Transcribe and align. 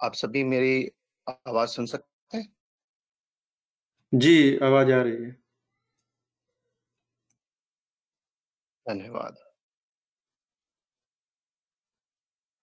आप 0.00 0.14
सभी 0.14 0.44
मेरी 0.44 0.90
आवाज़ 1.26 1.70
सुन 1.70 1.86
सकते 1.86 2.36
हैं 2.36 2.48
जी, 4.12 4.56
आवाज़ 4.56 4.92
आ 4.92 5.02
रही 5.02 5.24
है। 5.24 5.36
धन्यवाद। 8.86 9.36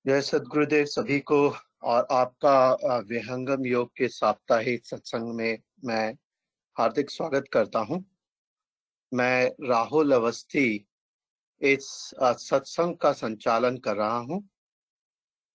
जय 0.05 0.21
सद्गुरुदेव 0.21 0.85
सभी 0.85 1.19
को 1.19 1.37
और 1.83 2.07
आपका 2.11 2.99
विहंगम 3.09 3.65
योग 3.65 3.91
के 3.97 4.07
साप्ताहिक 4.07 4.85
सत्संग 4.85 5.33
में 5.35 5.57
मैं 5.85 6.13
हार्दिक 6.77 7.09
स्वागत 7.09 7.47
करता 7.53 7.79
हूँ। 7.79 8.03
मैं 9.13 9.51
राहुल 9.69 10.11
अवस्थी 10.11 10.87
इस 11.61 11.87
सत्संग 12.23 12.95
का 12.97 13.11
संचालन 13.13 13.77
कर 13.77 13.95
रहा 13.95 14.17
हूँ 14.17 14.49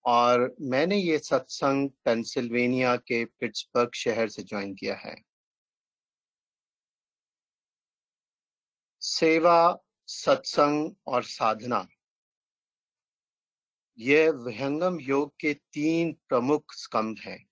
और 0.05 0.57
मैंने 0.61 0.97
ये 0.97 1.19
सत्संग 1.19 1.91
पेंसिल्वेनिया 1.91 2.97
के 2.97 3.25
पिट्सबर्ग 3.25 3.93
शहर 3.95 4.29
से 4.29 4.43
ज्वाइन 4.43 4.75
किया 4.75 4.95
है। 4.95 5.23
सेवा, 9.01 9.79
सत्संग 10.07 10.95
और 11.07 11.23
साधना। 11.23 11.89
यह 13.99 14.31
विहंगम 14.31 15.01
योग 15.01 15.35
के 15.41 15.55
तीन 15.55 16.13
प्रमुख 16.13 16.65
स्तंभ 16.73 17.19
हैं। 17.19 17.49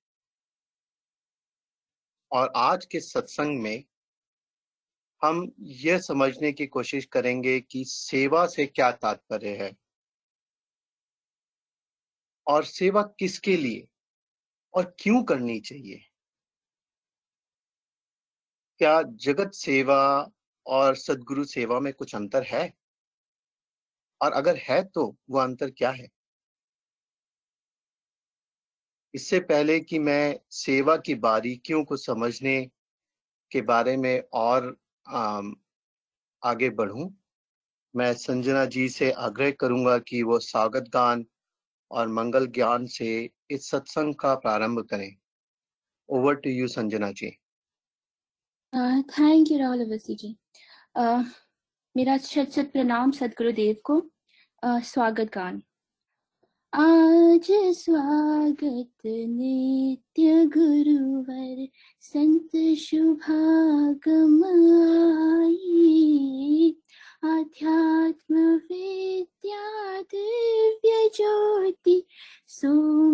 और 2.33 2.53
आज 2.57 2.87
के 2.87 3.01
सत्संग 3.01 3.61
में 3.61 3.85
हम 5.23 5.53
यह 5.61 5.99
समझने 5.99 6.53
की 6.53 6.67
कोशिश 6.67 7.05
करेंगे 7.05 7.61
कि 7.61 7.85
सेवा 7.85 8.47
से 8.47 8.67
क्या 8.67 8.93
तात्पर्य 8.93 9.65
है। 9.65 9.88
और 12.49 12.65
सेवा 12.65 13.03
किसके 13.19 13.57
लिए 13.57 13.87
और 14.75 14.95
क्यों 15.01 15.23
करनी 15.23 15.59
चाहिए? 15.61 16.05
क्या 18.81 19.03
जगत 19.03 19.53
सेवा 19.55 20.01
और 20.67 20.97
सदगुरु 20.97 21.45
सेवा 21.45 21.81
में 21.81 21.93
कुछ 21.93 22.15
अंतर 22.15 22.43
है? 22.43 22.73
और 24.21 24.33
अगर 24.33 24.57
है 24.59 24.83
तो 24.85 25.05
वो 25.31 25.39
अंतर 25.39 25.71
क्या 25.71 25.91
है? 25.91 26.09
इससे 29.15 29.41
पहले 29.41 29.79
कि 29.81 29.99
मैं 29.99 30.39
सेवा 30.51 30.97
की 30.97 31.15
बारीकियों 31.15 31.85
को 31.85 31.97
समझने 31.97 32.61
के 33.53 33.61
बारे 33.63 33.97
में 33.97 34.23
और 34.33 34.77
आगे 36.43 36.71
बढ़ूं, 36.71 37.09
मैं 37.95 38.13
संजना 38.15 38.65
जी 38.65 38.89
से 38.89 39.11
आग्रह 39.11 39.51
करूँगा 39.51 39.99
कि 39.99 40.23
वो 40.23 40.39
स्वागत 40.39 40.91
गान 40.93 41.25
और 41.91 42.09
मंगल 42.09 42.47
ज्ञान 42.47 42.87
से 42.87 43.31
इस 43.51 43.71
सत्संग 43.71 44.15
का 44.15 44.35
प्रारंभ 44.35 44.81
करें। 44.91 45.17
Over 46.09 46.35
to 46.35 46.51
you 46.51 46.69
Sanjana 46.69 47.11
ji 47.13 47.31
thank 49.03 49.51
you 49.51 49.59
Rahul 49.59 49.85
Awasthi 49.87 50.15
ji 50.15 50.37
मेरा 51.97 52.19
शत 52.19 52.51
शत 52.51 52.71
प्रणाम 52.73 53.11
सदगुरुदेव 53.11 53.77
को। 53.85 54.11
Uh, 54.65 54.83
स्वागत 54.83 55.31
गान। 55.35 55.63
आज 56.75 57.47
स्वागत 57.79 59.07
नित्य 59.07 60.47
गुरुवर 60.47 61.69
संत 62.01 62.57
शुभागम 62.79 64.43
आई 67.24 67.40
आध्यात्म 67.40 68.36
विद्या 68.36 70.02
दिव्य 70.02 71.10
ज्योति 71.16 72.04
सोमरस 72.48 73.07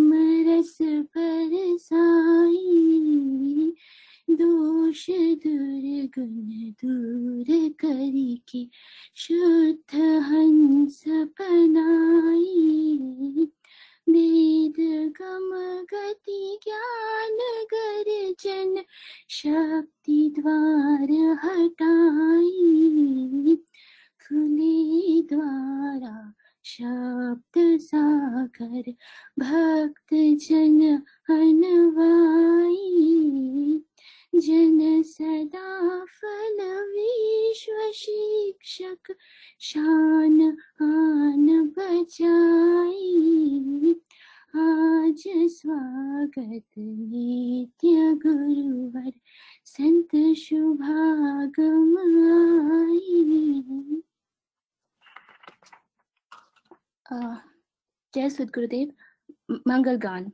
जय 58.56 58.66
सदगुरुदेव 58.66 59.60
मंगल 59.69 59.97
गान। 59.97 60.25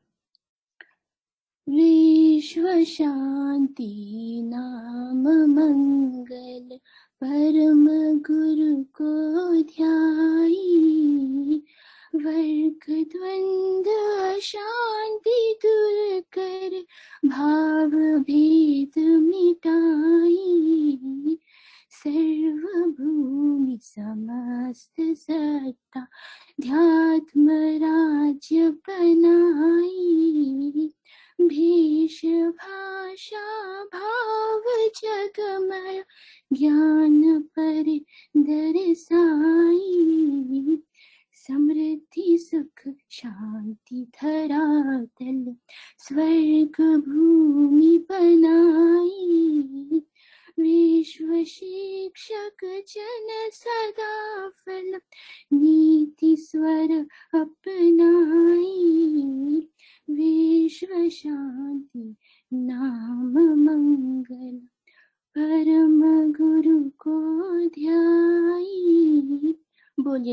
विश्व 1.69 2.85
शांति 2.85 4.41
नाम 4.45 5.23
मंगल 5.55 6.79
परम 7.25 7.87
गुरु 8.19 8.85
को 8.85 9.30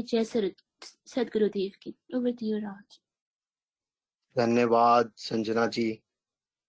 जय 0.08 0.24
सदगुरुदेव 0.24 1.72
की 1.82 1.94
ओवर 2.16 2.32
टू 2.32 2.46
यू 2.46 2.58
राज। 2.60 3.00
धन्यवाद 4.36 5.12
संजना 5.18 5.66
जी। 5.68 5.88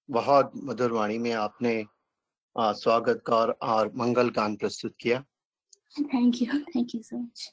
बहुत 0.09 0.53
मधुर 0.65 0.93
वाणी 0.93 1.19
में 1.19 1.33
आपने 1.33 1.75
स्वागत 2.57 3.23
का 3.27 3.37
और 3.65 3.93
मंगल 3.97 4.31
गान 4.31 4.57
प्रस्तुत 4.57 4.95
किया। 5.01 5.21
Thank 5.99 6.41
you 6.43 6.59
thank 6.65 6.95
you 6.95 7.03
so 7.03 7.19
much 7.19 7.53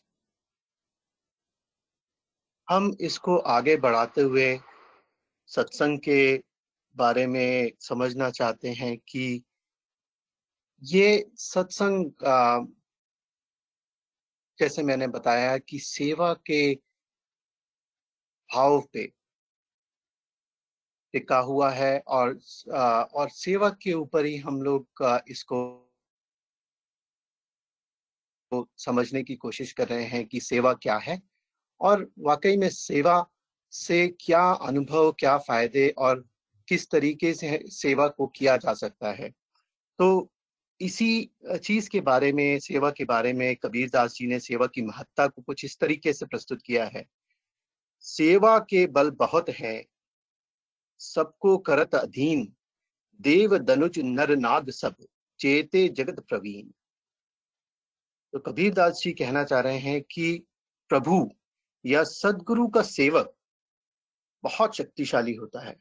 हम 2.67 2.95
इसको 3.01 3.37
आगे 3.37 3.75
बढ़ाते 3.77 4.21
हुए 4.21 4.47
सत्संग 5.49 5.99
के 5.99 6.19
बारे 6.95 7.25
में 7.27 7.71
समझना 7.79 8.29
चाहते 8.29 8.71
हैं 8.73 8.97
कि 9.09 9.43
ये 10.81 11.07
सत्संग 11.39 12.11
जैसे 14.60 14.84
मैंने 14.84 15.07
बताया 15.07 15.57
कि 15.57 15.80
सेवा 15.80 16.34
के 16.34 16.74
भाव 18.50 18.80
पे 18.94 19.06
टिका 21.13 21.38
हुआ 21.40 21.69
है 21.72 21.98
और 22.07 22.40
और 23.13 23.30
सेवा 23.30 23.69
के 23.69 23.94
ऊपर 23.94 24.25
ही 24.25 24.38
हम 24.38 24.62
लोग 24.62 24.88
इसको 25.30 25.60
समझने 28.78 29.24
की 29.24 29.36
कोशिश 29.36 29.72
कर 29.74 29.88
रहे 29.88 30.04
हैं 30.04 30.25
कि 30.28 30.40
सेवा 30.40 30.74
क्या 30.74 30.98
है। 30.98 31.22
और 31.81 32.10
वाकई 32.19 32.57
में 32.57 32.69
सेवा 32.69 33.25
से 33.74 34.07
क्या 34.22 34.44
अनुभव, 34.52 35.12
क्या 35.12 35.38
फ़ायदे 35.38 35.90
और 35.98 36.24
किस 36.68 36.90
तरीके 36.92 37.34
से 37.34 37.60
सेवा 37.72 38.07
को 38.07 38.28
किया 38.28 38.56
जा 38.57 38.74
सकता 38.74 39.12
है। 39.12 39.30
तो 40.00 40.31
इसी 40.81 41.31
चीज़ 41.63 41.89
के 41.89 42.01
बारे 42.01 42.33
में, 42.33 42.60
सेवा 42.60 42.92
के 42.92 43.06
बारे 43.06 43.33
में 43.33 43.56
कबीर 43.56 43.89
दास 43.89 44.13
जी 44.13 44.27
ने 44.27 44.39
सेवा 44.39 44.68
की 44.68 44.81
महत्ता 44.81 45.27
को 45.27 45.42
कुछ 45.42 45.66
इस 45.66 45.80
तरीके 45.80 46.13
से 46.13 46.25
प्रस्तुत 46.25 46.62
किया 46.62 46.86
है। 46.86 47.06
सेवा 48.00 48.60
के 48.60 48.88
बल 48.88 49.12
बहुत 49.12 49.50
है। 49.50 49.86
सबको 51.00 51.57
करत 51.57 51.95
अधीन। 51.95 52.56
देव 53.22 53.57
दनुज 53.57 54.00
नर 54.00 54.36
नाग 54.36 54.69
सब। 54.69 54.95
चेते 55.39 55.89
जगत 55.89 56.19
प्रवीण। 56.19 56.68
तो 58.33 58.39
कबीर 58.39 58.74
दास 58.74 59.01
जी 59.04 59.12
कहना 59.12 59.44
चाह 59.44 59.60
रहे 59.60 59.78
हैं 59.78 60.01
कि 60.01 60.44
प्रभु 60.89 61.31
या 61.86 62.04
सदगुरु 62.04 62.68
का 62.68 62.81
सेवक 62.81 63.36
बहुत 64.44 64.75
शक्तिशाली 64.75 65.33
होता 65.33 65.60
है। 65.60 65.75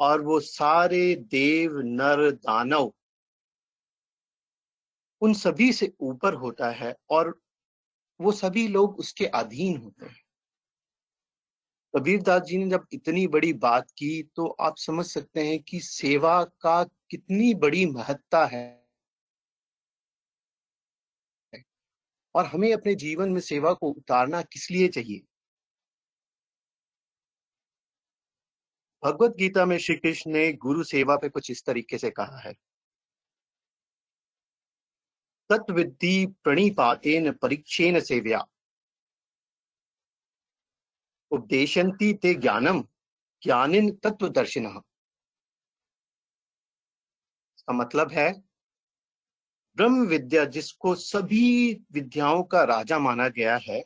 और 0.00 0.20
वो 0.20 0.40
सारे 0.40 1.14
देव, 1.14 1.78
नर, 1.78 2.30
दानव 2.30 2.94
उन 5.22 5.34
सभी 5.34 5.72
से 5.72 5.92
ऊपर 6.00 6.34
होता 6.34 6.70
है 6.70 6.96
और 7.10 7.40
वो 8.20 8.32
सभी 8.32 8.68
लोग 8.68 8.98
उसके 8.98 9.26
अधीन 9.26 9.76
होते 9.76 10.06
हैं। 10.06 10.22
कबीर 11.96 12.22
दास 12.22 12.42
जी 12.42 12.58
ने 12.58 12.70
जब 12.70 12.86
इतनी 12.92 13.26
बड़ी 13.26 13.52
बात 13.52 13.90
की 13.90 14.22
तो 14.22 14.46
आप 14.46 14.76
समझ 14.76 15.06
सकते 15.06 15.46
हैं 15.46 15.62
कि 15.62 15.80
सेवा 15.80 16.44
का 16.44 16.84
कितनी 16.84 17.54
बड़ी 17.54 17.86
महत्ता 17.86 18.46
है। 18.46 18.82
और 22.34 22.46
हमें 22.46 22.72
अपने 22.74 22.94
जीवन 22.94 23.28
में 23.28 23.40
सेवा 23.40 23.72
को 23.72 23.90
उतारना 23.90 24.42
किस 24.42 24.70
लिए 24.70 24.88
चाहिए? 24.88 25.22
भगवत 29.04 29.30
गीता 29.30 29.64
में 29.64 29.78
श्री 29.78 29.96
कृष्ण 29.96 30.30
ने 30.30 30.52
गुरु 30.52 30.84
सेवा 30.84 31.16
पे 31.16 31.28
कुछ 31.28 31.50
इस 31.50 31.64
तरीके 31.64 31.98
से 31.98 32.10
कहा 32.10 32.38
है। 32.38 32.54
तत्विद्धि 35.52 36.14
प्रणिपातेन 36.44 37.32
परीक्षेन 37.32 38.00
सेव्या। 38.00 38.44
उपदेशंती 41.30 42.12
ते 42.12 42.34
ज्ञानम 42.34 42.82
ज्ञानिन 43.42 43.90
तत्वदर्शिन 43.96 44.66
इसका 47.58 47.72
मतलब 47.72 48.12
है 48.12 48.32
ब्रह्म 49.76 50.06
विद्या 50.06 50.44
जिसको 50.44 50.94
सभी 50.94 51.74
विद्याओं 51.92 52.42
का 52.44 52.64
राजा 52.64 52.98
माना 52.98 53.28
गया 53.28 53.56
है 53.56 53.82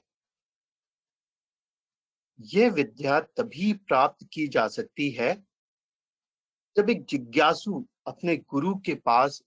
यह 2.41 2.71
विद्या 2.71 3.21
तभी 3.21 3.73
प्राप्त 3.73 4.27
की 4.33 4.47
जा 4.49 4.67
सकती 4.69 5.11
है 5.11 5.35
जब 6.77 6.91
एक 6.91 7.05
जिज्ञासु 7.05 7.87
अपने 8.07 8.37
गुरु 8.37 8.75
के 8.77 8.95
पास 8.95 9.43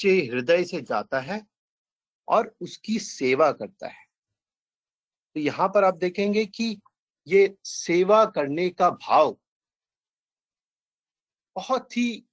सच्चे 0.00 0.20
हृदय 0.26 0.64
से 0.64 0.80
जाता 0.80 1.20
है 1.20 1.40
और 2.28 2.54
उसकी 2.62 2.98
सेवा 2.98 3.50
करता 3.52 3.88
है। 3.88 4.04
तो 5.36 5.40
यहाँ 5.40 5.68
पर 5.68 5.84
आप 5.84 5.96
देखेंगे 5.96 6.44
कि 6.46 6.76
ये 7.26 7.54
सेवा 7.64 8.24
करने 8.26 8.68
का 8.70 8.88
भाव 8.90 9.36
बहुत 11.56 11.96
ही 11.96 12.24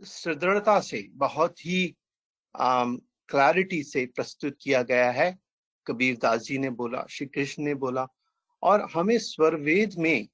सुदृढ़ता 0.00 0.78
से, 0.80 1.02
बहुत 1.12 1.66
ही 1.66 1.94
क्लैरिटी 2.54 3.82
से 3.82 4.06
प्रस्तुत 4.06 4.56
किया 4.62 4.82
गया 4.82 5.10
है। 5.10 5.36
कबीर 5.86 6.16
दास 6.16 6.40
जी 6.42 6.58
ने 6.58 6.70
बोला, 6.70 7.04
श्री 7.10 7.26
कृष्ण 7.26 7.62
ने 7.64 7.74
बोला 7.74 8.06
और 8.62 8.88
हमें 8.94 9.18
स्वरवेद 9.18 9.94
में 9.98 10.28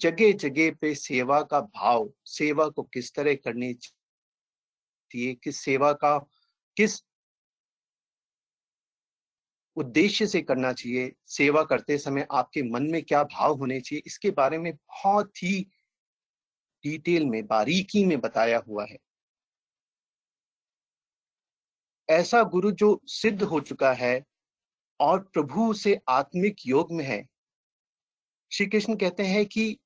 जगह 0.00 0.32
जगह 0.32 0.70
पे 0.80 0.94
सेवा 0.94 1.40
का 1.42 1.60
भाव, 1.60 2.10
सेवा 2.26 2.68
को 2.68 2.82
किस 2.84 3.14
तरह 3.14 3.34
करनी 3.34 3.72
चाहिए 5.12 5.34
किस 5.34 5.60
सेवा 5.60 5.92
का, 5.92 6.18
किस 6.76 7.02
उद्देश्य 9.76 10.26
से 10.26 10.42
करना 10.42 10.72
चाहिए? 10.72 11.12
सेवा 11.26 11.62
करते 11.62 11.98
समय 11.98 12.26
आपके 12.32 12.62
मन 12.62 12.82
में 12.82 13.02
क्या 13.02 13.24
भाव 13.24 13.54
होने 13.54 13.80
चाहिए? 13.80 14.02
इसके 14.06 14.30
बारे 14.30 14.58
में 14.58 14.72
बहुत 14.72 15.42
ही 15.42 15.60
डिटेल 16.84 17.26
में, 17.26 17.46
बारीकी 17.46 18.04
में 18.04 18.20
बताया 18.20 18.58
हुआ 18.58 18.84
है। 18.84 18.98
ऐसा 22.10 22.42
गुरु 22.42 22.70
जो 22.70 23.00
सिद्ध 23.04 23.42
हो 23.42 23.60
चुका 23.60 23.92
है 23.92 24.24
और 25.00 25.20
प्रभु 25.20 25.72
से 25.74 26.00
आत्मिक 26.08 26.56
योग 26.66 26.92
में 26.92 27.04
है। 27.04 27.28
श्री 28.52 28.66
कृष्ण 28.66 28.96
कहते 28.96 29.22
हैं 29.22 29.46
कि 29.46 29.78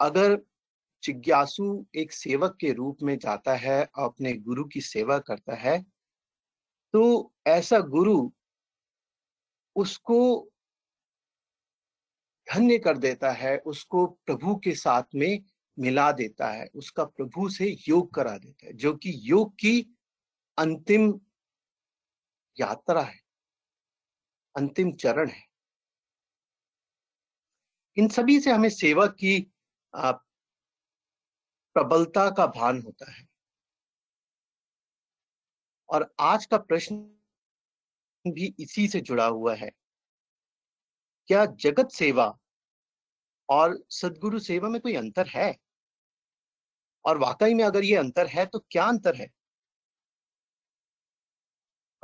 अगर 0.00 0.40
जिज्ञासु 1.04 1.86
एक 1.94 2.12
सेवक 2.12 2.56
के 2.60 2.72
रूप 2.72 2.98
में 3.02 3.18
जाता 3.18 3.54
है, 3.54 3.90
अपने 3.98 4.32
गुरु 4.32 4.64
की 4.64 4.80
सेवा 4.80 5.18
करता 5.18 5.54
है। 5.54 5.82
तो 6.92 7.32
ऐसा 7.46 7.78
गुरु 7.78 8.32
उसको 9.76 10.48
धन्य 12.54 12.78
कर 12.78 12.98
देता 12.98 13.30
है, 13.30 13.58
उसको 13.58 14.06
प्रभु 14.06 14.56
के 14.56 14.74
साथ 14.74 15.02
में 15.14 15.44
मिला 15.78 16.12
देता 16.12 16.50
है, 16.50 16.66
उसका 16.74 17.04
प्रभु 17.04 17.48
से 17.48 17.76
योग 17.88 18.14
करा 18.14 18.38
देता 18.38 18.66
है, 18.66 18.72
जो 18.72 18.94
कि 18.94 19.12
योग 19.16 19.54
की 19.54 19.96
अंतिम 20.58 21.20
यात्रा 22.60 23.02
है, 23.02 23.20
अंतिम 24.56 24.92
चरण 24.92 25.28
है। 25.28 25.44
इन 27.96 28.08
सभी 28.08 28.40
से 28.40 28.50
हमें 28.50 28.68
सेवा 28.68 29.06
की 29.06 29.52
प्रबलता 31.74 32.30
का 32.30 32.46
भान 32.46 32.82
होता 32.82 33.12
है। 33.12 33.28
और 35.88 36.14
आज 36.20 36.46
का 36.46 36.58
प्रश्न 36.58 36.96
भी 38.26 38.54
इसी 38.60 38.88
से 38.88 39.00
जुड़ा 39.00 39.26
हुआ 39.26 39.54
है। 39.54 39.70
क्या 41.26 41.46
जगत 41.46 41.88
सेवा 41.90 42.38
और 43.48 43.84
सदगुरु 43.90 44.38
सेवा 44.38 44.68
में 44.68 44.80
कोई 44.80 44.96
अंतर 44.96 45.26
है? 45.26 45.56
और 47.04 47.18
वाकई 47.18 47.54
में 47.54 47.64
अगर 47.64 47.84
ये 47.84 47.96
अंतर 47.96 48.26
है 48.26 48.46
तो 48.46 48.58
क्या 48.58 48.84
अंतर 48.84 49.16
है? 49.16 49.30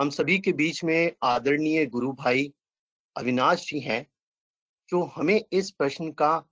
हम 0.00 0.10
सभी 0.10 0.38
के 0.38 0.52
बीच 0.52 0.84
में 0.84 1.12
आदरणीय 1.22 1.86
गुरु 1.86 2.12
भाई 2.12 2.54
अविनाश 3.16 3.70
जी 3.70 3.80
हैं, 3.80 4.06
जो 4.88 5.04
हमें 5.04 5.44
इस 5.52 5.70
प्रश्न 5.70 6.12
का 6.12 6.44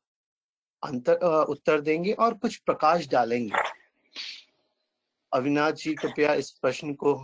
अंतर 0.86 1.44
उत्तर 1.44 1.80
देंगे 1.80 2.12
और 2.12 2.34
कुछ 2.34 2.56
प्रकाश 2.56 3.08
डालेंगे। 3.08 3.52
अविनाश 5.32 5.74
जी, 5.74 5.94
कृपया 5.94 6.34
इस 6.34 6.50
प्रश्न 6.50 6.94
को 6.94 7.14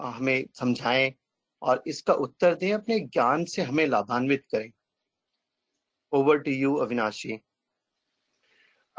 हमें 0.00 0.44
समझाएँ 0.54 1.14
और 1.62 1.82
इसका 1.86 2.14
उत्तर 2.14 2.54
दें, 2.54 2.72
अपने 2.72 3.00
ज्ञान 3.00 3.44
से 3.44 3.62
हमें 3.62 3.86
लाभान्वित 3.86 4.44
करें। 4.52 4.70
Over 6.12 6.38
to 6.38 6.50
you 6.50 6.74
Avinash 6.76 7.22
ji. 7.22 7.38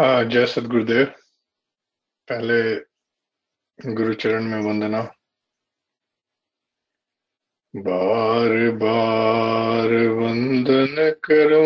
जय 0.02 0.46
सदगुरुदेव। 0.46 1.06
पहले 2.30 2.76
गुरुचरण 3.94 4.44
में 4.44 4.60
वंदना। 4.60 5.02
बार 7.76 8.72
बार 8.72 10.08
वंदन 10.08 10.96
करो। 11.24 11.64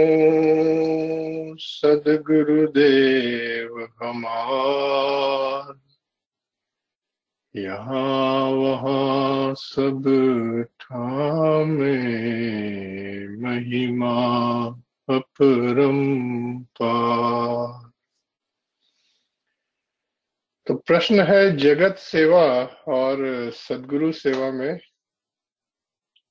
सदगुरुदेव 1.60 3.90
हमार। 4.04 5.80
यहाँ 7.56 8.42
वहाँ 8.42 9.54
सब 9.58 10.04
ठामे 10.80 13.28
महिमा 13.28 14.66
अपरम 15.10 16.60
पार। 16.60 17.92
तो 20.68 20.74
प्रश्न 20.74 21.20
है 21.20 21.58
जगत 21.58 21.98
सेवा 21.98 22.70
और 22.88 23.52
सदगुरु 23.52 24.12
सेवा 24.12 24.52
में 24.52 24.80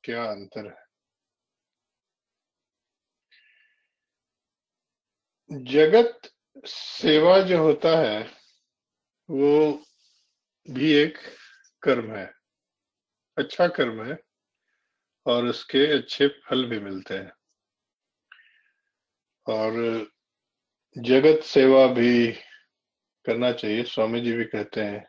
क्या 0.04 0.24
अंतर 0.24 0.66
है? 0.66 0.85
जगत 5.52 6.20
सेवा 6.66 7.40
जो 7.40 7.58
होता 7.58 7.98
है, 7.98 8.30
वो 9.30 9.82
भी 10.70 10.92
एक 10.92 11.18
कर्म 11.82 12.14
है। 12.14 12.32
अच्छा 13.38 13.68
कर्म 13.68 14.04
है 14.04 14.18
और 15.26 15.44
उसके 15.44 15.98
अच्छे 15.98 16.28
फल 16.28 16.64
भी 16.64 16.78
मिलते 16.78 17.14
हैं। 17.14 17.32
और 19.46 19.72
जगत 20.98 21.42
सेवा 21.42 21.86
भी 21.86 22.32
करना 23.24 23.52
चाहिए, 23.52 23.82
स्वामी 23.82 24.20
जी 24.20 24.32
भी 24.32 24.44
कहते 24.44 24.80
हैं 24.80 25.08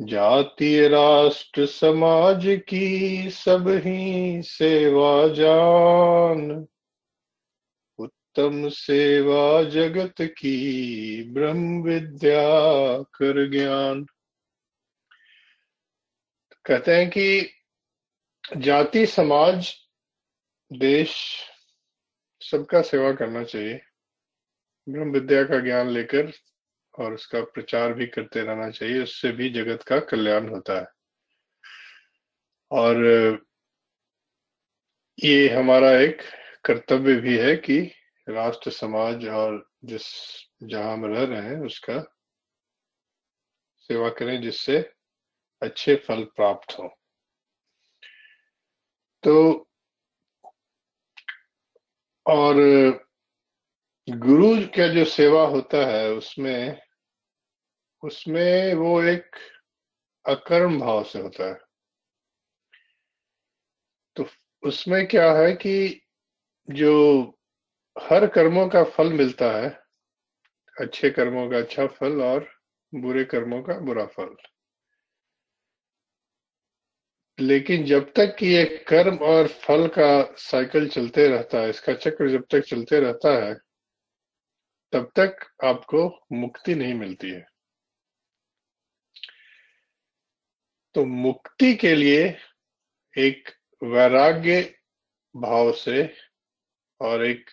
जातीय 0.00 0.88
राष्ट्र 0.88 1.66
समाज 1.66 2.60
की 2.68 3.30
सब 3.30 3.68
ही 3.68 4.42
सेवा 4.42 5.28
जान। 5.28 6.66
उत्तम 8.38 8.68
सेवा 8.68 9.62
जगत 9.62 10.14
की 10.20 11.22
ब्रह्म 11.22 11.82
विद्या 11.82 12.40
कर 13.02 13.50
ज्ञान। 13.50 14.06
कहते 16.64 16.96
हैं 16.96 17.10
कि 17.10 17.50
जाति, 18.56 19.06
समाज, 19.06 19.74
देश 20.72 21.16
सबका 22.40 22.82
सेवा 22.82 23.12
करना 23.12 23.44
चाहिए। 23.44 23.80
ब्रह्म 24.88 25.10
विद्या 25.10 25.44
का 25.44 25.60
ज्ञान 25.60 25.88
लेकर 25.88 26.32
और 26.98 27.14
उसका 27.14 27.40
प्रचार 27.40 27.92
भी 27.92 28.06
करते 28.06 28.40
रहना 28.40 28.70
चाहिए, 28.70 29.02
उससे 29.02 29.32
भी 29.32 29.50
जगत 29.50 29.82
का 29.82 30.00
कल्याण 30.00 30.48
होता 30.48 30.80
है। 30.80 30.86
और 32.70 33.06
ये 35.24 35.48
हमारा 35.48 35.90
एक 35.90 36.22
कर्तव्य 36.64 37.14
भी 37.14 37.38
है 37.38 37.56
कि 37.56 37.94
राष्ट्र 38.28 38.70
समाज 38.70 39.26
और 39.26 39.70
जिस, 39.84 40.02
जहाँ 40.62 40.92
हम 40.92 41.04
रह 41.04 41.24
रहे 41.24 41.42
हैं, 41.42 41.66
उसका 41.66 42.00
सेवा 43.76 44.08
करें 44.08 44.42
जिससे 44.42 44.78
अच्छे 45.62 45.96
फल 45.96 46.24
प्राप्त 46.24 46.72
हो। 46.72 46.88
तो 49.22 49.68
और 52.26 52.54
गुरु 54.08 54.66
का 54.66 54.94
जो 54.94 55.04
सेवा 55.04 55.46
होता 55.46 55.86
है, 55.86 56.10
उसमें 56.10 56.80
उसमें 58.02 58.74
वो 58.74 59.02
एक 59.02 59.36
अकर्म 60.26 60.80
भाव 60.80 61.04
से 61.04 61.20
होता 61.20 61.48
है। 61.48 61.60
तो 64.16 64.26
उसमें 64.62 65.06
क्या 65.06 65.32
है 65.32 65.52
कि 65.52 66.00
जो 66.70 67.34
हर 68.00 68.26
कर्मों 68.26 68.68
का 68.68 68.84
फल 68.84 69.12
मिलता 69.12 69.50
है। 69.50 69.70
अच्छे 70.80 71.10
कर्मों 71.10 71.50
का 71.50 71.58
अच्छा 71.58 71.86
फल 71.86 72.22
और 72.22 72.50
बुरे 72.94 73.24
कर्मों 73.24 73.62
का 73.62 73.78
बुरा 73.78 74.06
फल। 74.06 74.36
लेकिन 77.40 77.84
जब 77.84 78.12
तक 78.12 78.36
कि 78.38 78.46
ये 78.46 78.84
कर्म 78.88 79.16
और 79.16 79.48
फल 79.48 79.86
का 79.88 80.34
साइकिल 80.36 80.88
चलते 80.88 81.28
रहता 81.28 81.58
है, 81.58 81.70
इसका 81.70 81.94
चक्र 81.94 82.30
जब 82.30 82.46
तक 82.50 82.60
चलते 82.60 83.00
रहता 83.00 83.46
है, 83.46 83.54
तब 84.92 85.12
तक 85.18 85.36
आपको 85.64 86.26
मुक्ति 86.32 86.74
नहीं 86.74 86.94
मिलती 86.94 87.30
है। 87.30 87.46
तो 90.94 91.04
मुक्ति 91.04 91.74
के 91.74 91.94
लिए 91.94 92.36
एक 93.18 93.48
वैराग्य 93.82 94.78
भाव 95.36 95.72
से 95.72 96.16
और 97.00 97.24
एक 97.24 97.50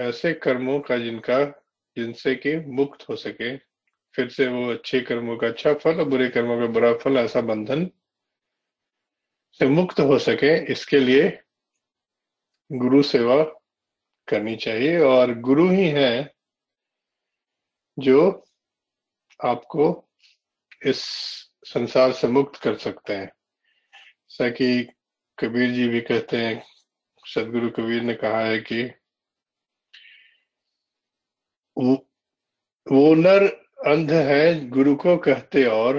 ऐसे 0.00 0.32
कर्मों 0.32 0.80
का 0.80 0.98
जिनका, 0.98 1.44
जिनसे 1.96 2.34
कि 2.34 2.56
मुक्त 2.56 3.08
हो 3.08 3.16
सके, 3.16 3.56
फिर 4.14 4.28
से 4.28 4.46
वो 4.46 4.70
अच्छे 4.72 5.00
कर्मों 5.00 5.36
का 5.36 5.46
अच्छा 5.46 5.74
फल 5.74 5.98
और 5.98 6.04
बुरे 6.04 6.28
कर्मों 6.28 6.60
का 6.60 6.66
बुरा 6.66 6.94
फल, 6.94 7.16
ऐसा 7.16 7.40
बंधन 7.40 7.90
से 9.58 9.68
मुक्त 9.68 10.00
हो 10.00 10.18
सके, 10.18 10.72
इसके 10.72 10.98
लिए 10.98 11.40
गुरु 12.72 13.02
सेवा 13.02 13.44
करनी 14.28 14.56
चाहिए। 14.56 15.00
और 15.00 15.34
गुरु 15.34 15.68
ही 15.70 15.88
है 15.88 16.34
जो 17.98 18.44
आपको 19.44 20.08
इस 20.86 21.04
संसार 21.64 22.12
से 22.12 22.28
मुक्त 22.28 22.60
कर 22.62 22.76
सकते 22.76 23.12
हैं। 23.12 23.26
जैसा 23.26 24.48
कि 24.48 24.88
कबीर 25.38 25.70
जी 25.70 25.88
भी 25.88 26.00
कहते 26.00 26.36
हैं, 26.36 26.62
सदगुरु 27.26 27.70
कबीर 27.70 28.02
ने 28.02 28.14
कहा 28.14 28.40
है 28.40 28.58
कि 28.58 28.90
वो, 31.78 33.14
नर 33.14 33.44
अंध 33.86 34.10
है 34.10 34.68
गुरु 34.68 34.94
को 34.96 35.16
कहते 35.16 35.64
और। 35.64 35.96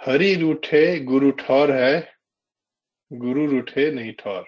हरि 0.00 0.34
रूठे 0.34 1.00
गुरु 1.00 1.30
ठौर 1.30 1.72
है 1.72 2.14
गुरु 3.12 3.46
रूठे 3.46 3.90
नहीं 3.90 4.12
ठौर। 4.12 4.44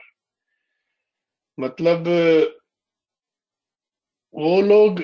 मतलब 1.61 2.09
वो 4.35 4.61
लोग 4.61 5.00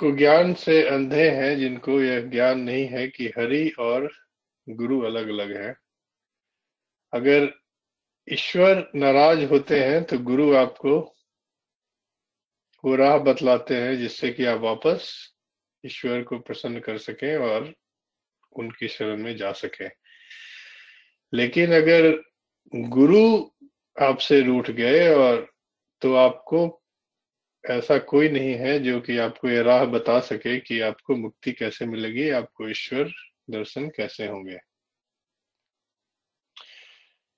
को 0.00 0.10
ज्ञान 0.16 0.54
से 0.54 0.82
अंधे 0.88 1.30
हैं 1.30 1.56
जिनको 1.58 2.00
यह 2.00 2.20
ज्ञान 2.20 2.60
नहीं 2.60 2.86
है 2.86 3.08
कि 3.08 3.26
हरि 3.28 3.68
और 3.78 4.10
गुरु 4.68 5.00
अलग 5.00 5.28
अलग 5.28 5.56
है। 5.56 5.74
अगर 7.12 7.52
ईश्वर 8.32 8.90
नाराज़ 8.94 9.44
होते 9.44 9.80
हैं 9.80 10.04
तो 10.04 10.18
गुरु 10.18 10.54
आपको 10.56 11.14
वो 12.84 12.94
राह 12.96 13.16
बतलाते 13.18 13.76
हैं 13.76 13.96
जिससे 13.98 14.30
कि 14.30 14.44
आप 14.44 14.60
वापस 14.60 15.12
ईश्वर 15.84 16.22
को 16.22 16.38
प्रसन्न 16.38 16.80
कर 16.80 16.98
सकें 16.98 17.36
और 17.36 17.74
उनकी 18.52 18.88
शरण 18.88 19.16
में 19.16 19.36
जा 19.36 19.52
सके। 19.52 19.88
लेकिन 21.32 21.74
अगर 21.74 22.10
गुरु 22.74 23.50
आपसे 23.96 24.40
रूठ 24.40 24.70
गए 24.70 25.14
और 25.14 25.48
तो 26.02 26.14
आपको 26.14 26.82
ऐसा 27.64 27.98
कोई 27.98 28.28
नहीं 28.28 28.54
है 28.54 28.78
जो 28.78 29.00
कि 29.00 29.18
आपको 29.18 29.48
ये 29.48 29.62
राह 29.62 29.84
बता 29.84 30.20
सके 30.20 30.58
कि 30.60 30.80
आपको 30.80 31.16
मुक्ति 31.16 31.52
कैसे 31.52 31.86
मिलेगी, 31.86 32.30
आपको 32.30 32.68
ईश्वर 32.68 33.10
दर्शन 33.50 33.88
कैसे 33.88 34.26
होंगे। 34.26 34.58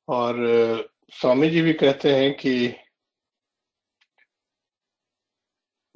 और 0.09 0.37
स्वामी 1.13 1.51
जी 1.51 1.63
भी 1.63 1.73
कहते 1.73 2.15
हैं 2.15 2.33
कि 2.37 2.75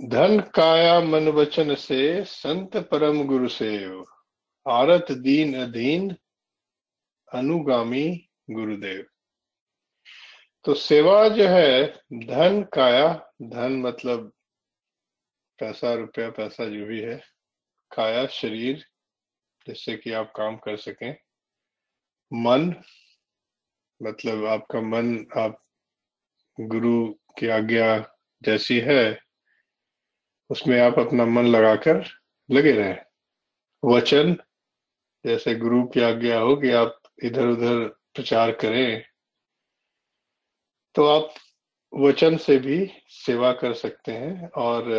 धन 0.05 0.41
काया 0.41 1.01
मन 1.01 1.29
वचन 1.29 1.75
से, 1.75 2.25
संत 2.25 2.77
परम 2.77 3.25
गुरु 3.25 3.49
सेव। 3.49 4.07
आरत 4.69 5.07
दीन 5.13 5.63
अधीन, 5.63 6.17
अनुगामी 7.33 8.29
गुरुदेव। 8.51 9.07
तो 10.65 10.75
सेवा 10.75 11.29
जो 11.29 11.49
है, 11.49 12.03
धन 12.13 12.63
काया, 12.63 13.33
धन 13.43 13.73
मतलब 13.73 14.33
पैसा, 15.59 15.95
रुपया, 15.95 16.31
पैसा 16.31 16.65
जो 16.65 16.87
भी 16.87 17.01
है, 17.01 17.23
काया, 17.97 18.27
शरीर, 18.27 18.87
जिससे 19.67 19.97
कि 19.97 20.13
आप 20.13 20.33
काम 20.37 20.57
कर 20.57 20.77
सकें। 20.77 21.17
मन 22.33 22.83
मतलब 24.03 24.45
आपका 24.45 24.81
मन, 24.81 25.27
आप 25.37 25.65
गुरु 26.61 27.13
की 27.13 27.49
आज्ञा 27.49 28.17
जैसी 28.43 28.81
है 28.81 29.26
उसमें 30.51 30.81
आप 30.81 30.99
अपना 30.99 31.25
मन 31.25 31.47
लगाकर 31.47 32.05
लगे 32.51 32.73
रहें। 32.73 32.99
वचन, 33.85 34.37
जैसे 35.27 35.55
गुरु 35.55 35.85
की 35.87 36.01
आज्ञा 36.01 36.39
हो 36.39 36.57
कि 36.57 36.71
आप 36.71 37.03
इधर 37.25 37.47
उधर 37.47 37.89
प्रचार 37.89 38.53
करें 38.53 39.05
तो 40.95 41.07
आप 41.07 41.35
वचन 41.95 42.37
से 42.37 42.59
भी 42.59 42.91
सेवा 43.09 43.53
कर 43.53 43.73
सकते 43.73 44.13
हैं। 44.13 44.51
और, 44.51 44.93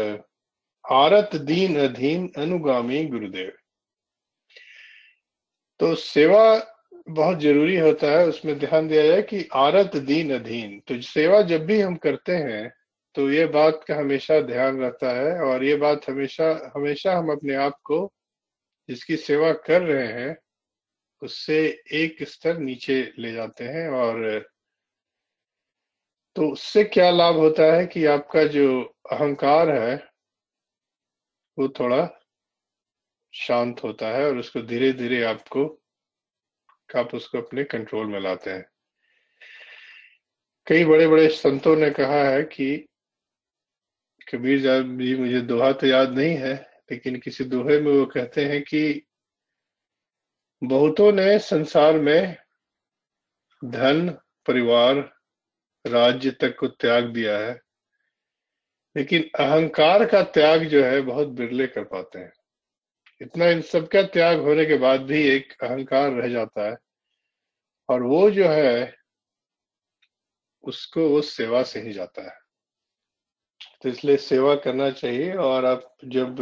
आरत 0.91 1.29
दीन 1.35 1.79
अधीन 1.79 2.31
अनुगामी 2.37 3.05
गुरुदेव। 3.05 3.51
तो 5.79 5.95
सेवा 5.95 6.73
बहुत 7.09 7.39
ज़रूरी 7.39 7.77
होता 7.77 8.07
है। 8.07 8.27
उसमें 8.27 8.59
ध्यान 8.59 8.87
दिया 8.87 9.07
जाए 9.07 9.21
कि 9.21 9.49
आरत 9.53 9.95
दीन 9.95 10.35
अधीन। 10.35 10.79
तो 10.79 11.01
सेवा 11.01 11.41
जब 11.41 11.65
भी 11.65 11.81
हम 11.81 11.95
करते 11.95 12.31
हैं 12.31 12.73
तो 13.17 13.29
ये 13.31 13.45
बात 13.45 13.85
का 13.87 13.95
हमेशा 13.95 14.39
ध्यान 14.41 14.79
रहता 14.79 15.11
है 15.11 15.41
और 15.41 15.63
ये 15.63 15.75
बात 15.75 16.01
हमेशा 16.09 16.71
हमेशा 16.75 17.13
हम 17.13 17.31
अपने 17.31 17.55
आप 17.55 17.79
को 17.83 18.13
जिसकी 18.89 19.17
सेवा 19.17 19.53
कर 19.53 19.81
रहे 19.81 20.07
हैं, 20.07 20.37
उससे 21.21 21.83
एक 21.91 22.17
स्तर 22.23 22.57
नीचे 22.57 23.13
ले 23.19 23.31
जाते 23.33 23.63
हैं 23.63 23.89
और 23.89 24.49
तो 26.35 26.51
उससे 26.51 26.83
क्या 26.83 27.09
लाभ 27.11 27.35
होता 27.35 27.63
है 27.63 27.85
कि 27.85 28.05
आपका 28.05 28.43
जो 28.43 28.83
अहंकार 29.11 29.69
है, 29.69 29.95
वो 31.59 31.67
थोड़ा 31.67 32.09
शांत 33.33 33.83
होता 33.83 34.07
है 34.07 34.25
और 34.25 34.37
उसको 34.37 34.61
धीरे 34.61 34.91
धीरे 34.93 35.23
आपको, 35.23 35.81
आप 36.97 37.15
उसको 37.15 37.37
अपने 37.37 37.63
कंट्रोल 37.63 38.05
में 38.05 38.19
लाते 38.19 38.51
हैं। 38.51 38.65
कई 40.67 40.85
बड़े 40.85 41.07
बड़े 41.07 41.27
संतों 41.27 41.75
ने 41.75 41.89
कहा 41.91 42.23
है 42.23 42.43
कि 42.43 42.87
कबीर 44.27 44.61
साहब 44.63 44.97
जी 44.99 45.15
मुझे 45.15 45.41
दोहा 45.41 45.71
तो 45.71 45.87
याद 45.87 46.09
नहीं 46.09 46.35
है, 46.35 46.53
लेकिन 46.91 47.19
किसी 47.19 47.43
दोहे 47.43 47.79
में 47.79 47.91
वो 47.91 48.05
कहते 48.05 48.45
हैं 48.45 48.61
कि 48.63 49.03
बहुतों 50.61 51.11
ने 51.11 51.37
संसार 51.39 51.99
में 51.99 52.35
धन, 53.61 54.09
परिवार, 54.45 54.97
राज्य 55.85 56.31
तक 56.31 56.55
को 56.59 56.67
त्याग 56.67 57.05
दिया 57.13 57.37
है, 57.37 57.53
लेकिन 58.95 59.29
अहंकार 59.39 60.05
का 60.05 60.21
त्याग 60.23 60.63
जो 60.63 60.83
है 60.83 61.01
बहुत 61.01 61.27
बिरले 61.27 61.67
कर 61.67 61.83
पाते 61.83 62.19
हैं। 62.19 62.31
इतना 63.21 63.47
इन 63.47 63.61
सबका 63.61 64.01
त्याग 64.03 64.39
होने 64.39 64.65
के 64.65 64.77
बाद 64.77 65.01
भी 65.01 65.21
एक 65.27 65.53
अहंकार 65.63 66.11
रह 66.11 66.27
जाता 66.29 66.69
है, 66.69 66.75
और 67.89 68.03
वो 68.03 68.29
जो 68.31 68.47
है, 68.47 68.95
उसको 70.63 71.07
वो 71.09 71.21
सेवा 71.21 71.63
से 71.63 71.81
ही 71.81 71.93
जाता 71.93 72.21
है। 72.21 72.46
तो 73.81 73.89
इसलिए 73.89 74.17
सेवा 74.17 74.55
करना 74.55 74.89
चाहिए 74.91 75.33
और 75.33 75.65
आप 75.65 75.95
जब 76.05 76.37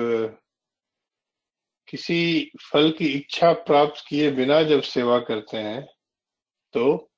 किसी 1.87 2.51
फल 2.71 2.91
की 2.91 3.07
इच्छा 3.07 3.51
प्राप्त 3.53 4.03
किए 4.07 4.31
बिना 4.31 4.61
जब 4.63 4.81
सेवा 4.81 5.19
करते 5.19 5.57
हैं 5.57 5.81
तो 6.73 7.11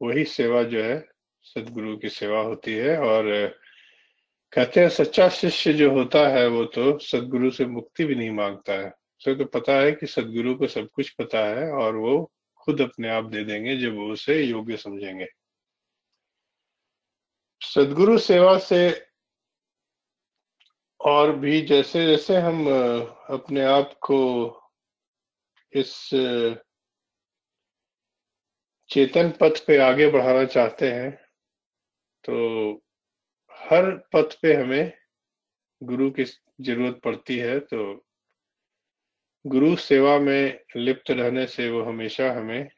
वही 0.00 0.24
सेवा 0.24 0.62
जो 0.62 0.82
है, 0.82 0.98
सदगुरु 1.42 1.96
की 1.96 2.08
सेवा 2.08 2.40
होती 2.40 2.72
है 2.72 2.96
और 2.98 3.24
कहते 4.52 4.80
हैं 4.80 4.88
सच्चा 4.88 5.28
शिष्य 5.28 5.72
जो 5.72 5.90
होता 5.90 6.26
है 6.28 6.46
वो 6.48 6.64
तो 6.64 6.98
सदगुरु 6.98 7.50
से 7.50 7.66
मुक्ति 7.66 8.04
भी 8.04 8.14
नहीं 8.14 8.30
माँगता 8.30 8.72
है। 8.72 8.88
उसे 8.88 9.34
तो 9.34 9.44
पता 9.44 9.72
है 9.72 9.92
कि 9.92 10.06
सदगुरु 10.06 10.54
को 10.54 10.66
सब 10.66 10.88
कुछ 10.88 11.10
पता 11.10 11.44
है 11.48 11.70
और 11.72 11.96
वो 11.96 12.32
खुद 12.56 12.80
अपने 12.80 13.08
आप 13.08 13.24
दे 13.24 13.44
देंगे 13.44 13.76
जब 13.76 13.96
वो 13.96 14.12
उसे 14.12 14.42
योग्य 14.42 14.76
समझेंगे। 14.76 15.26
सदगुरु 17.62 18.18
सेवा 18.18 18.58
से 18.58 19.09
और 21.00 21.32
भी 21.36 21.60
जैसे 21.60 22.06
जैसे 22.06 22.36
हम 22.36 22.66
अपने 23.30 23.64
आप 23.64 23.92
को 24.02 24.18
इस 25.72 25.94
चेतन 28.90 29.30
पथ 29.30 29.64
पे 29.66 29.76
आगे 29.78 30.10
बढ़ाना 30.10 30.44
चाहते 30.44 30.90
हैं 30.92 31.10
तो 32.24 32.72
हर 33.54 33.90
पथ 34.12 34.36
पे 34.42 34.54
हमें 34.54 34.92
गुरु 35.82 36.10
की 36.10 36.24
ज़रूरत 36.24 37.00
पड़ती 37.04 37.36
है 37.36 37.58
तो 37.60 37.82
गुरु 39.44 39.74
सेवा 39.76 40.18
में 40.18 40.58
लिप्त 40.76 41.10
रहने 41.10 41.46
से 41.46 41.70
वो 41.70 41.82
हमेशा 41.82 42.32
हमें 42.32 42.68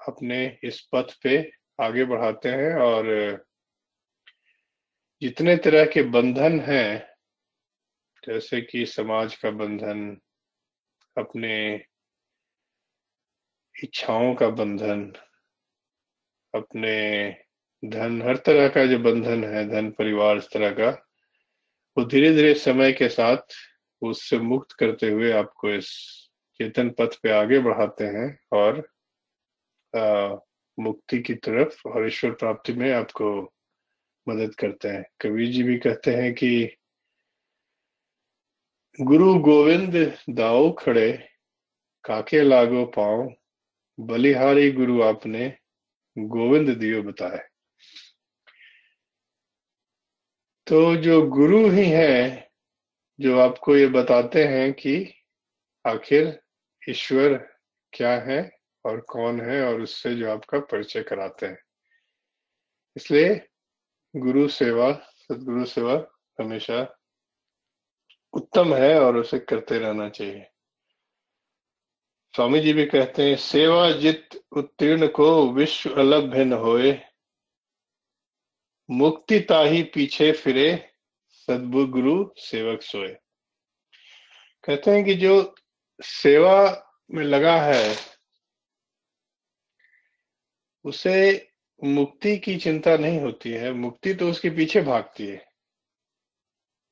अपने 0.00 0.46
इस 0.64 0.80
पथ 0.92 1.12
पे 1.22 1.38
आगे 1.78 2.04
बढ़ाते 2.04 2.48
हैं 2.48 2.74
और 2.80 3.06
जितने 5.22 5.56
तरह 5.56 5.84
के 5.84 6.02
बंधन 6.10 6.58
हैं 6.60 7.15
जैसे 8.28 8.60
कि 8.60 8.86
समाज 8.86 9.36
का 9.36 9.50
बंधन 9.50 10.20
अपने 11.18 11.84
इच्छाओं 13.82 14.34
का 14.34 14.48
बंधन 14.48 15.12
अपने 16.54 17.30
धन 17.84 18.22
हर 18.22 18.36
तरह 18.36 18.68
का 18.68 18.86
जो 18.86 18.98
बंधन 18.98 19.44
है 19.44 19.68
धन 19.68 19.90
परिवार 19.90 20.36
इस 20.36 20.44
तरह 20.44 20.70
का 20.70 20.90
वो 21.98 22.04
धीरे 22.04 22.34
धीरे 22.34 22.54
समय 22.54 22.92
के 22.92 23.08
साथ 23.08 23.36
उससे 24.02 24.38
मुक्त 24.38 24.72
करते 24.72 25.10
हुए 25.10 25.32
आपको 25.32 25.70
इस 25.70 25.90
चेतन 26.54 26.90
पथ 26.90 27.20
पे 27.22 27.30
आगे 27.30 27.58
बढ़ाते 27.58 28.04
हैं 28.04 28.38
और 28.52 28.88
आ, 29.96 30.36
मुक्ति 30.78 31.18
की 31.18 31.34
तरफ़ 31.34 31.88
और 31.88 32.06
ईश्वर 32.06 32.30
प्राप्ति 32.30 32.72
में 32.72 32.92
आपको 32.92 33.52
मदद 34.28 34.54
करते 34.54 34.88
हैं। 34.88 35.04
कबीर 35.20 35.52
जी 35.52 35.62
भी 35.62 35.78
कहते 35.78 36.14
हैं 36.14 36.34
कि 36.34 36.75
गुरु 39.00 39.38
गोविंद 39.38 40.18
दाओ 40.30 40.72
खड़े, 40.72 41.28
काके 42.04 42.42
लागो 42.42 42.84
पाओ 42.86 43.32
बलिहारी 44.00 44.72
गुरु 44.72 45.02
आपने 45.02 45.58
गोविंद 46.18 46.70
दियो 46.78 47.02
बताए। 47.02 47.48
तो 50.66 50.96
जो 50.96 51.22
गुरु 51.26 51.70
ही 51.70 51.84
है, 51.84 52.50
जो 53.20 53.38
आपको 53.38 53.76
ये 53.76 53.86
बताते 53.86 54.44
हैं 54.44 54.72
कि 54.72 55.14
आखिर 55.86 56.40
ईश्वर 56.88 57.36
क्या 57.92 58.20
है 58.20 58.58
और 58.84 59.00
कौन 59.00 59.40
है 59.40 59.66
और 59.66 59.80
उससे 59.80 60.14
जो 60.14 60.30
आपका 60.30 60.58
परिचय 60.58 61.02
कराते 61.02 61.46
हैं। 61.46 61.58
इसलिए 62.96 63.48
गुरु 64.16 64.48
सेवा, 64.48 64.92
सदगुरु 65.16 65.64
सेवा 65.64 66.06
हमेशा 66.40 66.98
उत्तम 68.36 68.74
है 68.74 69.00
और 69.00 69.16
उसे 69.16 69.38
करते 69.38 69.78
रहना 69.78 70.08
चाहिए। 70.08 70.50
स्वामी 72.34 72.60
जी 72.60 72.72
भी 72.72 72.86
कहते 72.86 73.22
हैं, 73.22 73.36
सेवा 73.36 73.90
जित 73.90 74.44
उत्तीर्ण 74.52 75.08
को 75.08 75.52
विश्व 75.52 75.90
अलभ्य 75.90 76.44
न 76.44 76.52
होए, 76.52 77.00
मुक्ति 78.90 79.40
ताही 79.40 79.82
पीछे 79.82 80.32
फिरे, 80.32 80.90
सदगुरु 81.28 82.34
सेवक 82.36 82.82
सोए। 82.82 83.16
कहते 84.64 84.90
हैं 84.90 85.04
कि 85.04 85.14
जो 85.14 85.54
सेवा 86.02 86.86
में 87.10 87.24
लगा 87.24 87.62
है, 87.62 87.96
उसे 90.84 91.48
मुक्ति 91.84 92.38
की 92.38 92.56
चिंता 92.56 92.96
नहीं 92.96 93.20
होती 93.20 93.50
है। 93.50 93.72
मुक्ति 93.72 94.14
तो 94.14 94.30
उसके 94.30 94.50
पीछे 94.50 94.80
भागती 94.80 95.26
है। 95.26 95.45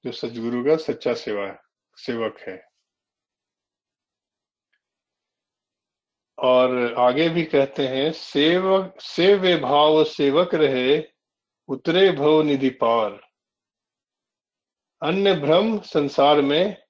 जो 0.04 0.12
सदगुरु 0.12 0.64
का 0.64 0.76
सच्चा 0.76 1.14
सेवा, 1.14 1.62
सेवक 1.96 2.38
है। 2.40 2.68
और 6.38 6.94
आगे 6.94 7.28
भी 7.28 7.44
कहते 7.44 7.88
हैं 7.88 8.12
सेवक 8.12 9.00
सेव्य 9.00 9.56
भाव 9.56 10.04
सेवक 10.04 10.54
रहे, 10.54 11.02
उतरे 11.68 12.12
भव 12.12 12.42
निधि 12.42 12.70
पार। 12.70 13.12
अन्य 15.02 15.34
भ्रम 15.34 15.80
संसार 15.80 16.42
में 16.42 16.82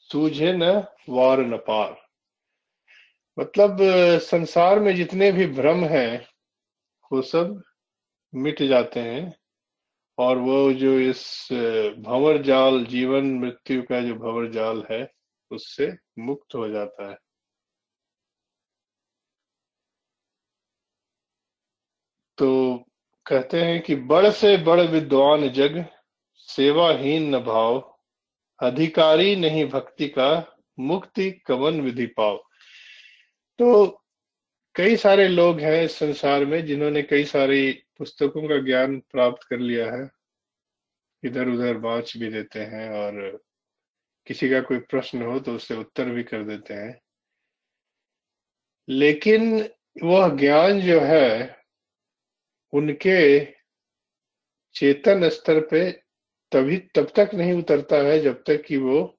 सूझे 0.00 0.52
न, 0.52 0.64
वार 1.08 1.38
न 1.38 1.56
पार। 1.56 2.08
मतलब 3.38 3.78
संसार 4.18 4.80
में 4.80 4.96
जितने 4.96 5.32
भी 5.32 5.46
भ्रम 5.46 5.84
हैं, 5.84 6.28
वो 7.12 7.22
सब 7.22 7.62
मिट 8.34 8.62
जाते 8.62 9.00
हैं। 9.00 9.45
और 10.18 10.38
वो 10.38 10.72
जो 10.72 10.98
इस 11.00 11.48
भंवर 11.98 12.40
जाल, 12.42 12.84
जीवन 12.84 13.32
मृत्यु 13.40 13.82
का 13.82 14.00
जो 14.00 14.14
भंवर 14.14 14.50
जाल 14.52 14.84
है, 14.90 15.08
उससे 15.50 15.92
मुक्त 16.18 16.54
हो 16.54 16.68
जाता 16.68 17.08
है। 17.10 17.16
तो 22.38 22.76
कहते 23.26 23.62
हैं 23.62 23.80
कि 23.82 23.94
बड़ 23.94 24.30
से 24.30 24.56
बड़ 24.56 24.80
विद्वान 24.80 25.48
जग, 25.50 25.84
सेवाहीन 26.48 27.34
न 27.34 27.38
भाव, 27.44 27.78
अधिकारी 28.60 29.34
नहीं 29.36 29.64
भक्ति 29.68 30.08
का, 30.08 30.58
मुक्ति 30.78 31.30
कवन 31.46 31.80
विधि 31.80 32.06
पाओ 32.06 32.36
तो 33.58 33.86
कई 34.76 34.96
सारे 34.96 35.26
लोग 35.28 35.60
हैं 35.60 35.82
इस 35.82 35.98
संसार 35.98 36.44
में, 36.44 36.64
जिन्होंने 36.66 37.02
कई 37.02 37.24
सारी 37.24 37.72
पुस्तकों 37.98 38.48
का 38.48 38.58
ज्ञान 38.58 39.00
प्राप्त 39.00 39.46
कर 39.50 39.58
लिया 39.58 39.92
है। 39.92 40.10
इधर 41.24 41.48
उधर 41.48 41.78
बाँच 41.78 42.16
भी 42.16 42.30
देते 42.30 42.60
हैं 42.60 42.90
और 42.90 43.44
किसी 44.26 44.50
का 44.50 44.60
कोई 44.60 44.78
प्रश्न 44.78 45.22
हो 45.22 45.40
तो 45.40 45.54
उससे 45.54 45.74
उत्तर 45.74 46.10
भी 46.10 46.22
कर 46.22 46.44
देते 46.44 46.74
हैं। 46.74 47.00
लेकिन 48.88 49.70
वह 50.02 50.36
ज्ञान 50.36 50.80
जो 50.80 51.00
है, 51.00 51.62
उनके 52.72 53.44
चेतन 54.74 55.28
स्तर 55.28 55.66
पे 55.66 56.02
तभी, 56.52 56.78
तब 56.78 57.12
तक 57.16 57.30
नहीं 57.34 57.52
उतरता 57.52 57.96
है 57.96 58.20
जब 58.20 58.42
तक 58.42 58.62
कि 58.62 58.76
वो 58.76 59.18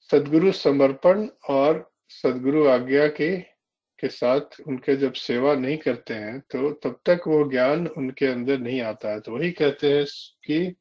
सदगुरु 0.00 0.52
समर्पण 0.52 1.28
और 1.48 1.92
सदगुरु 2.08 2.68
आज्ञा 2.68 3.08
के 3.08 3.57
के 4.00 4.08
साथ 4.08 4.60
उनके 4.66 4.96
जब 4.96 5.12
सेवा 5.12 5.54
नहीं 5.54 5.76
करते 5.76 6.14
हैं 6.14 6.38
तो 6.40 6.70
तब 6.82 6.98
तक 7.06 7.22
वो 7.26 7.42
ज्ञान 7.50 7.86
उनके 7.86 8.26
अंदर 8.26 8.58
नहीं 8.58 8.80
आता 8.82 9.10
है। 9.10 9.20
तो 9.20 9.32
वही 9.32 9.50
कहते 9.52 9.92
हैं 9.92 10.04
कि 10.44 10.76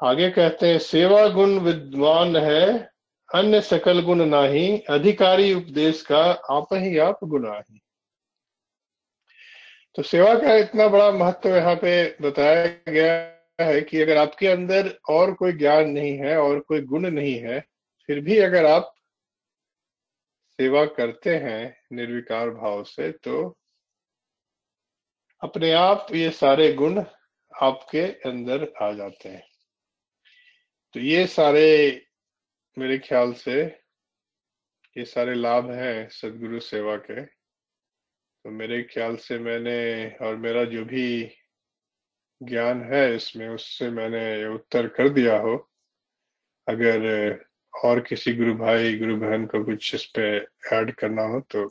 आगे 0.00 0.28
कहते 0.30 0.66
हैं, 0.66 0.78
सेवा 0.78 1.26
गुण 1.28 1.58
विद्वान 1.58 2.36
है, 2.36 2.90
अन्य 3.28 3.60
सकल 3.60 4.00
गुण 4.02 4.24
नाही, 4.24 4.78
अधिकारी 4.90 5.52
उपदेश 5.54 6.00
का 6.02 6.22
आप 6.50 6.74
ही 6.74 6.98
आप 6.98 7.18
गुनाही। 7.24 7.80
तो 9.96 10.02
सेवा 10.02 10.34
का 10.34 10.54
इतना 10.54 10.88
बड़ा 10.88 11.10
महत्व 11.10 11.48
यहाँ 11.48 11.74
पे 11.76 11.92
बताया 12.22 12.92
गया 12.92 13.12
है 13.60 13.80
कि 13.80 14.00
अगर 14.02 14.16
आपके 14.16 14.46
अंदर 14.46 14.88
और 15.08 15.32
कोई 15.34 15.52
ज्ञान 15.52 15.90
नहीं 15.90 16.16
है 16.18 16.36
और 16.38 16.60
कोई 16.60 16.80
गुण 16.80 17.10
नहीं 17.10 17.34
है, 17.34 17.58
फिर 18.08 18.20
भी 18.20 18.38
अगर 18.38 18.66
आप 18.66 18.92
सेवा 20.62 20.84
करते 20.86 21.36
हैं 21.36 21.80
निर्विकार 21.92 22.50
भाव 22.50 22.84
से 22.84 23.12
तो 23.12 23.58
अपने 25.42 25.72
आप 25.72 26.06
ये 26.12 26.30
सारे 26.30 26.72
गुण 26.72 27.04
आपके 27.62 28.02
अंदर 28.28 28.72
आ 28.82 28.92
जाते 28.92 29.28
हैं। 29.28 29.42
तो 30.94 31.00
ये 31.00 31.26
सारे, 31.26 32.06
मेरे 32.78 32.98
ख्याल 32.98 33.32
से, 33.32 33.62
ये 34.96 35.04
सारे 35.04 35.34
लाभ 35.34 35.70
हैं 35.70 36.08
सदगुरु 36.08 36.60
सेवा 36.60 36.96
के। 36.96 37.24
तो 37.24 38.50
मेरे 38.50 38.82
ख्याल 38.82 39.16
से 39.16 39.38
मैंने, 39.38 40.10
और 40.26 40.36
मेरा 40.36 40.64
जो 40.64 40.84
भी 40.84 41.32
ज्ञान 42.42 42.82
है 42.82 43.16
इसमें, 43.16 43.48
उससे 43.48 43.90
मैंने 43.90 44.46
उत्तर 44.46 44.88
कर 44.88 45.08
दिया 45.08 45.38
हो। 45.38 45.70
अगर 46.68 47.51
और 47.74 48.00
किसी 48.00 48.32
गुरु 48.36 48.54
भाई, 48.54 48.98
गुरु 48.98 49.16
बहन 49.16 49.46
को 49.46 49.64
कुछ 49.64 49.94
इस 49.94 50.04
पे 50.18 50.22
ऐड 50.72 50.94
करना 50.94 51.22
हो 51.22 51.40
तो 51.50 51.68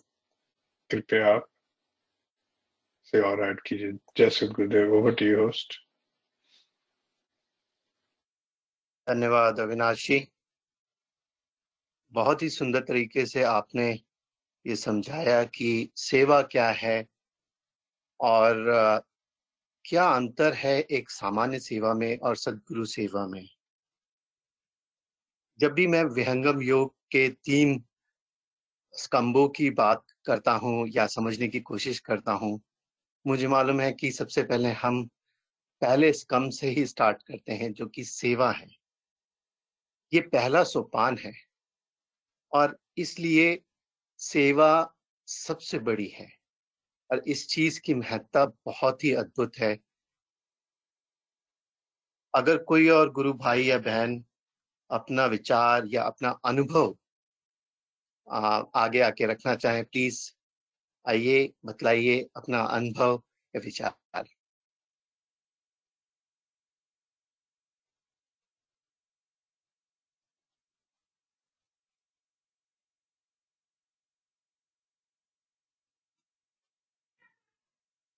कृपया 0.89 1.33
आप 1.35 1.47
से 3.05 3.21
और 3.21 3.43
ऐड 3.43 3.61
कीजिए। 3.61 3.91
जय 4.17 4.29
सत 4.29 4.53
गुरुदेव 4.55 4.93
ओवर 4.93 5.13
टू 5.15 5.25
होस्ट 5.43 5.73
धन्यवाद, 9.07 9.59
अविनाश 9.59 10.07
जी। 10.07 10.27
बहुत 12.13 12.41
ही 12.41 12.49
सुंदर 12.49 12.79
तरीके 12.79 13.25
से 13.25 13.43
आपने 13.43 13.91
ये 14.65 14.75
समझाया 14.75 15.43
कि 15.43 15.91
सेवा 15.97 16.41
क्या 16.41 16.69
है 16.71 17.05
और 18.19 18.65
क्या 19.85 20.07
अंतर 20.07 20.53
है 20.53 20.79
एक 20.79 21.09
सामान्य 21.09 21.59
सेवा 21.59 21.93
में 21.93 22.17
और 22.17 22.35
सदगुरु 22.35 22.85
सेवा 22.85 23.25
में। 23.27 23.47
जब 25.61 25.73
भी 25.73 25.87
मैं 25.87 26.03
विहंगम 26.03 26.61
योग 26.61 26.93
के 27.11 27.29
तीन 27.29 27.83
स्तंभों 28.93 29.47
की 29.49 29.69
बात 29.69 30.03
करता 30.25 30.51
हूँ 30.51 30.87
या 30.87 31.05
समझने 31.07 31.47
की 31.47 31.59
कोशिश 31.59 31.99
करता 31.99 32.31
हूँ, 32.31 32.61
मुझे 33.27 33.47
मालूम 33.47 33.81
है 33.81 33.91
कि 33.91 34.11
सबसे 34.11 34.43
पहले 34.43 34.69
हम 34.71 35.03
पहले 35.81 36.13
स्तंभ 36.13 36.51
से 36.51 36.69
ही 36.69 36.85
स्टार्ट 36.85 37.21
करते 37.23 37.53
हैं, 37.53 37.73
जो 37.73 37.85
कि 37.85 38.03
सेवा 38.03 38.51
है। 38.51 38.67
ये 40.13 40.21
पहला 40.21 40.63
सोपान 40.63 41.17
है 41.17 41.33
और 42.53 42.77
इसलिए 42.97 43.61
सेवा 44.19 44.95
सबसे 45.27 45.79
बड़ी 45.79 46.07
है 46.07 46.27
और 47.11 47.23
इस 47.27 47.47
चीज़ 47.47 47.81
की 47.81 47.93
महत्ता 47.93 48.45
बहुत 48.45 49.03
ही 49.03 49.13
अद्भुत 49.13 49.57
है। 49.57 49.77
अगर 52.33 52.57
कोई 52.57 52.89
और 52.89 53.11
गुरु 53.11 53.33
भाई 53.33 53.63
या 53.63 53.77
बहन 53.77 54.23
अपना 54.91 55.25
विचार 55.25 55.85
या 55.87 56.03
अपना 56.03 56.29
अनुभव 56.45 56.95
आगे 58.27 58.99
आके 59.01 59.25
रखना 59.25 59.55
चाहें, 59.55 59.83
प्लीज़ 59.83 60.19
आइए, 61.05 61.53
बतलाइए 61.65 62.19
अपना 62.35 62.61
अनुभव 62.61 63.21
या 63.53 63.61
विचार। 63.65 64.25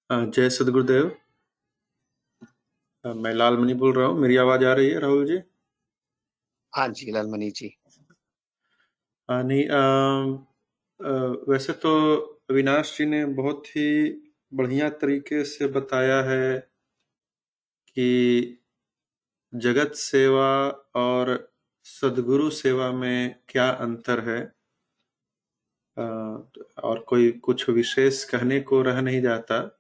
जय 0.10 0.50
सदगुरुदेव 0.50 1.06
मैं 3.06 3.34
लाल 3.34 3.38
लालमणि 3.38 3.74
बोल 3.74 3.94
रहा 3.94 4.08
हूँ, 4.08 4.20
मेरी 4.20 4.36
आवाज़ 4.38 4.66
आ 4.66 4.74
रही 4.74 4.90
है 4.90 5.00
राहुल 5.00 5.26
जी? 5.26 5.38
हाँ 6.74 6.88
जी 6.90 7.12
लालमणि 7.12 7.52
जी। 7.52 7.76
आ, 9.30 9.42
नहीं 9.42 9.70
आ, 9.70 9.82
आ, 11.00 11.36
वैसे 11.50 11.74
तो 11.74 11.92
अविनाश 12.50 12.98
जी 12.98 13.06
ने 13.06 13.26
बहुत 13.26 13.68
ही 13.68 13.88
बढ़िया 14.54 14.90
तरीके 14.90 15.44
से 15.46 15.68
बताया 15.68 16.22
है 16.24 16.60
कि 17.88 18.60
जगत 19.56 19.92
सेवा 19.96 20.68
और 20.96 21.54
सदगुरु 21.84 22.50
सेवा 22.50 22.92
में 22.92 23.36
क्या 23.50 23.70
अंतर 23.70 24.20
है। 24.20 24.54
और 26.84 27.00
कोई 27.00 27.32
कुछ 27.32 27.70
विशेष 27.70 28.24
कहने 28.24 28.60
को 28.60 28.82
रह 28.82 29.02
नहीं 29.02 29.22
जाता। 29.22 29.80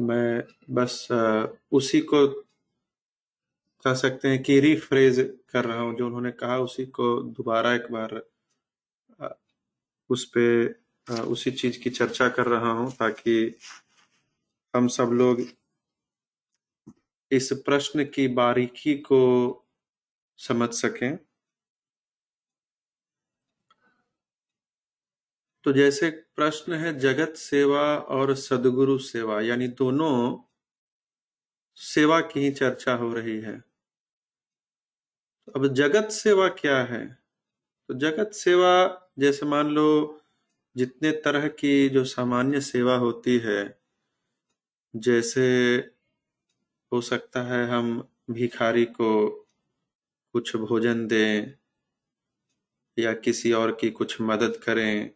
मैं 0.00 0.42
बस 0.70 1.08
आ, 1.12 1.46
उसी 1.72 2.00
को 2.00 2.26
कह 3.84 3.94
सकते 3.94 4.28
हैं 4.28 4.42
कि 4.42 4.58
रिफ्रेज 4.60 5.18
कर 5.50 5.64
रहा 5.64 5.80
हूँ 5.80 5.96
जो 5.96 6.06
उन्होंने 6.06 6.30
कहा, 6.32 6.58
उसी 6.58 6.86
को 6.86 7.16
दोबारा 7.22 7.74
एक 7.74 7.90
बार 7.92 8.22
उस 10.10 10.24
पे 10.36 10.44
उसी 11.08 11.50
चीज़ 11.50 11.78
की 11.82 11.90
चर्चा 11.90 12.28
कर 12.28 12.46
रहा 12.46 12.70
हूँ 12.72 12.90
ताकि 12.92 13.34
हम 14.74 14.88
सब 14.88 15.10
लोग 15.12 15.40
इस 17.30 17.52
प्रश्न 17.64 18.04
की 18.04 18.26
बारीकी 18.28 18.94
को 18.98 19.20
समझ 20.38 20.68
सकें। 20.70 21.16
तो 25.64 25.72
जैसे 25.72 26.10
प्रश्न 26.36 26.72
है, 26.74 26.98
जगत 26.98 27.36
सेवा 27.36 27.82
और 27.96 28.34
सदगुरु 28.36 28.98
सेवा, 28.98 29.40
यानी 29.40 29.68
दोनों 29.68 30.14
सेवा 31.78 32.20
की 32.20 32.40
ही 32.40 32.50
चर्चा 32.52 32.94
हो 32.94 33.12
रही 33.14 33.40
है। 33.40 33.71
अब 35.48 35.74
जगत 35.74 36.08
सेवा 36.10 36.48
क्या 36.48 36.82
है? 36.82 37.18
तो 37.88 37.94
जगत 37.94 38.30
सेवा, 38.32 39.02
जैसे 39.18 39.46
मान 39.46 39.68
लो, 39.68 40.20
जितने 40.76 41.12
तरह 41.12 41.48
की 41.48 41.88
जो 41.88 42.04
सामान्य 42.04 42.60
सेवा 42.60 42.96
होती 42.96 43.38
है, 43.38 43.78
जैसे 44.96 45.76
हो 46.92 47.00
सकता 47.00 47.42
है 47.42 47.66
हम 47.66 48.08
भिखारी 48.30 48.84
को 48.84 49.30
कुछ 50.32 50.56
भोजन 50.56 51.06
दें, 51.06 51.54
या 52.98 53.12
किसी 53.12 53.52
और 53.52 53.72
की 53.72 53.90
कुछ 53.90 54.20
मदद 54.20 54.56
करें। 54.56 55.10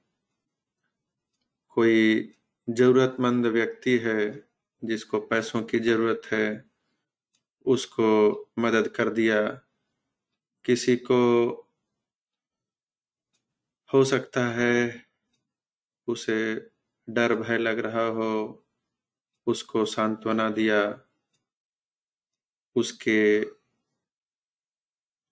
कोई 1.68 2.34
जरूरतमंद 2.70 3.46
व्यक्ति 3.46 3.98
है, 3.98 4.48
जिसको 4.84 5.20
पैसों 5.20 5.62
की 5.62 5.78
ज़रूरत 5.78 6.22
है, 6.26 6.64
उसको 7.66 8.08
मदद 8.58 8.88
कर 8.88 9.08
दिया। 9.10 9.65
किसी 10.66 10.96
को 10.96 11.50
हो 13.92 14.04
सकता 14.04 14.48
है 14.48 15.06
उसे 16.06 16.70
डर 17.08 17.34
भय 17.34 17.58
लग 17.58 17.78
रहा 17.78 18.06
हो, 18.06 18.66
उसको 19.46 19.84
सांत्वना 19.84 20.50
दिया, 20.50 21.00
उसके 22.76 23.40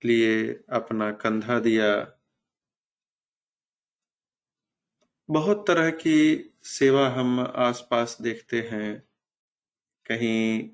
लिए 0.08 0.54
अपना 0.54 1.12
कंधा 1.12 1.60
दिया। 1.60 2.20
बहुत 5.30 5.66
तरह 5.66 5.90
की 5.90 6.50
सेवा 6.62 7.08
हम 7.08 7.40
आसपास 7.40 8.22
देखते 8.22 8.60
हैं। 8.60 9.08
कहीं 10.06 10.70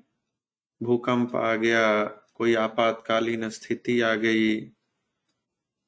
भूकंप 0.83 1.35
आ 1.35 1.55
गया 1.55 2.17
कोई 2.41 2.55
आपातकालीन 2.55 3.49
स्थिति 3.49 4.01
आ 4.01 4.15
गई 4.15 4.71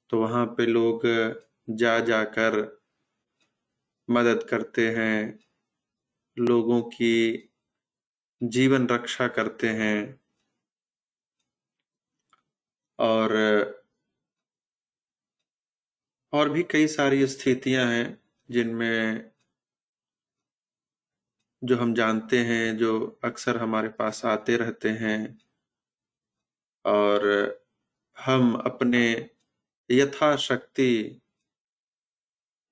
तो 0.10 0.20
वहाँ 0.20 0.46
पे 0.46 0.66
लोग 0.66 1.02
जा 1.70 2.00
जाकर 2.00 2.80
मदद 4.10 4.44
करते 4.44 4.90
हैं, 4.90 5.40
लोगों 6.40 6.82
की 6.82 7.50
जीवन 8.44 8.88
रक्षा 8.88 9.28
करते 9.28 9.68
हैं। 9.68 10.20
और 13.00 13.34
और 16.34 16.50
भी 16.50 16.64
कई 16.64 16.88
सारी 16.88 17.28
स्थितियाँ 17.28 17.86
हैं 17.86 18.22
जिनमें 18.52 19.32
जो 21.64 21.78
हम 21.78 21.94
जानते 21.94 22.40
हैं, 22.40 22.78
जो 22.78 23.20
अक्सर 23.24 23.58
हमारे 23.58 23.90
पास 23.90 24.26
आते 24.26 24.58
रहते 24.58 24.90
हैं। 24.90 25.43
और 26.86 27.28
हम 28.18 28.56
अपने 28.56 29.30
यथाशक्ति 29.92 31.22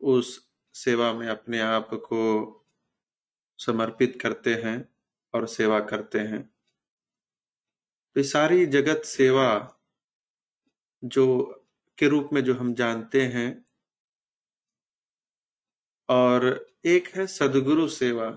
उस 0.01 0.49
सेवा 0.73 1.13
में 1.13 1.27
अपने 1.27 1.59
आप 1.59 1.89
को 1.93 2.21
समर्पित 3.57 4.19
करते 4.21 4.53
हैं 4.53 4.95
और 5.33 5.47
सेवा 5.47 5.79
करते 5.79 6.19
हैं। 6.19 6.55
तो 8.15 8.23
सारी 8.23 8.65
जगत 8.65 9.01
सेवा 9.05 9.79
जो 11.03 11.43
के 11.97 12.07
रूप 12.07 12.29
में 12.33 12.43
जो 12.43 12.53
हम 12.53 12.73
जानते 12.73 13.21
हैं 13.21 13.65
और 16.09 16.71
एक 16.85 17.07
है 17.07 17.27
सदगुरु 17.27 17.87
सेवा। 17.87 18.27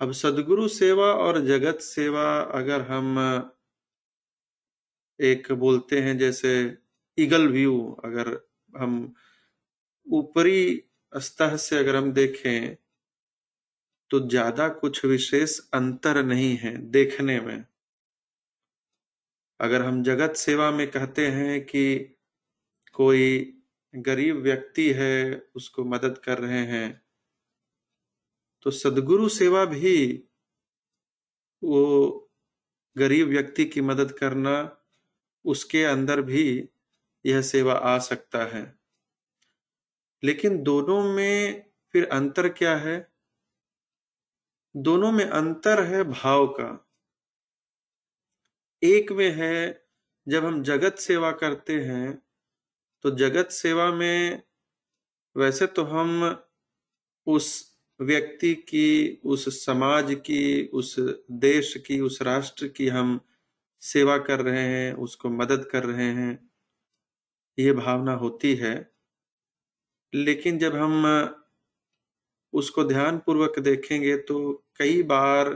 अब 0.00 0.12
सदगुरु 0.12 0.68
सेवा 0.68 1.06
और 1.06 1.40
जगत 1.40 1.80
सेवा 1.80 2.40
अगर 2.40 2.80
हम 2.80 3.18
एक 5.20 5.52
बोलते 5.52 6.00
हैं 6.00 6.18
जैसे 6.18 6.78
ईगल 7.18 7.48
व्यू 7.48 7.92
अगर 8.04 8.28
हम 8.78 9.14
ऊपरी 10.06 10.82
स्तर 11.12 11.56
से 11.56 11.78
अगर 11.78 11.96
हम 11.96 12.12
देखें 12.12 12.76
तो 14.10 14.28
ज़्यादा 14.28 14.68
कुछ 14.68 15.04
विशेष 15.04 15.58
अंतर 15.74 16.24
नहीं 16.24 16.56
है 16.56 16.76
देखने 16.90 17.40
में। 17.40 17.64
अगर 19.60 19.82
हम 19.82 20.02
जगत 20.02 20.34
सेवा 20.36 20.70
में 20.70 20.90
कहते 20.90 21.26
हैं 21.26 21.60
कि 21.66 21.98
कोई 22.92 23.52
गरीब 23.94 24.36
व्यक्ति 24.36 24.90
है, 24.92 25.48
उसको 25.56 25.84
मदद 25.84 26.18
कर 26.18 26.38
रहे 26.38 26.64
हैं 26.66 27.02
तो 28.62 28.70
सदगुरु 28.70 29.28
सेवा 29.28 29.64
भी 29.64 29.96
वो 31.62 31.82
गरीब 32.96 33.28
व्यक्ति 33.28 33.64
की 33.64 33.80
मदद 33.80 34.12
करना 34.12 34.75
उसके 35.46 35.84
अंदर 35.84 36.20
भी 36.22 36.68
यह 37.24 37.40
सेवा 37.42 37.74
आ 37.74 37.98
सकता 37.98 38.44
है। 38.46 38.64
लेकिन 40.22 40.62
दोनों 40.62 41.02
में 41.12 41.64
फिर 41.92 42.08
अंतर 42.08 42.48
क्या 42.48 42.76
है? 42.76 42.96
दोनों 44.76 45.12
में 45.12 45.24
अंतर 45.24 45.82
है 45.82 46.02
भाव 46.04 46.46
का। 46.46 46.88
एक 48.82 49.12
में 49.12 49.30
है, 49.30 49.86
जब 50.26 50.44
हम 50.44 50.62
जगत 50.62 50.98
सेवा 50.98 51.30
करते 51.32 51.74
हैं 51.80 52.22
तो 53.04 53.10
जगत 53.10 53.50
सेवा 53.50 53.90
में 53.92 54.42
वैसे 55.36 55.66
तो 55.66 55.84
हम 55.84 56.36
उस 57.26 57.76
व्यक्ति 58.00 58.54
की, 58.54 59.20
उस 59.24 59.64
समाज 59.64 60.14
की, 60.26 60.66
उस 60.66 60.96
देश 61.30 61.74
की, 61.86 62.00
उस 62.00 62.22
राष्ट्र 62.22 62.68
की 62.68 62.88
हम 62.88 63.20
सेवा 63.82 64.16
कर 64.20 64.40
रहे 64.40 64.62
हैं, 64.64 64.92
उसको 64.94 65.28
मदद 65.30 65.68
कर 65.72 65.84
रहे 65.84 66.10
हैं, 66.12 66.38
ये 67.58 67.72
भावना 67.74 68.12
होती 68.14 68.54
है। 68.56 68.74
लेकिन 70.12 70.58
जब 70.58 70.74
हम 70.76 71.04
उसको 72.52 72.84
ध्यान 72.84 73.18
पूर्वक 73.18 73.58
देखेंगे 73.60 74.16
तो 74.18 74.38
कई 74.78 75.02
बार 75.04 75.48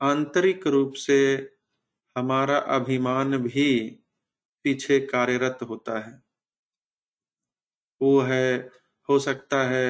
आंतरिक 0.00 0.66
रूप 0.66 0.94
से 0.98 1.18
हमारा 2.16 2.58
अभिमान 2.74 3.36
भी 3.38 3.68
पीछे 4.64 4.98
कार्यरत 5.06 5.58
होता 5.62 5.98
है। 6.00 6.22
वो 8.00 8.20
है, 8.20 8.56
हो 9.08 9.18
सकता 9.18 9.62
है 9.64 9.86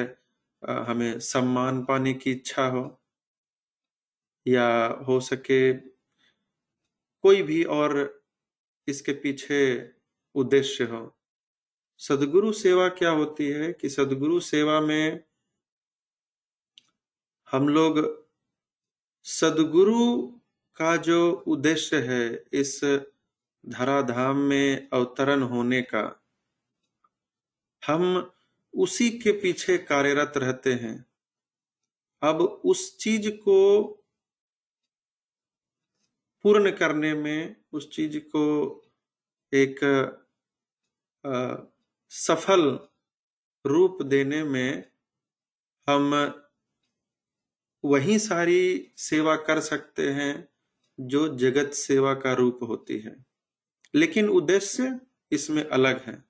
हमें 0.87 1.19
सम्मान 1.21 1.83
पाने 1.85 2.13
की 2.13 2.31
इच्छा 2.31 2.65
हो, 2.67 2.83
या 4.45 4.67
हो 5.07 5.19
सके 5.21 5.61
कोई 7.23 7.41
भी 7.43 7.63
और 7.63 8.23
इसके 8.87 9.13
पीछे 9.13 9.59
उद्देश्य 10.35 10.83
हो। 10.83 11.01
सदगुरु 12.01 12.51
सेवा 12.53 12.87
क्या 12.89 13.09
होती 13.09 13.47
है 13.47 13.71
कि 13.73 13.89
सदगुरु 13.89 14.39
सेवा 14.39 14.79
में 14.81 15.23
हम 17.51 17.69
लोग 17.69 17.99
सदगुरु 19.25 20.27
का 20.77 20.95
जो 20.97 21.31
उद्देश्य 21.47 21.97
है 21.97 22.45
इस 22.53 22.79
धराधाम 22.83 24.37
में 24.37 24.87
अवतरण 24.93 25.41
होने 25.41 25.81
का, 25.81 26.23
हम 27.83 28.31
उसी 28.73 29.09
के 29.09 29.31
पीछे 29.31 29.77
कार्यरत 29.77 30.33
रहते 30.37 30.73
हैं। 30.73 31.05
अब 32.21 32.41
उस 32.41 32.97
चीज़ 32.97 33.29
को 33.29 33.57
पूर्ण 36.47 36.71
करने 36.71 37.13
में 37.13 37.55
उस 37.71 37.89
चीज़ 37.89 38.19
को 38.19 38.81
एक 39.53 39.83
आ, 41.25 41.55
सफल 42.09 42.79
रूप 43.65 44.01
देने 44.01 44.43
में 44.43 44.91
हम 45.89 46.33
वही 47.85 48.19
सारी 48.19 48.91
सेवा 48.97 49.35
कर 49.35 49.59
सकते 49.59 50.11
हैं 50.11 50.49
जो 50.99 51.37
जगत 51.37 51.73
सेवा 51.73 52.13
का 52.13 52.33
रूप 52.33 52.59
होती 52.63 52.99
है। 52.99 53.25
लेकिन 53.95 54.29
उद्देश्य 54.29 54.99
इसमें 55.31 55.63
अलग 55.63 56.03
है। 56.03 56.25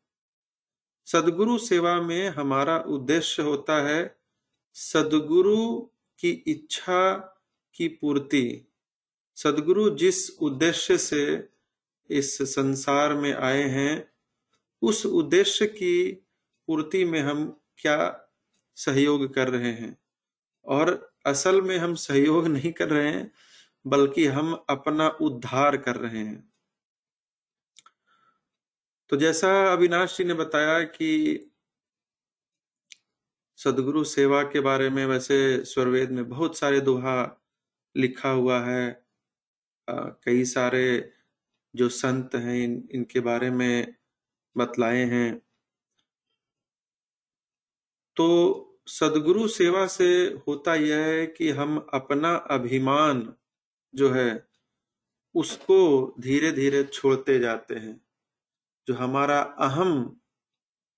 सदगुरु 1.06 1.58
सेवा 1.58 2.02
में 2.02 2.30
हमारा 2.30 2.78
उद्देश्य 2.80 3.44
होता 3.44 3.88
है 3.88 4.20
सदगुरु 4.74 5.82
की 6.20 6.32
इच्छा 6.32 7.18
की 7.74 7.88
पूर्ति। 7.88 8.74
सदगुरु 9.43 9.89
जिस 9.89 10.39
उद्देश्य 10.39 10.97
से 10.97 11.50
इस 12.10 12.41
संसार 12.41 13.13
में 13.13 13.34
आए 13.34 13.63
हैं, 13.63 14.12
उस 14.82 15.06
उद्देश्य 15.06 15.65
की 15.65 16.12
पूर्ति 16.67 17.06
में 17.06 17.21
हम 17.21 17.62
क्या 17.78 18.30
सहयोग 18.76 19.34
कर 19.34 19.50
रहे 19.50 19.71
हैं? 19.71 19.97
और 20.65 21.15
असल 21.26 21.62
में 21.62 21.78
हम 21.78 21.95
सहयोग 21.95 22.47
नहीं 22.47 22.73
कर 22.73 22.89
रहे 22.89 23.12
हैं, 23.12 23.32
बल्कि 23.88 24.26
हम 24.26 24.65
अपना 24.69 25.10
उद्धार 25.10 25.78
कर 25.78 25.95
रहे 25.95 26.26
हैं। 26.26 26.54
तो 29.10 29.17
जैसा 29.17 29.73
अविनाश 29.73 30.17
जी 30.17 30.23
ने 30.23 30.34
बताया 30.34 30.84
कि 30.84 31.39
सदगुरु 33.58 34.04
सेवा 34.04 34.43
के 34.43 34.60
बारे 34.60 34.89
में 34.89 35.06
वैसे 35.06 35.65
स्वरवेद 35.65 36.12
में 36.12 36.30
बहुत 36.30 36.58
सारे 36.58 36.82
दोहा 36.82 37.45
लिखा 37.95 38.30
हुआ 38.30 38.62
है 38.62 39.07
कई 39.89 40.45
सारे 40.45 41.13
जो 41.76 41.89
संत 41.89 42.36
हैं 42.36 42.56
इन, 42.56 42.89
इनके 42.91 43.19
बारे 43.19 43.50
में 43.52 43.95
बतलाए 44.58 45.06
हैं। 45.06 45.41
तो 48.17 48.28
सदगुरु 48.88 49.47
सेवा 49.47 49.88
से 49.88 50.06
होता 50.47 50.76
यह 50.76 50.97
है 50.97 51.28
कि 51.28 51.50
हम 51.50 51.78
अपना 51.93 52.36
अभिमान 52.36 53.34
जो 53.95 54.12
है 54.12 54.47
उसको 55.36 56.15
धीरे 56.19 56.52
धीरे 56.52 56.84
छोड़ते 56.84 57.39
जाते 57.39 57.76
हैं। 57.76 58.02
जो 58.88 58.93
हमारा 58.93 59.41
अहम 59.41 60.21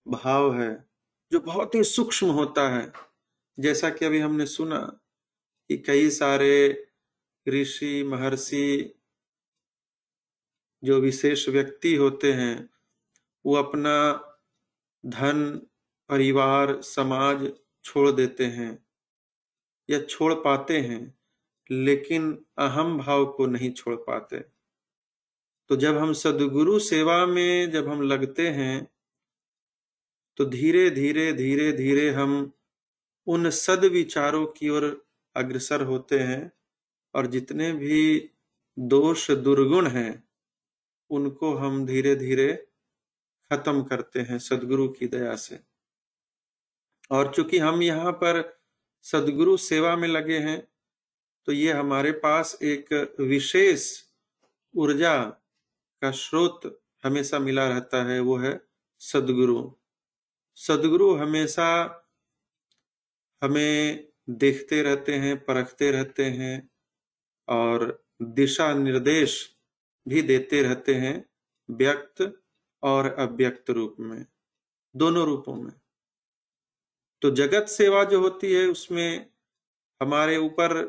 भाव 0.08 0.62
है 0.62 0.86
जो 1.32 1.40
बहुत 1.40 1.76
ही 1.76 1.84
सूक्ष्म 1.84 2.28
होता 2.28 2.70
है। 2.70 2.92
जैसा 3.60 3.90
कि 3.90 4.06
अभी 4.06 4.20
हमने 4.20 4.46
सुना 4.46 4.80
कि 5.70 5.78
कई 5.78 6.10
सारे 6.10 6.89
ऋषि, 7.48 8.04
महर्षि 8.04 8.96
जो 10.84 11.00
विशेष 11.00 11.50
व्यक्ति 11.50 11.96
होते 11.96 12.34
हैं, 12.34 12.70
वो 13.46 13.56
अपना 13.56 14.14
धन, 15.06 15.62
परिवार, 16.10 16.82
समाज 16.82 17.52
छोड़ 17.84 18.12
देते 18.12 18.46
हैं 18.46 18.86
या 19.90 20.00
छोड़ 20.02 20.34
पाते 20.34 20.80
हैं, 20.80 21.20
लेकिन 21.72 22.46
अहम 22.58 22.98
भाव 22.98 23.26
को 23.26 23.46
नहीं 23.46 23.72
छोड़ 23.72 23.96
पाते। 23.96 24.40
तो 25.68 25.76
जब 25.76 25.98
हम 25.98 26.14
सदगुरु 26.14 26.80
सेवा 26.80 27.26
में 27.26 27.72
जब 27.72 27.88
हम 27.88 28.02
लगते 28.02 28.48
हैं 28.48 28.88
तो 30.38 30.46
धीरे 30.46 30.90
धीरे 30.90 31.34
धीरे 31.34 31.72
धीरे 31.72 32.10
हम 32.10 32.52
उन 33.28 33.50
सद 33.50 33.86
विचारों 33.86 34.46
की 34.48 34.70
ओर 34.70 35.08
अग्रसर 35.36 35.82
होते 35.82 36.20
हैं 36.20 36.59
और 37.16 37.28
जितने 37.28 37.72
भी 37.72 38.30
दोष 38.78 39.30
दुर्गुण 39.32 39.88
हैं, 39.88 40.24
उनको 41.10 41.54
हम 41.56 41.86
धीरे 41.86 42.16
धीरे 42.16 42.54
खत्म 43.52 43.84
करते 43.84 44.20
हैं 44.20 44.40
सदगुरु 44.40 44.88
की 44.90 45.08
दया 45.08 45.36
से। 45.36 45.60
और 47.12 47.34
चूँकि 47.34 47.58
हम 47.58 47.82
यहाँ 47.84 48.12
पर 48.14 48.42
सदगुरु 49.06 49.58
सेवा 49.58 49.96
में 49.96 50.08
लगे 50.08 50.38
हैं 50.40 50.60
तो 51.48 51.52
ये 51.52 51.72
हमारे 51.72 52.12
पास 52.12 52.58
एक 52.64 52.94
विशेष 53.20 53.86
ऊर्जा 54.76 55.16
का 56.02 56.12
स्रोत 56.12 56.62
हमेशा 57.04 57.40
मिला 57.40 57.68
रहता 57.68 58.04
है, 58.04 58.20
वो 58.20 58.38
है 58.38 58.60
सदगुरु। 59.02 59.72
सदगुरु 60.58 61.14
हमेशा 61.16 61.70
हमें 63.42 64.08
देखते 64.30 64.82
रहते 64.82 65.16
हैं, 65.16 65.38
परखते 65.46 65.92
रहते 65.92 66.26
हैं 66.26 66.70
और 67.50 68.04
दिशा 68.22 68.74
निर्देश 68.74 69.56
भी 70.08 70.22
देते 70.22 70.62
रहते 70.62 70.96
हैं 70.96 71.30
व्यक्त 71.72 72.42
और 72.84 73.14
अव्यक्त 73.14 73.70
रूप 73.70 73.96
में, 74.00 74.26
दोनों 74.96 75.26
रूपों 75.26 75.56
में। 75.56 75.74
तो 77.22 77.32
जगत 77.32 77.68
सेवा 77.68 78.04
जो 78.04 78.22
होती 78.22 78.54
है, 78.54 78.68
उसमें 78.68 79.30
हमारे 80.02 80.38
ऊपर 80.38 80.84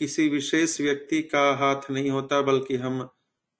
किसी 0.00 0.28
विशेष 0.28 0.80
व्यक्ति 0.80 1.22
का 1.22 1.56
हाथ 1.56 1.90
नहीं 1.90 2.10
होता, 2.10 2.40
बल्कि 2.42 2.76
हम 2.76 3.10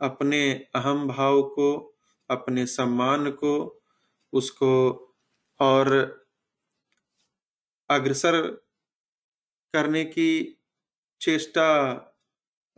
अपने 0.00 0.66
अहम 0.74 1.08
भाव 1.08 1.42
को, 1.42 1.96
अपने 2.30 2.66
सम्मान 2.66 3.30
को, 3.30 3.82
उसको 4.32 4.72
और 5.60 5.88
अग्रसर 7.90 8.40
करने 9.72 10.04
की 10.04 10.60
चेष्टा 11.24 11.70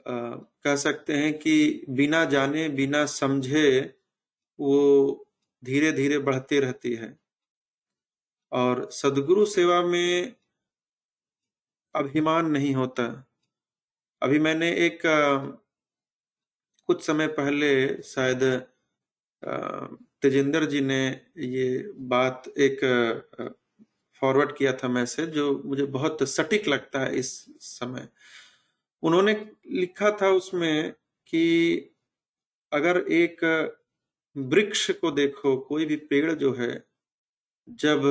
कह 0.09 0.76
सकते 0.76 1.12
हैं 1.12 1.38
कि 1.38 1.85
बिना 1.88 2.24
जाने, 2.24 2.68
बिना 2.68 3.04
समझे 3.06 3.68
वो 4.59 4.76
धीरे 5.62 5.92
धीरे 5.92 6.18
बढ़ती 6.18 6.59
रहती 6.61 6.94
है। 6.94 7.18
और 8.52 8.90
सदगुरु 8.90 9.44
सेवा 9.46 9.80
में 9.82 10.35
अभिमान 11.94 12.50
नहीं 12.50 12.74
होता। 12.74 13.06
अभी 14.22 14.38
मैंने 14.38 14.70
एक 14.87 15.02
कुछ 16.88 17.02
समय 17.04 17.26
पहले 17.28 18.02
शायद 18.02 18.42
तेजेंद्र 20.22 20.64
जी 20.64 20.80
ने 20.80 21.00
ये 21.38 21.92
बात 22.09 22.48
एक 22.59 22.80
फॉरवर्ड 24.22 24.57
किया 24.57 24.72
था 24.72 24.88
मैसेज 24.88 25.29
जो 25.29 25.62
मुझे 25.64 25.85
बहुत 25.88 26.22
सटीक 26.29 26.68
लगता 26.68 27.00
है 27.00 27.16
इस 27.16 27.31
समय। 27.61 28.09
उन्होंने 29.02 29.33
लिखा 29.70 30.11
था 30.22 30.31
उसमें 30.31 30.92
कि 31.26 31.94
अगर 32.72 32.98
एक 33.12 33.44
वृक्ष 34.37 34.90
को 34.90 35.11
देखो, 35.11 35.57
कोई 35.59 35.87
भी 35.87 35.96
पेड़ 35.96 36.33
जो 36.33 36.52
है, 36.55 36.85
जब 37.68 38.02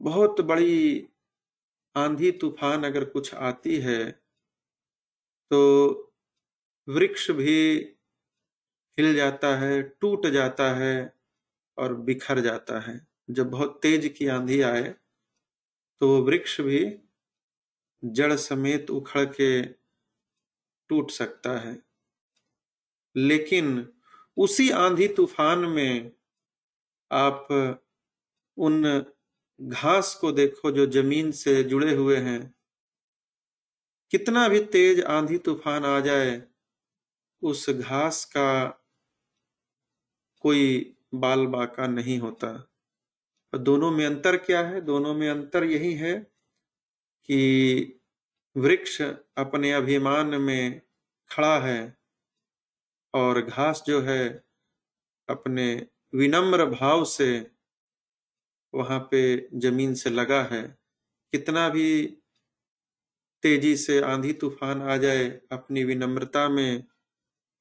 बहुत 0.00 0.40
बड़ी 0.40 1.06
आंधी, 1.96 2.30
तूफ़ान 2.32 2.84
अगर 2.84 3.04
कुछ 3.04 3.34
आती 3.34 3.76
है 3.76 4.10
तो 5.50 6.12
वृक्ष 6.88 7.30
भी 7.30 7.56
हिल 8.98 9.14
जाता 9.14 9.56
है, 9.56 9.82
टूट 9.82 10.26
जाता 10.26 10.70
है 10.74 11.12
और 11.78 11.94
बिखर 11.94 12.40
जाता 12.40 12.78
है। 12.80 13.00
जब 13.30 13.50
बहुत 13.50 13.78
तेज 13.82 14.06
की 14.18 14.26
आंधी 14.28 14.60
आए 14.62 14.94
तो 16.00 16.08
वो 16.08 16.22
वृक्ष 16.22 16.60
भी 16.60 17.00
जड़ 18.04 18.36
समेत 18.36 18.90
उखड़ 18.90 19.24
के 19.24 19.62
टूट 20.88 21.10
सकता 21.10 21.58
है। 21.58 21.82
लेकिन 23.16 23.92
उसी 24.36 24.70
आंधी 24.70 25.08
तूफ़ान 25.08 25.58
में 25.58 26.12
आप 27.12 27.48
उन 28.56 29.04
घास 29.60 30.14
को 30.14 30.32
देखो 30.32 30.70
जो 30.70 30.86
ज़मीन 30.86 31.32
से 31.32 31.62
जुड़े 31.64 31.94
हुए 31.94 32.16
हैं। 32.16 32.54
कितना 34.10 34.48
भी 34.48 34.60
तेज 34.60 35.00
आंधी 35.00 35.38
तूफ़ान 35.38 35.84
आ 35.84 36.00
जाए, 36.00 36.42
उस 37.42 37.70
घास 37.70 38.24
का 38.24 38.68
कोई 40.40 40.96
बाल 41.14 41.46
बाका 41.46 41.86
नहीं 41.86 42.18
होता। 42.18 42.69
और 43.52 43.58
दोनों 43.58 43.90
में 43.90 44.06
अंतर 44.06 44.36
क्या 44.36 44.60
है? 44.62 44.80
दोनों 44.80 45.14
में 45.14 45.28
अंतर 45.30 45.64
यही 45.64 45.94
है 45.94 46.14
कि 47.24 48.00
वृक्ष 48.56 49.00
अपने 49.36 49.72
अभिमान 49.72 50.26
में 50.26 50.80
खड़ा 51.30 51.58
है 51.58 51.96
और 53.14 53.40
घास 53.42 53.82
जो 53.86 54.00
है 54.00 54.44
अपने 55.28 55.86
विनम्र 56.14 56.64
भाव 56.64 57.04
से 57.04 57.50
वहाँ 58.74 58.98
पे 59.10 59.48
ज़मीन 59.54 59.94
से 59.94 60.10
लगा 60.10 60.42
है। 60.42 60.62
कितना 61.32 61.68
भी 61.68 62.04
तेज़ी 63.42 63.76
से 63.76 64.00
आंधी 64.00 64.32
तूफ़ान 64.32 64.82
आ 64.82 64.96
जाए, 64.96 65.28
अपनी 65.52 65.84
विनम्रता 65.84 66.48
में 66.48 66.84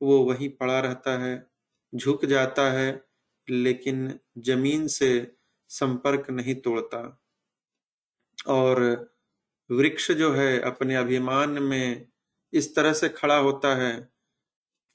वो 0.01 0.23
वहीं 0.23 0.49
पड़ा 0.49 0.79
रहता 0.79 1.17
है, 1.17 1.47
झुक 1.95 2.25
जाता 2.25 2.71
है, 2.71 3.05
लेकिन 3.49 4.19
ज़मीन 4.37 4.87
से 4.87 5.38
संपर्क 5.69 6.29
नहीं 6.29 6.55
तोड़ता। 6.55 7.21
और 8.47 8.81
वृक्ष 9.71 10.11
जो 10.11 10.33
है, 10.33 10.59
अपने 10.61 10.95
अभिमान 10.95 11.49
में 11.49 12.07
इस 12.53 12.75
तरह 12.75 12.93
से 12.93 13.09
खड़ा 13.09 13.37
होता 13.37 13.75
है 13.75 13.93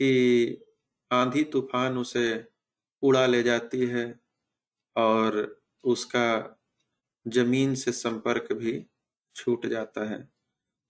कि 0.01 0.63
आंधी 1.11 1.45
तूफ़ान 1.45 1.99
उसे 1.99 2.45
उड़ा 3.03 3.27
ले 3.27 3.43
जाती 3.43 3.87
है 3.87 4.21
और 4.97 5.63
उसका 5.85 6.61
ज़मीन 7.27 7.75
से 7.75 7.93
संपर्क 7.93 8.53
भी 8.53 8.87
छूट 9.37 9.67
जाता 9.67 10.11
है। 10.11 10.29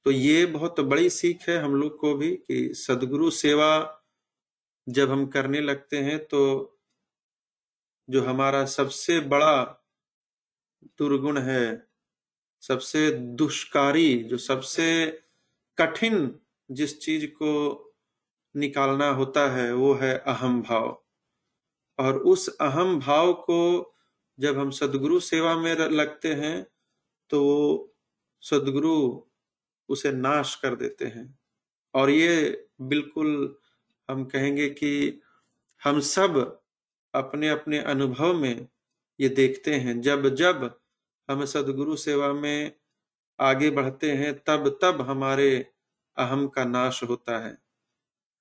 तो 0.07 0.11
ये 0.11 0.47
बहुत 0.47 0.81
बड़ी 0.81 1.11
सीख 1.11 1.49
है 1.49 1.59
हम 1.59 1.75
लोग 1.75 1.99
को 1.99 2.15
भी 2.15 2.37
कि 2.37 2.75
सदगुरु 2.75 3.31
सेवा 3.31 4.03
जब 4.89 5.11
हम 5.11 5.27
करने 5.27 5.61
लगते 5.61 5.99
हैं 5.99 6.19
तो 6.25 6.74
जो 8.11 8.23
हमारा 8.23 8.65
सबसे 8.65 9.21
बड़ा 9.21 9.65
दुर्गुण 10.99 11.39
है, 11.39 11.87
सबसे 12.61 13.11
दुष्कारी, 13.11 14.23
जो 14.23 14.37
सबसे 14.37 15.21
कठिन 15.79 16.41
जिस 16.71 17.01
चीज़ 17.01 17.27
को 17.27 17.81
निकालना 18.57 19.09
होता 19.09 19.51
है, 19.51 19.75
वो 19.75 19.95
है 19.95 20.19
अहम 20.19 20.63
भाव। 20.63 21.05
और 21.99 22.19
उस 22.19 22.49
अहम 22.49 23.01
भाव 23.01 23.33
को 23.33 23.95
जब 24.41 24.59
हम 24.59 24.71
सदगुरु 24.71 25.21
सेवा 25.21 25.57
में 25.57 25.75
लगते 25.75 26.35
हैं 26.35 26.67
तो 27.31 27.41
सदगुरु 28.41 29.23
उसे 29.89 30.13
नाश 30.13 30.55
कर 30.55 30.75
देते 30.75 31.05
हैं। 31.05 31.39
और 31.95 32.11
ये 32.11 32.67
बिल्कुल 32.81 33.57
हम 34.11 34.25
कहेंगे 34.25 34.69
कि 34.69 35.21
हम 35.85 36.01
सब 36.01 36.64
अपने 37.15 37.49
अपने 37.49 37.79
अनुभव 37.79 38.35
में 38.35 38.69
ये 39.21 39.29
देखते 39.29 39.75
हैं। 39.75 40.01
जब 40.01 40.29
जब 40.29 40.81
हम 41.29 41.45
सदगुरु 41.45 41.97
सेवा 41.97 42.33
में 42.33 42.73
आगे 43.41 43.71
बढ़ते 43.71 44.13
हैं, 44.13 44.35
तब 44.35 44.79
तब 44.83 45.01
हमारे 45.01 45.73
अहम 46.17 46.49
का 46.49 46.65
नाश 46.65 47.03
होता 47.03 47.39
है। 47.39 47.59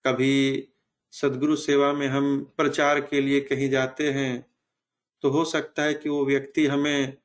कभी 0.06 0.70
सदगुरु 1.12 1.56
सेवा 1.56 1.94
में 1.94 2.08
हम 2.08 2.44
प्रचार 2.58 3.00
के 3.02 3.22
लिए 3.22 3.42
कहीं 3.42 3.70
जाते 3.70 4.12
हैं 4.12 4.46
तो 5.24 5.30
हो 5.30 5.46
सकता 5.46 5.84
है 5.84 5.94
कि 5.94 6.10
वो 6.10 6.26
व्यक्ति 6.26 6.66
हमें 6.68 7.18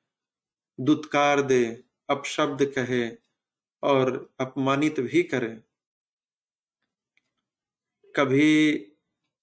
दुत्कार 0.81 1.43
दे, 1.43 1.85
अपशब्द 2.09 2.65
कहे 2.65 3.11
और 3.83 4.35
अपमानित 4.41 5.01
भी 5.01 5.23
करे। 5.23 5.61
कभी 8.15 8.88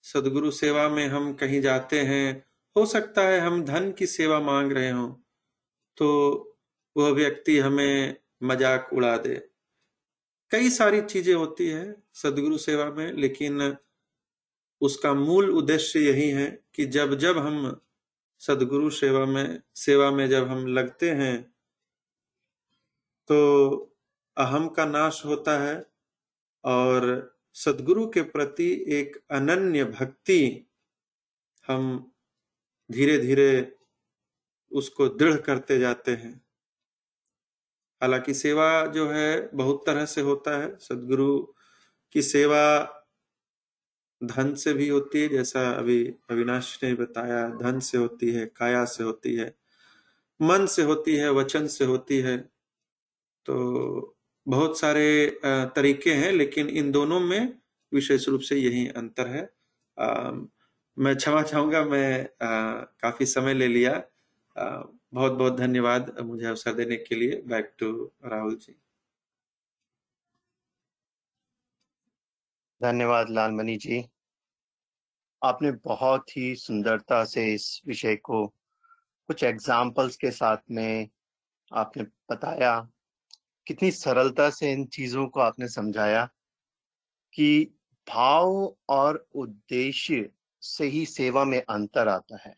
सदगुरु 0.05 0.51
सेवा 0.51 0.87
में 0.89 1.07
हम 1.07 1.33
कहीं 1.33 1.61
जाते 1.61 1.99
हैं, 2.01 2.45
हो 2.75 2.85
सकता 2.85 3.21
है 3.21 3.39
हम 3.39 3.63
धन 3.65 3.91
की 3.91 4.07
सेवा 4.07 4.39
मांग 4.39 4.71
रहे 4.71 4.89
हों 4.89 5.09
तो 5.97 6.07
वह 6.95 7.09
व्यक्ति 7.11 7.57
हमें 7.59 8.15
मज़ाक 8.43 8.89
उड़ा 8.93 9.15
दे। 9.17 9.35
कई 10.51 10.69
सारी 10.69 11.01
चीज़ें 11.01 11.33
होती 11.33 11.67
है 11.67 11.95
सदगुरु 12.13 12.57
सेवा 12.57 12.89
में, 12.91 13.11
लेकिन 13.13 13.75
उसका 14.81 15.13
मूल 15.13 15.49
उद्देश्य 15.51 15.99
यही 15.99 16.29
है 16.29 16.47
कि 16.75 16.85
जब 16.85 17.15
जब 17.15 17.37
हम 17.37 17.81
सदगुरु 18.41 18.89
सेवा 18.89 19.25
में 19.25 19.61
सेवा 19.75 20.11
में 20.11 20.27
जब 20.29 20.47
हम 20.47 20.65
लगते 20.67 21.09
हैं 21.11 21.41
तो 23.29 23.37
अहम 24.37 24.67
का 24.69 24.85
नाश 24.85 25.25
होता 25.25 25.57
है 25.59 25.75
और 26.63 27.34
सदगुरु 27.55 28.07
के 28.07 28.21
प्रति 28.21 28.85
एक 28.87 29.23
अनन्य 29.31 29.85
भक्ति 29.85 30.67
हम 31.67 32.11
धीरे 32.91 33.17
धीरे 33.17 33.77
उसको 34.71 35.09
दृढ़ 35.09 35.41
करते 35.41 35.79
जाते 35.79 36.11
हैं। 36.11 36.41
हालाँकि 38.01 38.33
सेवा 38.33 38.85
जो 38.85 39.09
है 39.09 39.49
बहुत 39.53 39.83
तरह 39.85 40.05
से 40.05 40.21
होता 40.21 40.63
है। 40.63 40.77
सदगुरु 40.79 41.39
की 42.11 42.21
सेवा 42.21 42.91
धन 44.23 44.55
से 44.55 44.73
भी 44.73 44.89
होती 44.89 45.21
है, 45.21 45.27
जैसा 45.27 45.71
अभी 45.71 46.13
अविनाश 46.29 46.79
ने 46.83 46.93
बताया, 46.93 47.49
धन 47.49 47.79
से 47.79 47.97
होती 47.97 48.31
है, 48.31 48.45
काया 48.45 48.85
से 48.85 49.03
होती 49.03 49.35
है, 49.35 49.55
मन 50.41 50.65
से 50.65 50.83
होती 50.83 51.15
है, 51.15 51.31
वचन 51.31 51.67
से 51.67 51.85
होती 51.85 52.17
है। 52.17 52.37
तो 53.45 54.14
बहुत 54.47 54.79
सारे 54.79 55.39
तरीके 55.45 56.13
हैं 56.13 56.31
लेकिन 56.31 56.69
इन 56.69 56.91
दोनों 56.91 57.19
में 57.19 57.57
विशेष 57.93 58.27
रूप 58.29 58.41
से 58.41 58.55
यही 58.55 58.87
अंतर 58.87 59.27
है। 59.27 59.49
आ, 59.97 60.31
मैं 60.97 61.15
क्षमा 61.15 61.41
चाहूँगा 61.41 61.83
मैं 61.85 62.23
आ, 62.23 62.81
काफ़ी 63.01 63.25
समय 63.25 63.53
ले 63.53 63.67
लिया। 63.67 64.03
आ, 64.57 64.83
बहुत 65.13 65.31
बहुत 65.31 65.57
धन्यवाद 65.57 66.19
मुझे 66.19 66.45
अवसर 66.45 66.73
देने 66.73 66.95
के 66.95 67.15
लिए। 67.15 67.41
Back 67.47 67.73
to 67.79 68.11
Rahul 68.25 68.55
ji. 68.55 68.75
धन्यवाद 72.81 73.29
लालमणि 73.29 73.75
जी। 73.77 74.05
आपने 75.43 75.71
बहुत 75.71 76.37
ही 76.37 76.55
सुंदरता 76.55 77.23
से 77.25 77.53
इस 77.53 77.81
विषय 77.87 78.15
को 78.15 78.47
कुछ 79.27 79.43
एग्जाम्पल्स 79.43 80.15
के 80.17 80.31
साथ 80.31 80.57
में 80.71 81.09
आपने 81.73 82.03
बताया। 82.03 82.87
कितनी 83.67 83.91
सरलता 83.91 84.49
से 84.49 84.71
इन 84.71 84.85
चीज़ों 84.85 85.27
को 85.27 85.39
आपने 85.39 85.67
समझाया 85.67 86.29
कि 87.33 87.65
भाव 88.07 88.77
और 88.89 89.27
उद्देश्य 89.35 90.29
से 90.61 90.85
ही 90.85 91.05
सेवा 91.05 91.45
में 91.45 91.61
अंतर 91.61 92.07
आता 92.07 92.37
है। 92.37 92.55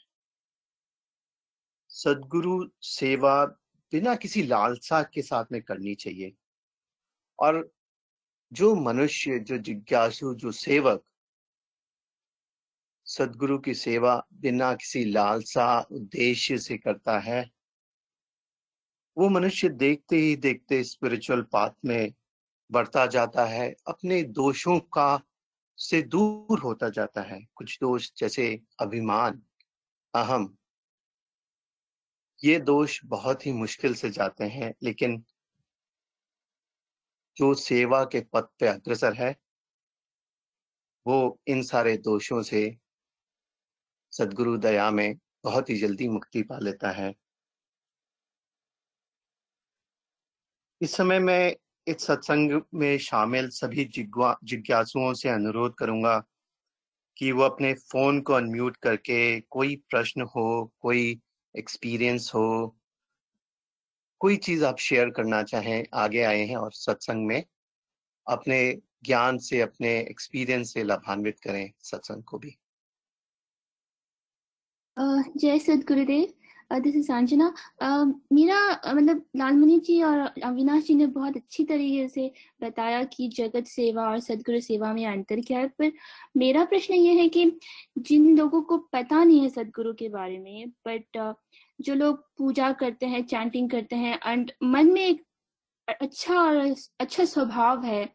सदगुरु 1.90 2.70
सेवा 2.82 3.46
बिना 3.92 4.16
किसी 4.16 4.44
लालसा 4.44 5.04
के 5.04 5.22
साथ 5.22 5.46
में 5.52 5.62
करनी 5.62 5.96
चाहिए। 5.96 6.34
और 7.40 7.72
जो 8.54 8.76
मनुष्य, 8.76 9.40
जो 9.40 9.58
जिज्ञासु, 9.58 10.34
जो 10.34 10.52
सेवक 10.52 11.04
सदगुरु 13.06 13.60
की 13.60 13.74
सेवा 13.74 14.28
बिना 14.34 14.74
किसी 14.74 15.06
लालसा, 15.06 15.80
उद्देश्य 15.92 16.58
से 16.58 16.78
करता 16.78 17.20
है 17.20 17.57
वो 19.18 19.30
मनुष्य 19.30 19.70
देखते 19.70 20.16
ही 20.16 20.36
देखते 20.36 20.84
स्पिरिचुअल 20.84 21.42
पाथ 21.42 21.70
में 21.86 22.14
बढ़ता 22.72 23.06
जाता 23.06 23.46
है, 23.46 23.76
अपने 23.88 24.24
दोषों 24.24 24.80
का 24.80 25.22
से 25.78 26.02
दूर 26.02 26.60
होता 26.60 26.90
जाता 26.90 27.22
है। 27.22 27.46
कुछ 27.56 27.78
दोष 27.82 28.12
जैसे 28.18 28.62
अभिमान, 28.80 29.42
अहम, 30.16 30.58
ये 32.44 32.60
दोष 32.60 33.02
बहुत 33.06 33.46
ही 33.46 33.52
मुश्किल 33.52 33.94
से 33.96 34.10
जाते 34.10 34.44
हैं, 34.44 34.74
लेकिन 34.84 35.24
जो 37.38 37.54
सेवा 37.54 38.04
के 38.04 38.22
पद 38.22 38.48
पे 38.60 38.68
अग्रसर 38.68 39.14
है, 39.14 39.36
वो 41.08 41.40
इन 41.48 41.64
सारे 41.64 41.98
दोषों 41.98 42.42
से 42.42 42.78
सदगुरु 44.12 44.58
दया 44.58 44.92
में 44.92 45.16
बहुत 45.44 45.70
ही 45.70 45.78
जल्दी 45.78 46.08
मुक्ति 46.08 46.42
पा 46.42 46.60
लेता 46.60 46.92
है। 46.92 47.14
इस 50.82 50.96
समय 50.96 51.20
मैं 51.20 51.56
इस 51.88 52.06
सत्संग 52.06 52.62
में 52.74 52.98
शामिल 52.98 53.50
सभी 53.50 53.86
जिज्ञासुओं 53.86 55.14
से 55.14 55.30
अनुरोध 55.30 55.76
करूँगा 55.76 56.18
कि 57.18 57.32
वो 57.32 57.44
अपने 57.44 57.74
फ़ोन 57.74 58.22
को 58.22 58.34
अनम्यूट 58.34 58.78
करके 58.78 59.40
कोई 59.40 59.76
प्रश्न 59.90 60.22
हो, 60.22 60.72
कोई 60.80 61.20
एक्सपीरियंस 61.56 62.32
हो, 62.36 62.78
कोई 64.20 64.38
चीज़ 64.38 64.66
आप 64.66 64.78
शेयर 64.78 65.10
करना 65.10 65.44
चाहें, 65.44 65.86
आगे 65.94 66.22
आए 66.24 66.46
हैं 66.46 66.58
और 66.58 66.72
सत्संग 66.74 67.26
में 67.28 67.44
अपने 68.28 68.60
ज्ञान 69.04 69.38
से, 69.38 69.62
अपने 69.62 70.00
एक्सपीरियंस 70.00 70.74
से 70.74 70.84
लाभान्वित 70.84 71.40
करें 71.40 71.72
सत्संग 71.80 72.24
को 72.24 72.38
भी। 72.38 72.58
जय 75.38 75.60
सदगुरुदेव। 75.60 76.34
दिस 76.72 76.96
इज़ 76.96 77.06
संजना 77.08 77.54
मेरा 78.34 78.60
मतलब 78.88 79.24
लालमणि 79.36 79.80
जी 79.80 80.02
और 80.04 80.18
अविनाश 80.44 80.84
जी 80.84 80.96
ने 80.96 81.06
बहुत 81.08 81.36
अच्छी 81.38 81.64
तरीके 81.64 82.08
से 82.08 82.32
बताया 82.64 83.04
कि 83.04 83.28
जगत 83.28 83.68
सेवा 83.68 84.08
और 84.10 84.20
सदगुरु 84.20 84.60
सेवा 84.60 84.94
में 84.94 85.06
अंतर 85.06 85.42
क्या 85.42 85.60
है। 85.60 85.68
पर 85.68 85.92
मेरा 86.38 86.66
प्रश्न 86.66 86.94
ये 86.94 87.14
है 87.14 87.28
कि 87.30 87.60
जिन 87.98 88.38
लोगों 88.38 88.62
को 88.62 88.78
पता 88.94 89.24
नहीं 89.24 89.42
है 89.42 89.50
सदगुरु 89.50 89.94
के 89.94 90.10
बारे 90.10 90.40
में 90.40 90.70
बट 90.88 91.36
जो 91.82 91.94
लोग 91.94 92.24
पूजा 92.38 92.72
करते 92.72 93.06
हैं 93.06 93.24
चैंटिंग 93.26 93.70
करते 93.70 93.96
हैं 93.96 94.20
एंड 94.26 94.52
मन 94.64 94.92
में 94.92 95.02
एक 95.02 95.24
अच्छा 96.02 96.36
और 96.36 96.56
अच्छा 97.00 97.26
स्वभाव 97.26 97.84
है 97.84 98.10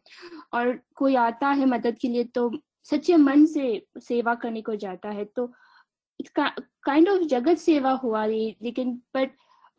और 0.53 0.79
कोई 0.95 1.15
आता 1.15 1.49
है 1.49 1.65
मदद 1.65 1.97
के 2.01 2.07
लिए 2.07 2.23
तो 2.23 2.51
सच्चे 2.83 3.17
मन 3.17 3.45
से 3.45 3.85
सेवा 3.99 4.35
करने 4.35 4.61
को 4.61 4.75
जाता 4.75 5.09
है 5.09 5.25
तो 5.25 5.51
काइंड 6.37 7.09
ऑफ़ 7.09 7.21
जगत 7.21 7.57
सेवा 7.57 7.91
हुआ 7.91 8.25
रही 8.25 8.57
लेकिन 8.61 9.01
बट 9.15 9.31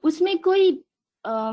उसमें 0.02 0.38
कोई 0.38 0.84
आ, 1.26 1.52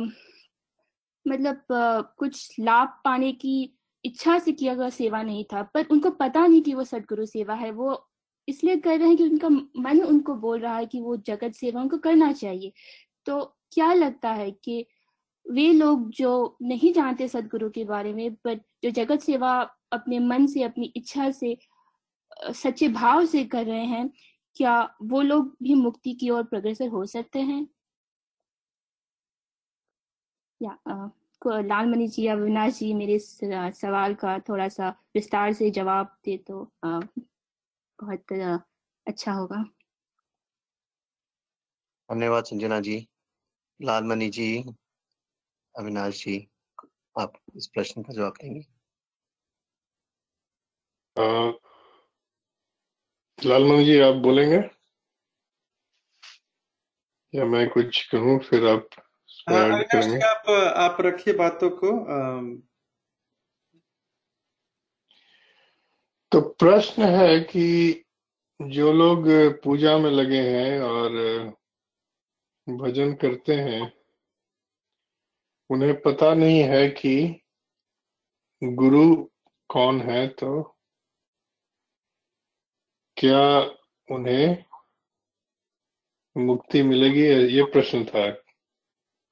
मतलब 1.27 1.73
आ, 1.73 2.01
कुछ 2.01 2.59
लाभ 2.59 2.87
पाने 3.05 3.31
की 3.31 3.73
इच्छा 4.05 4.39
से 4.39 4.51
किया 4.51 4.75
गया 4.75 4.89
सेवा 4.89 5.23
नहीं 5.23 5.45
था 5.45 5.61
पर 5.63 5.85
उनको 5.91 6.09
पता 6.09 6.47
नहीं 6.47 6.61
कि 6.61 6.73
वो 6.73 6.83
सदगुरु 6.83 7.25
सेवा 7.25 7.53
है। 7.53 7.71
वो 7.71 8.09
इसलिए 8.47 8.75
कर 8.75 8.99
रहे 8.99 9.07
हैं 9.07 9.17
कि 9.17 9.23
उनका 9.23 9.49
मन 9.81 10.01
उनको 10.01 10.35
बोल 10.35 10.59
रहा 10.59 10.77
है 10.77 10.85
कि 10.85 11.01
वो 11.01 11.17
जगत 11.17 11.51
सेवा 11.51 11.81
उनको 11.81 11.97
करना 11.97 12.31
चाहिए। 12.31 12.73
तो 13.25 13.43
क्या 13.71 13.93
लगता 13.93 14.29
है 14.29 14.51
कि 14.51 14.85
वे 15.51 15.73
लोग 15.73 16.09
जो 16.09 16.57
नहीं 16.61 16.93
जानते 16.93 17.27
सदगुरु 17.27 17.69
के 17.69 17.83
बारे 17.85 18.13
में 18.13 18.33
बट 18.33 18.61
जो 18.83 18.89
जगत 18.89 19.19
सेवा 19.19 19.77
अपने 19.91 20.19
मन 20.19 20.47
से 20.47 20.63
अपनी 20.63 20.93
इच्छा 20.95 21.31
से 21.31 21.57
सच्चे 22.53 22.87
भाव 22.87 23.25
से 23.25 23.43
कर 23.43 23.65
रहे 23.65 23.85
हैं 23.85 24.09
क्या 24.55 24.95
वो 25.01 25.21
लोग 25.21 25.57
भी 25.63 25.73
मुक्ति 25.73 26.13
की 26.13 26.29
ओर 26.29 26.43
प्रग्रसर 26.43 26.87
हो 26.87 27.05
सकते 27.05 27.39
हैं? 27.39 27.67
या 30.61 30.77
लालमणि 31.47 32.07
जी 32.07 32.23
या 32.23 32.33
अविनाश 32.33 32.79
जी 32.79 32.93
मेरे 32.93 33.19
सवाल 33.71 34.15
का 34.15 34.39
थोड़ा 34.39 34.69
सा 34.69 34.89
विस्तार 34.89 35.53
से 35.53 35.71
जवाब 35.71 36.17
दे 36.25 36.37
तो 36.37 36.71
आ, 36.83 36.99
बहुत 38.01 38.33
अच्छा 39.07 39.33
होगा। 39.33 39.65
धन्यवाद 42.11 42.43
संजना 42.43 42.79
जी। 42.79 43.07
लाल 43.81 44.03
लालमणि 44.03 44.29
जी 44.29 44.63
अविनाश 45.77 46.25
जी 46.25 46.47
आप 47.19 47.33
इस 47.55 47.67
प्रश्न 47.67 48.01
का 48.01 48.13
जवाब 48.13 48.33
देंगे। 48.41 48.65
लालमन 53.45 53.83
जी 53.83 53.99
आप 53.99 54.15
बोलेंगे? 54.15 54.69
या 57.35 57.45
मैं 57.45 57.69
कुछ 57.69 58.07
कहूँ 58.07 58.39
फिर 58.39 58.67
आप 58.67 58.89
करेंगे? 59.49 60.19
आप 60.19 60.49
आप 60.77 60.97
रखिए 61.01 61.33
बातों 61.33 61.69
को। 61.69 61.87
तो 66.31 66.41
प्रश्न 66.41 67.03
है 67.03 67.39
कि 67.39 68.03
जो 68.61 68.93
लोग 68.93 69.27
पूजा 69.63 69.97
में 69.97 70.11
लगे 70.11 70.41
हैं 70.41 70.79
और 70.81 71.09
भजन 72.69 73.13
करते 73.13 73.53
हैं 73.53 73.93
उन्हें 75.69 76.01
पता 76.01 76.33
नहीं 76.33 76.59
है 76.59 76.89
कि 76.89 77.41
गुरु 78.63 79.29
कौन 79.69 80.01
है 80.01 80.27
तो 80.27 80.70
क्या 83.17 83.59
उन्हें 84.15 84.63
मुक्ति 86.37 86.83
मिलेगी? 86.83 87.25
ये 87.55 87.63
प्रश्न 87.63 88.05
था। 88.05 88.25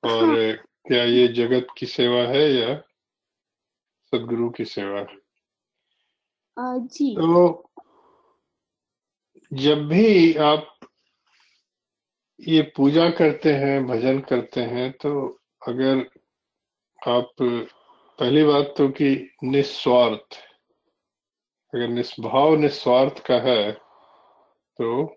और 0.04 0.24
हाँ। 0.24 0.54
क्या 0.88 1.04
ये 1.04 1.28
जगत 1.28 1.68
की 1.78 1.86
सेवा 1.86 2.22
है 2.22 2.52
या 2.52 2.76
सदगुरु 4.14 4.50
की 4.50 4.66
सेवा? 4.66 5.06
जी। 6.60 7.16
तो 7.16 7.72
जब 9.54 9.88
भी 9.88 10.36
आप 10.36 10.76
ये 12.40 12.62
पूजा 12.62 13.10
करते 13.10 13.54
हैं 13.54 13.88
भजन 13.88 14.20
करते 14.20 14.62
हैं 14.62 14.92
तो 14.92 15.40
अगर 15.68 16.10
आप 17.08 17.32
पहली 18.20 18.44
बात 18.44 18.74
तो 18.78 18.90
कि 18.90 19.32
निस्वार्थ 19.44 20.38
अगर 21.76 21.88
निस्भाव 21.88 22.56
निस्वार्थ 22.56 23.26
का 23.26 23.36
है 23.36 23.72
तो 24.80 25.16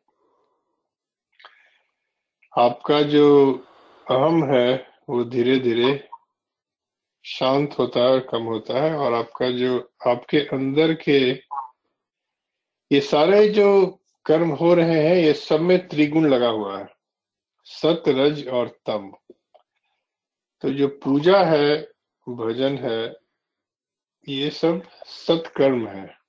आपका 2.58 3.02
जो 3.02 3.52
अहम 4.10 4.44
है, 4.44 4.88
वो 5.08 5.24
धीरे 5.24 5.58
धीरे 5.58 6.08
शांत 7.24 7.78
होता 7.78 8.00
है 8.00 8.06
और 8.06 8.20
कम 8.20 8.42
होता 8.42 8.82
है, 8.82 8.96
और 8.96 9.14
आपका 9.14 9.50
जो, 9.50 9.92
आपके 10.06 10.38
अंदर 10.38 10.94
के 10.94 11.30
ये 12.92 13.00
सारे 13.00 13.48
जो 13.48 13.98
कर्म 14.26 14.48
हो 14.50 14.74
रहे 14.74 15.08
हैं, 15.08 15.16
ये 15.16 15.32
सब 15.32 15.60
में 15.60 15.88
त्रिगुण 15.88 16.28
लगा 16.28 16.48
हुआ 16.48 16.78
है। 16.78 16.88
सत 17.64 18.02
रज 18.08 18.48
और 18.48 18.68
तम। 18.68 19.12
तो 20.60 20.70
जो 20.70 20.88
पूजा 20.88 21.44
है, 21.44 21.88
भजन 22.28 22.78
है, 22.78 23.16
ये 24.28 24.50
सब 24.50 24.82
सत्कर्म 25.06 25.86
है। 25.88 26.21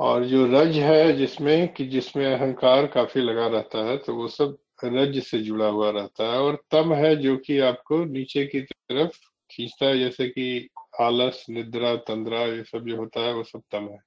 और 0.00 0.24
जो 0.24 0.46
रज 0.46 0.76
है 0.78 1.12
जिसमें, 1.12 1.72
कि 1.72 1.84
जिसमें 1.86 2.24
अहंकार 2.26 2.86
काफ़ी 2.86 3.20
लगा 3.20 3.46
रहता 3.46 3.84
है 3.86 3.96
तो 3.96 4.14
वो 4.14 4.28
सब 4.28 4.56
रज 4.84 5.18
से 5.22 5.38
जुड़ा 5.38 5.66
हुआ 5.66 5.90
रहता 5.90 6.32
है। 6.32 6.38
और 6.38 6.62
तम 6.70 6.92
है 6.94 7.14
जो 7.16 7.36
कि 7.36 7.58
आपको 7.60 8.04
नीचे 8.04 8.44
की 8.46 8.60
तरफ़ 8.60 9.18
खींचता 9.50 9.86
है, 9.86 9.98
जैसे 9.98 10.28
कि 10.28 10.68
आलस, 11.00 11.44
निद्रा, 11.50 11.94
तंद्रा, 11.96 12.40
ये 12.40 12.62
सब 12.62 12.86
जो 12.86 12.96
होता 12.96 13.20
है, 13.20 13.32
वो 13.34 13.42
सब 13.42 13.62
तम 13.72 13.88
है। 13.90 13.98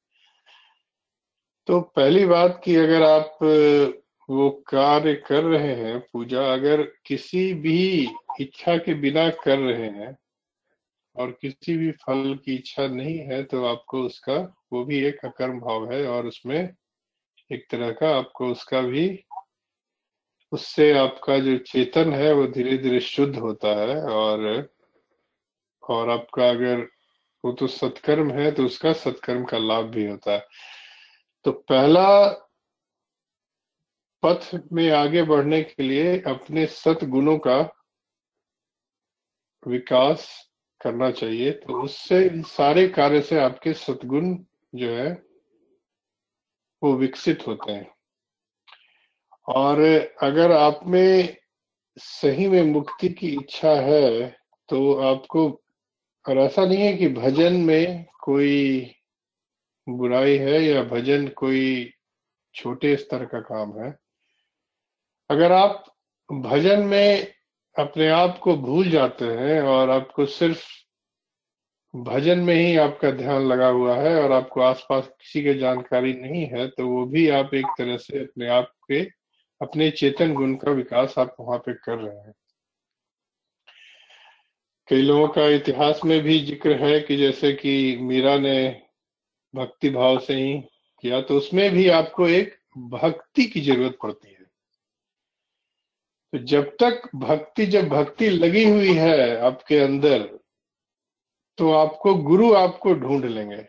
तो 1.68 1.80
पहली 1.96 2.26
बात 2.26 2.62
कि 2.66 2.76
अगर 2.76 3.04
आप 3.04 3.38
वो 4.30 4.50
कार्य 4.68 5.14
कर 5.16 5.44
रहे 5.44 5.76
हैं, 5.76 6.00
पूजा, 6.14 6.54
अगर 6.54 6.82
किसी 7.06 7.54
भी 7.54 8.08
इच्छा 8.42 8.78
के 8.78 8.94
बिना 8.94 9.30
कर 9.30 9.58
रहे 9.60 9.90
हैं 9.90 10.16
और 11.22 11.32
किसी 11.32 11.78
भी 11.78 11.92
फल 12.02 12.36
की 12.46 12.56
इच्छा 12.56 12.88
नहीं 12.88 13.18
है 13.20 13.44
तो 13.44 13.64
आपको 13.66 14.02
उसका, 14.04 14.36
वो 14.74 14.84
भी 14.86 15.04
एक 15.06 15.26
अकर्म 15.26 15.60
भाव 15.60 15.92
है 15.94 16.06
और 16.08 16.28
उसमें 16.28 16.60
एक 17.52 17.66
तरह 17.72 17.92
का 17.92 18.16
आपको 18.18 18.48
उसका 18.52 18.82
भी, 18.82 19.24
उससे 20.52 20.92
आपका 20.98 21.38
जो 21.40 21.58
चेतन 21.58 22.14
है, 22.14 22.32
वो 22.34 22.48
धीरे 22.48 22.78
धीरे 22.78 23.00
शुद्ध 23.00 23.36
होता 23.38 23.76
है 23.82 24.02
और 24.04 24.70
और 25.84 26.10
आपका 26.10 26.50
अगर 26.50 26.88
वो 27.44 27.52
तो 27.52 27.68
सत्कर्म 27.68 28.32
है 28.32 28.52
तो 28.52 28.66
उसका 28.66 28.94
सत्कर्म 28.94 29.44
का 29.46 29.58
लाभ 29.58 29.86
भी 29.86 30.06
होता 30.08 30.32
है। 30.32 30.46
तो 31.46 31.52
पहला 31.52 32.08
पथ 34.24 34.50
में 34.74 34.90
आगे 34.92 35.24
बढ़ने 35.24 35.62
के 35.64 35.84
लिए 35.84 36.20
अपने 36.28 36.66
सतगुणों 36.66 37.38
का 37.38 37.60
विकास 39.64 40.28
करना 40.82 41.10
चाहिए 41.12 41.52
तो 41.52 41.82
उससे 41.84 42.24
इन 42.26 42.42
सारे 42.44 42.88
कार्य 42.90 43.22
से 43.22 43.40
आपके 43.40 43.74
सदगुण 43.74 44.34
जो 44.76 44.90
है, 44.90 45.12
वो 46.82 46.94
विकसित 46.96 47.46
होते 47.48 47.72
हैं। 47.72 47.90
और 49.48 49.80
अगर 50.24 50.52
आप 50.52 50.80
में 50.88 51.38
सही 51.98 52.48
में 52.48 52.62
मुक्ति 52.64 53.10
की 53.10 53.30
इच्छा 53.30 53.74
है 53.82 54.30
तो 54.70 54.94
आपको, 55.04 55.50
और 56.26 56.38
ऐसा 56.38 56.66
नहीं 56.66 56.78
है 56.78 56.94
कि 56.94 57.08
भजन 57.10 57.54
में 57.62 58.06
कोई 58.24 58.92
बुराई 59.88 60.38
है 60.38 60.62
या 60.64 60.84
भजन 60.84 61.28
कोई 61.28 61.92
छोटे 62.56 62.96
स्तर 62.96 63.26
का 63.26 63.40
काम 63.42 63.80
है। 63.80 63.92
अगर 65.30 65.52
आप 65.52 65.84
भजन 66.30 66.84
में 66.84 67.34
अपने 67.76 68.08
आप 68.08 68.38
को 68.38 68.56
भूल 68.58 68.90
जाते 68.90 69.26
हैं 69.26 69.62
और 69.62 69.90
आपको 69.90 70.26
सिर्फ़ 70.26 70.64
भजन 71.94 72.40
में 72.40 72.56
ही 72.56 72.76
आपका 72.78 73.12
ध्यान 73.12 73.42
लगा 73.42 73.68
हुआ 73.68 73.96
है 73.96 74.16
और 74.24 74.32
आपको 74.32 74.62
आसपास 74.62 75.08
किसी 75.08 75.44
की 75.44 75.54
जानकारी 75.54 76.14
नहीं 76.14 76.46
है 76.48 76.68
तो 76.68 76.88
वो 76.88 77.06
भी 77.06 77.28
आप 77.30 77.54
एक 77.54 77.66
तरह 77.78 77.98
से 77.98 78.20
अपने 78.20 78.48
आप 78.48 78.72
के, 78.88 79.02
अपने 79.62 79.90
चेतन 79.92 80.34
गुण 80.34 80.56
का 80.56 80.72
विकास 80.72 81.16
आप 81.18 81.36
वहाँ 81.40 81.58
पे 81.60 81.74
कर 81.74 81.98
रहे 81.98 82.18
हैं। 82.18 82.34
कई 84.90 85.02
लोगों 85.02 85.28
का 85.28 85.48
इतिहास 85.48 86.02
में 86.06 86.20
भी 86.22 86.40
ज़िक्र 86.40 86.74
है 86.84 87.00
कि 87.00 87.18
जैसे 87.18 87.52
कि 87.54 87.98
मीरा 88.02 88.38
ने 88.38 88.82
भक्ति 89.54 89.90
भाव 89.90 90.20
से 90.20 90.34
ही 90.34 90.54
किया 91.04 91.22
तो 91.22 91.38
उसमें 91.38 91.70
भी 91.72 91.88
आपको 91.90 92.28
एक 92.28 92.58
भक्ति 92.78 93.46
की 93.46 93.62
ज़रूरत 93.62 93.98
पड़ती 94.04 94.30
है। 94.30 94.41
तो 96.34 96.38
जब 96.40 96.70
तक 96.80 97.10
भक्ति, 97.16 97.66
जब 97.66 97.88
भक्ति 97.90 98.30
लगी 98.30 98.64
हुई 98.64 98.94
है 98.94 99.38
आपके 99.38 99.78
अंदर 99.78 100.22
तो 101.58 101.72
आपको 101.72 102.14
गुरु 102.24 102.54
आपको 102.56 102.94
ढूंढ 102.94 103.26
लेंगे। 103.26 103.62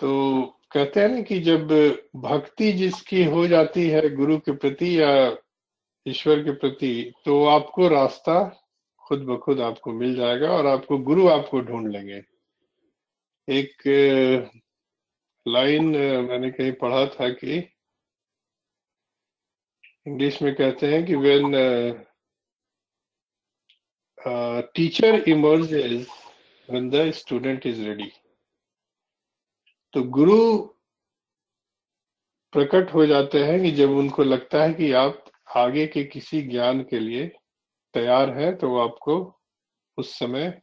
तो 0.00 0.42
कहते 0.72 1.00
हैं 1.00 1.08
ना 1.08 1.20
कि 1.22 1.38
जब 1.40 1.68
भक्ति 2.16 2.72
जिसकी 2.72 3.24
हो 3.24 3.46
जाती 3.46 3.88
है 3.88 4.08
गुरु 4.14 4.38
के 4.38 4.52
प्रति 4.52 5.00
या 5.00 5.10
ईश्वर 6.06 6.42
के 6.42 6.52
प्रति 6.52 7.12
तो 7.24 7.44
आपको 7.46 7.88
रास्ता 7.88 8.38
खुद 9.06 9.22
ब 9.24 9.38
खुद 9.38 9.60
आपको 9.60 9.92
मिल 9.92 10.14
जाएगा 10.16 10.48
और 10.48 10.66
आपको 10.66 10.98
गुरु 10.98 11.28
आपको 11.28 11.60
ढूंढ 11.60 11.88
लेंगे। 11.88 12.22
एक 13.48 13.82
लाइन 15.46 15.84
मैंने 16.28 16.50
कहीं 16.50 16.72
पढ़ा 16.72 17.04
था 17.06 17.28
कि 17.28 17.58
इंग्लिश 20.06 20.42
में 20.42 20.54
कहते 20.54 20.94
हैं 20.94 21.06
कि 21.06 21.14
when 21.14 21.52
teacher 24.74 25.24
emerges 25.28 26.08
when 26.70 26.90
the 26.90 27.10
student 27.10 27.66
is 27.66 27.82
ready 27.82 28.12
तो 29.92 30.02
गुरु 30.02 30.56
प्रकट 32.52 32.94
हो 32.94 33.06
जाते 33.06 33.44
हैं 33.44 33.62
कि 33.62 33.70
जब 33.70 33.90
उनको 33.90 34.24
लगता 34.24 34.62
है 34.62 34.74
कि 34.74 34.92
आप 34.92 35.24
आगे 35.56 35.86
के 35.86 36.04
किसी 36.04 36.42
ज्ञान 36.42 36.82
के 36.82 36.98
लिए 36.98 37.26
तैयार 37.94 38.30
है 38.30 38.56
तो 38.56 38.68
वो 38.68 38.78
आपको 38.78 39.40
उस 39.98 40.18
समय 40.18 40.62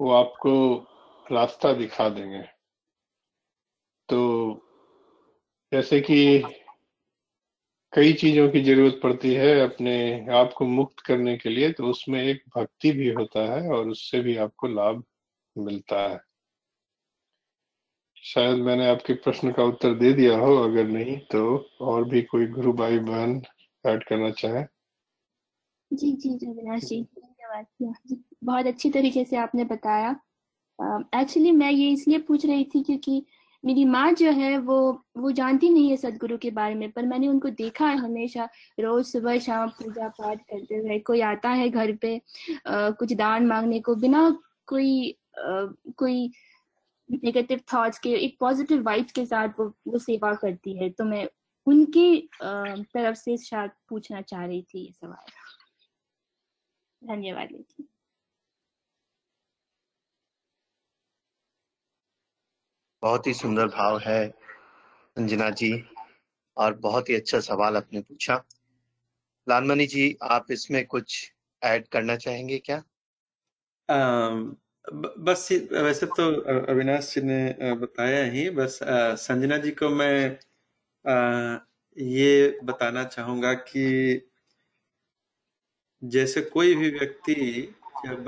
वो 0.00 0.10
आपको 0.10 0.76
रास्ता 1.32 1.72
दिखा 1.72 2.08
देंगे। 2.08 2.42
तो 4.08 4.20
जैसे 5.72 6.00
कि 6.00 6.42
कई 7.92 8.12
चीज़ों 8.12 8.48
की 8.50 8.60
ज़रूरत 8.62 9.00
पड़ती 9.02 9.32
है 9.34 9.60
अपने 9.60 9.94
आप 10.30 10.52
को 10.52 10.64
मुक्त 10.64 11.00
करने 11.00 11.36
के 11.36 11.48
लिए 11.48 11.70
तो 11.72 11.84
उसमें 11.84 12.22
एक 12.22 12.42
भक्ति 12.56 12.92
भी 12.92 13.08
होता 13.08 13.40
है 13.54 13.70
और 13.70 13.88
उससे 13.88 14.20
भी 14.20 14.36
आपको 14.36 14.66
लाभ 14.66 15.02
मिलता 15.58 16.08
है। 16.08 16.20
शायद 18.16 18.58
मैंने 18.58 18.88
आपके 18.88 19.14
प्रश्न 19.14 19.52
का 19.52 19.64
उत्तर 19.64 19.94
दे 19.94 20.12
दिया 20.12 20.38
हो 20.38 20.56
अगर 20.56 20.86
नहीं 20.86 21.18
तो 21.18 21.68
और 21.80 22.04
भी 22.04 22.22
कोई 22.22 22.46
गुरु 22.46 22.72
भाई 22.72 22.98
बहन 22.98 23.42
ऐड 23.86 24.04
करना 24.04 24.30
चाहे। 24.30 24.64
जी 25.92 26.12
जी 26.12 26.34
अविनाश 26.46 26.84
जी 26.84 27.02
धन्यवाद 27.02 27.66
बहुत 28.44 28.66
अच्छी 28.66 28.90
तरीके 28.90 29.24
से 29.24 29.36
आपने 29.36 29.64
बताया। 29.64 30.10
एक्चुअली 31.14 31.50
uh, 31.50 31.56
मैं 31.56 31.70
ये 31.70 31.90
इसलिए 31.90 32.18
पूछ 32.18 32.46
रही 32.46 32.64
थी 32.64 32.82
क्योंकि 32.82 33.26
मेरी 33.64 33.84
माँ 33.84 34.12
जो 34.12 34.30
है 34.32 34.56
वो 34.58 34.76
वो 35.16 35.30
जानती 35.32 35.68
नहीं 35.70 35.90
है 35.90 35.96
सदगुरु 35.96 36.38
के 36.38 36.50
बारे 36.50 36.74
में 36.74 36.90
पर 36.92 37.06
मैंने 37.06 37.28
उनको 37.28 37.50
देखा 37.50 37.86
है 37.86 37.96
हमेशा 37.96 38.48
रोज 38.80 39.04
सुबह 39.06 39.38
शाम 39.38 39.68
पूजा 39.70 40.08
पाठ 40.08 40.38
करते 40.40 40.76
हुए। 40.76 40.98
कोई 40.98 41.20
आता 41.20 41.50
है 41.50 41.68
घर 41.68 41.92
पे 41.96 42.16
आ, 42.66 42.90
कुछ 42.90 43.12
दान 43.12 43.46
मांगने 43.46 43.80
को 43.80 43.94
बिना 43.94 44.30
कोई 44.66 45.10
आ, 45.38 45.66
कोई 45.96 46.30
नेगेटिव 47.08 47.60
थॉट्स 47.74 47.98
के 47.98 48.10
एक 48.16 48.36
पॉजिटिव 48.40 48.82
वाइब्स 48.82 49.12
के 49.12 49.24
साथ 49.26 49.48
वो 49.58 49.66
वो 49.88 49.98
सेवा 49.98 50.34
करती 50.34 50.76
है। 50.78 50.90
तो 50.90 51.04
मैं 51.04 51.26
उनकी 51.66 52.28
तरफ़ 52.42 53.16
से 53.16 53.36
शायद 53.36 53.70
पूछना 53.88 54.20
चाह 54.22 54.44
रही 54.44 54.62
थी 54.62 54.84
ये 54.84 54.92
सवाल। 54.92 55.30
धन्यवाद 57.02 57.48
लेकिन 57.52 57.86
बहुत 63.02 63.26
ही 63.26 63.34
सुंदर 63.34 63.66
भाव 63.66 63.98
है 63.98 64.28
अंजना 65.16 65.50
जी 65.50 65.84
और 66.56 66.74
बहुत 66.74 67.08
ही 67.08 67.14
अच्छा 67.14 67.40
सवाल 67.40 67.76
आपने 67.76 68.00
पूछा। 68.00 68.44
लालमणि 69.48 69.86
जी 69.86 70.18
आप 70.22 70.46
इसमें 70.50 70.86
कुछ 70.86 71.32
ऐड 71.62 71.88
करना 71.88 72.16
चाहेंगे 72.16 72.58
क्या? 72.58 72.76
आ, 73.90 74.28
बस 75.18 75.48
वैसे 75.72 76.06
तो 76.06 76.40
अविनाश 76.66 77.14
जी 77.14 77.20
ने 77.20 77.74
बताया 77.74 78.24
ही 78.24 78.50
बस 78.50 78.78
संजना 79.18 79.56
जी 79.56 79.70
को 79.70 79.88
मैं 79.88 80.38
आ, 81.06 81.58
ये 81.98 82.60
बताना 82.64 83.04
चाहूँगा 83.04 83.54
कि 83.54 84.28
जैसे 86.04 86.40
कोई 86.40 86.74
भी 86.74 86.90
व्यक्ति 86.90 87.34
जब 88.06 88.24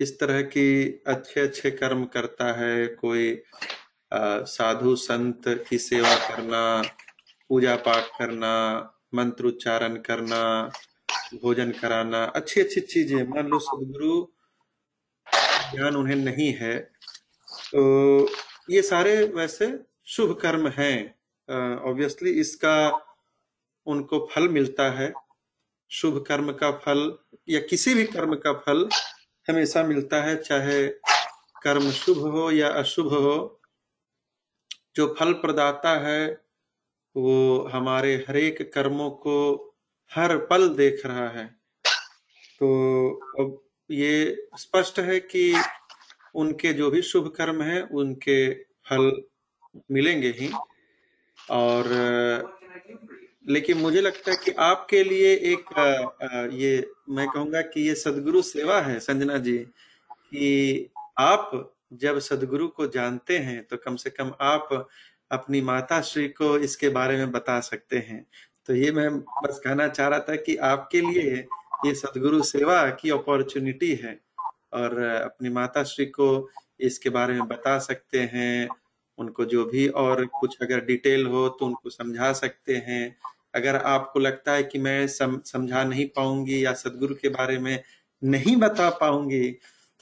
इस 0.00 0.18
तरह 0.20 0.40
की 0.44 1.02
अच्छे 1.06 1.40
अच्छे 1.40 1.70
कर्म 1.72 2.04
करता 2.14 2.52
है, 2.54 2.86
कोई 2.86 3.42
साधु 4.48 4.94
संत 4.98 5.42
की 5.68 5.78
सेवा 5.80 6.14
करना 6.26 6.82
पूजा 7.50 7.74
पाठ 7.78 8.08
करना, 8.18 8.52
मंत्र 9.14 9.46
उच्चारण 9.46 9.96
करना, 10.02 10.40
भोजन 11.34 11.70
कराना 11.72 12.24
अच्छी 12.26 12.60
अच्छी 12.60 12.80
चीज़ें। 12.82 13.22
मान 13.28 13.48
लो 13.48 13.58
सदगुरु, 13.60 14.26
ज्ञान 15.72 15.96
उन्हें 15.96 16.16
नहीं 16.16 16.52
है 16.54 16.76
तो 17.48 18.28
ये 18.70 18.82
सारे 18.82 19.14
वैसे 19.34 19.66
शुभ 20.06 20.32
कर्म 20.40 20.68
हैं। 20.70 20.98
ऑब्वियसली 21.80 22.30
इसका 22.40 22.76
उनको 23.86 24.18
फल 24.32 24.48
मिलता 24.50 24.90
है। 24.92 25.12
शुभ 25.90 26.24
कर्म 26.28 26.52
का 26.54 26.70
फल 26.78 27.00
या 27.48 27.60
किसी 27.70 27.94
भी 27.94 28.04
कर्म 28.06 28.34
का 28.36 28.52
फल 28.60 28.88
हमेशा 29.48 29.82
मिलता 29.82 30.22
है, 30.22 30.36
चाहे 30.36 30.88
कर्म 31.62 31.90
शुभ 31.90 32.18
हो 32.18 32.50
या 32.50 32.68
अशुभ 32.68 33.06
हो, 33.06 33.60
जो 34.96 35.16
फल 35.18 35.32
प्रदाता 35.32 35.98
है, 36.00 36.42
वो 37.16 37.68
हमारे 37.72 38.24
हरेक 38.28 38.72
कर्मों 38.74 39.10
को 39.10 39.36
हर 40.12 40.36
पल 40.38 40.68
देख 40.68 41.06
रहा 41.06 41.28
है। 41.28 41.46
तो 42.60 42.68
अब 43.40 43.60
ये 43.90 44.48
स्पष्ट 44.56 44.98
है 44.98 45.20
कि 45.20 45.54
उनके 46.34 46.72
जो 46.72 46.90
भी 46.90 47.02
शुभ 47.02 47.28
कर्म 47.36 47.62
है, 47.62 47.82
उनके 47.82 48.54
फल 48.54 49.22
मिलेंगे 49.90 50.28
ही। 50.28 50.52
और 51.50 51.84
लेकिन 53.48 53.78
मुझे 53.78 54.00
लगता 54.00 54.30
है 54.30 54.36
कि 54.44 54.50
आपके 54.50 55.04
लिए 55.04 55.34
एक 55.34 55.78
आ, 55.78 55.82
आ, 55.82 56.46
ये 56.46 56.90
मैं 57.08 57.28
कहूँगा 57.28 57.60
कि 57.60 57.88
ये 57.88 57.94
सदगुरु 57.94 58.42
सेवा 58.42 58.80
है 58.80 59.00
संजना 59.00 59.38
जी 59.38 59.58
कि 60.08 60.90
आप 61.18 61.74
जब 61.92 62.18
सदगुरु 62.18 62.68
को 62.68 62.86
जानते 62.86 63.38
हैं 63.38 63.64
तो 63.64 63.76
कम 63.76 63.96
से 63.96 64.10
कम 64.10 64.32
आप 64.40 64.88
अपनी 65.30 65.60
माता 65.60 66.00
श्री 66.00 66.28
को 66.28 66.58
इसके 66.58 66.88
बारे 66.88 67.16
में 67.16 67.30
बता 67.30 67.60
सकते 67.60 67.96
हैं। 67.98 68.26
तो 68.66 68.74
ये 68.74 68.92
मैं 68.92 69.20
बस 69.20 69.60
कहना 69.64 69.88
चाह 69.88 70.08
रहा 70.08 70.18
था 70.18 70.36
कि 70.36 70.56
आपके 70.56 71.00
लिए 71.00 71.46
ये 71.86 71.94
सदगुरु 71.94 72.42
सेवा 72.42 72.90
की 72.90 73.10
अपॉर्चुनिटी 73.10 73.94
है 73.94 74.20
और 74.72 74.98
अपनी 75.02 75.48
माता 75.48 75.84
श्री 75.84 76.06
को 76.06 76.50
इसके 76.80 77.10
बारे 77.10 77.34
में 77.34 77.46
बता 77.48 77.78
सकते 77.78 78.18
हैं 78.18 78.68
उनको 79.18 79.44
जो 79.44 79.64
भी 79.64 79.86
और 79.88 80.24
कुछ 80.40 80.56
अगर 80.62 80.84
डिटेल 80.84 81.26
हो 81.26 81.48
तो 81.48 81.66
उनको 81.66 81.90
समझा 81.90 82.32
सकते 82.32 82.76
हैं। 82.76 83.16
अगर 83.54 83.76
आपको 83.76 84.20
लगता 84.20 84.52
है 84.52 84.62
कि 84.62 84.78
मैं 84.78 85.06
सम, 85.08 85.40
समझा 85.46 85.84
नहीं 85.84 86.06
पाऊँगी 86.08 86.64
या 86.64 86.72
सदगुरु 86.72 87.14
के 87.14 87.28
बारे 87.28 87.58
में 87.58 87.82
नहीं 88.22 88.56
बता 88.56 88.88
पाऊँगी 88.90 89.48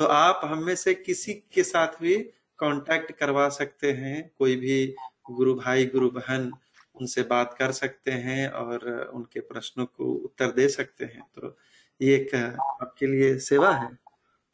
तो 0.01 0.05
आप 0.05 0.41
हमें 0.45 0.75
से 0.75 0.95
किसी 0.95 1.35
के 1.53 1.63
साथ 1.63 2.01
भी 2.03 2.17
कांटेक्ट 2.59 3.13
करवा 3.13 3.49
सकते 3.49 3.93
हैं। 3.93 4.31
कोई 4.39 4.57
भी 4.57 4.95
गुरु 5.31 5.55
भाई 5.55 5.87
गुरु 5.87 6.11
बहन 6.11 6.51
उनसे 6.95 7.23
बात 7.23 7.55
कर 7.59 7.73
सकते 7.73 8.11
हैं 8.11 8.49
और 8.49 9.11
उनके 9.15 9.41
प्रश्नों 9.41 9.87
को 9.87 10.13
उत्तर 10.15 10.51
दे 10.51 10.69
सकते 10.69 11.05
हैं। 11.05 11.23
तो 11.35 11.57
ये 12.01 12.15
एक 12.15 12.35
आपके 12.35 13.07
लिए 13.07 13.39
सेवा 13.39 13.73
है। 13.73 13.89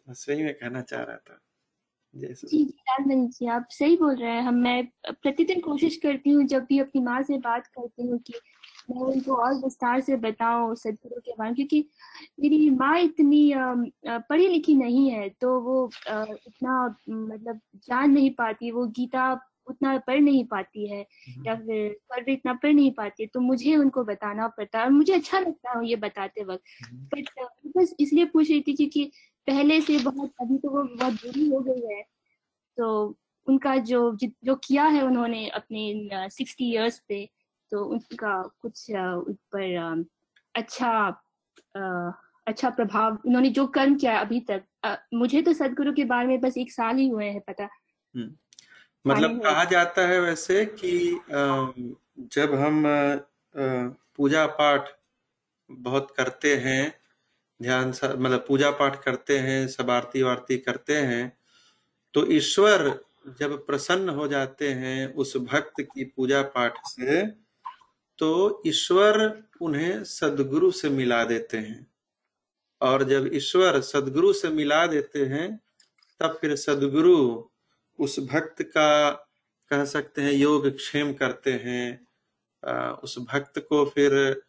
बस 0.07 0.27
वही 0.29 0.43
मैं 0.43 0.55
कहना 0.55 0.83
चाह 0.83 1.03
रहा 1.03 1.17
था। 1.17 1.41
जी 2.19 2.35
जी 2.35 3.27
जी 3.29 3.47
आप 3.49 3.67
सही 3.71 3.97
बोल 3.97 4.15
रहे 4.17 4.31
हैं 4.31 4.43
हम 4.43 4.55
मैं 4.55 4.85
प्रतिदिन 5.13 5.61
कोशिश 5.61 5.97
करती 5.97 6.31
हूँ 6.31 6.45
जब 6.45 6.65
भी 6.65 6.79
अपनी 6.79 7.03
माँ 7.03 7.23
से 7.23 7.39
बात 7.39 7.67
करती 7.67 8.07
हूँ 8.07 8.19
कि 8.19 8.35
मैं 8.91 9.01
उनको 9.03 9.35
और 9.37 9.55
विस्तार 9.55 10.01
से 10.01 10.17
बताऊँ 10.17 10.75
सदगुरु 10.77 11.21
के 11.21 11.33
बारे 11.33 11.51
में 11.51 11.55
क्योंकि 11.57 11.85
मेरी 12.41 12.71
माँ 12.71 12.99
इतनी 13.01 13.53
पढ़ी 14.07 14.49
लिखी 14.49 14.75
नहीं 14.75 15.11
है 15.11 15.29
तो 15.31 15.59
वो 15.61 15.85
इतना 16.07 16.87
मतलब 17.09 17.61
जान 17.85 18.11
नहीं 18.11 18.31
पाती 18.31 18.71
वो 18.71 18.87
गीता 18.97 19.33
उतना 19.67 19.97
पढ़ 19.99 20.21
नहीं 20.21 20.45
पाती 20.45 20.87
है 20.89 21.01
हम्म। 21.01 21.47
या 21.47 21.55
फिर 21.57 21.97
पढ़ 22.11 22.29
इतना 22.31 22.53
पढ़ 22.53 22.73
नहीं 22.73 22.91
पाती 22.93 23.23
है 23.23 23.29
तो 23.35 23.41
मुझे 23.41 23.75
उनको 23.77 24.05
बताना 24.05 24.49
पड़ता 24.49 24.79
है 24.79 24.85
और 24.85 24.91
मुझे 24.91 25.13
अच्छा 25.15 25.39
लगता 25.39 25.79
है 25.79 25.89
ये 25.89 25.97
बताते 25.99 26.45
वक्त 26.45 26.63
बट 27.15 27.31
हम्म। 27.39 27.73
बस 27.77 27.95
इसलिए 28.01 28.25
पूछ 28.27 28.51
रही 28.51 28.61
थी 28.61 28.75
क्योंकि 28.75 29.11
पहले 29.49 29.81
से 29.81 29.99
बहुत 29.99 30.33
अभी 30.41 30.59
तो 30.59 30.71
वो 30.71 30.83
बहुत 30.83 31.15
बुरी 31.15 31.49
हो 31.51 31.61
गई 31.61 31.95
है। 31.95 32.03
तो 32.77 33.17
उनका 33.47 33.77
जो 33.77 34.17
जो 34.23 34.55
किया 34.57 34.85
है 34.85 35.03
उन्होंने 35.03 35.49
अपने 35.49 36.29
सिक्सटी 36.31 36.73
इयर्स 36.73 36.99
पे 37.09 37.29
तो 37.73 37.85
उनका 37.85 38.43
कुछ 38.63 38.91
उस 38.91 39.37
पर 39.55 40.05
अच्छा 40.55 40.91
अच्छा 42.47 42.71
प्रभाव 42.71 43.19
उन्होंने 43.27 43.49
जो 43.51 43.67
कर्म 43.67 43.97
किया 43.97 44.13
है 44.13 44.21
अभी 44.21 44.41
तक 44.41 44.99
मुझे 45.15 45.43
तो 45.43 45.53
सदगुरु 45.53 45.93
के 45.93 46.05
बारे 46.05 46.29
में 46.29 46.41
बस 46.41 46.57
एक 46.59 46.73
साल 46.73 46.97
ही 46.97 47.09
हुए 47.09 47.25
हैं 47.25 47.41
पता। 47.41 47.65
हम्म। 48.15 48.31
मतलब 49.07 49.43
कहा 49.43 49.65
जाता 49.65 50.07
है 50.09 50.21
वैसे 50.21 50.65
कि 50.65 51.21
जब 52.33 52.55
हम 52.55 52.83
पूजा 54.17 54.47
पाठ 54.47 54.89
बहुत 55.71 56.11
करते 56.17 56.57
हैं 56.57 56.83
ध्यान 57.63 57.89
मतलब 57.89 58.45
पूजा 58.49 58.71
पाठ 58.71 59.03
करते 59.03 59.39
हैं 59.39 59.67
सब 59.69 59.91
आरती 59.91 60.23
वारती 60.23 60.59
करते 60.59 60.97
हैं 60.97 61.39
तो 62.15 62.27
ईश्वर 62.33 62.89
जब 63.41 63.67
प्रसन्न 63.67 64.09
हो 64.09 64.29
जाते 64.29 64.69
हैं 64.73 65.15
उस 65.15 65.37
भक्त 65.37 65.81
की 65.81 66.05
पूजा 66.05 66.43
पाठ 66.43 66.79
से 66.87 67.27
तो 68.19 68.63
ईश्वर 68.67 69.43
उन्हें 69.61 70.05
सदगुरु 70.05 70.71
से 70.71 70.89
मिला 70.89 71.25
देते 71.25 71.57
हैं। 71.57 71.87
और 72.81 73.03
जब 73.05 73.31
ईश्वर 73.33 73.81
सदगुरु 73.81 74.33
से 74.33 74.49
मिला 74.49 74.87
देते 74.87 75.25
हैं, 75.25 75.61
तब 76.21 76.39
फिर 76.41 76.55
सदगुरु 76.57 77.45
उस 77.99 78.19
भक्त 78.21 78.63
का, 78.63 79.11
कह 79.71 79.85
सकते 79.85 80.23
हैं 80.23 80.33
योग 80.33 80.69
क्षेम 80.77 81.13
करते 81.13 81.53
हैं। 81.53 82.07
उस 83.03 83.19
भक्त 83.19 83.59
को 83.59 83.85
फिर 83.85 84.43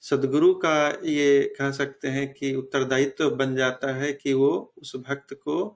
सदगुरु 0.00 0.54
का 0.54 0.88
ये 1.04 1.54
कह 1.58 1.70
सकते 1.70 2.08
हैं 2.08 2.32
कि 2.34 2.54
उत्तरदायित्व 2.54 3.30
बन 3.30 3.54
जाता 3.56 3.92
है 3.94 4.12
कि 4.12 4.32
वो 4.32 4.50
उस 4.78 4.96
भक्त 4.96 5.34
को 5.34 5.66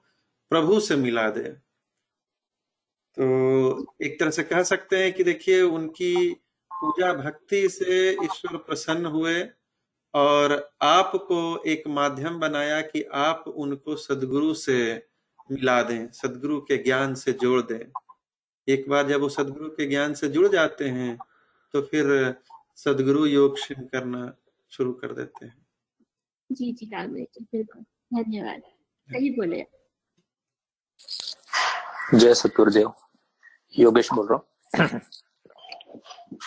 प्रभु 0.51 0.79
से 0.79 0.95
मिला 0.95 1.29
दे। 1.29 1.43
तो 3.17 3.95
एक 4.01 4.19
तरह 4.19 4.29
से 4.29 4.43
कह 4.43 4.63
सकते 4.63 5.03
हैं 5.03 5.11
कि 5.13 5.23
देखिए, 5.23 5.61
उनकी 5.61 6.31
पूजा 6.71 7.13
भक्ति 7.13 7.67
से 7.69 8.11
ईश्वर 8.11 8.57
प्रसन्न 8.57 9.05
हुए 9.05 9.41
और 10.13 10.53
आपको 10.81 11.63
एक 11.63 11.83
माध्यम 11.87 12.39
बनाया 12.39 12.81
कि 12.81 13.03
आप 13.13 13.43
उनको 13.47 13.95
सदगुरु 13.95 14.53
से 14.53 15.07
मिला 15.51 15.81
दें, 15.83 16.11
सदगुरु 16.11 16.59
के 16.61 16.77
ज्ञान 16.77 17.15
से 17.15 17.33
जोड़ 17.33 17.61
दें। 17.61 17.85
एक 18.67 18.89
बार 18.89 19.07
जब 19.07 19.21
वो 19.21 19.29
सदगुरु 19.29 19.69
के 19.69 19.85
ज्ञान 19.85 20.13
से 20.13 20.27
जुड़ 20.27 20.47
जाते 20.47 20.85
हैं 20.87 21.17
तो 21.73 21.81
फिर 21.81 22.35
सदगुरु 22.77 23.25
योग 23.25 23.57
शिव 23.59 23.83
करना 23.91 24.21
शुरू 24.71 24.93
कर 24.93 25.13
देते 25.13 25.45
हैं। 25.45 25.55
जी 26.49 26.71
जी 26.73 26.85
बिल्कुल। 26.85 27.81
धन्यवाद। 28.13 28.61
सही 29.09 29.29
बोले। 29.29 29.65
जय 32.13 32.33
सतगुरुदेव। 32.33 32.93
योगेश 33.73 34.11
बोल 34.13 34.27
रहा 34.27 34.37
हूँ। 34.37 34.99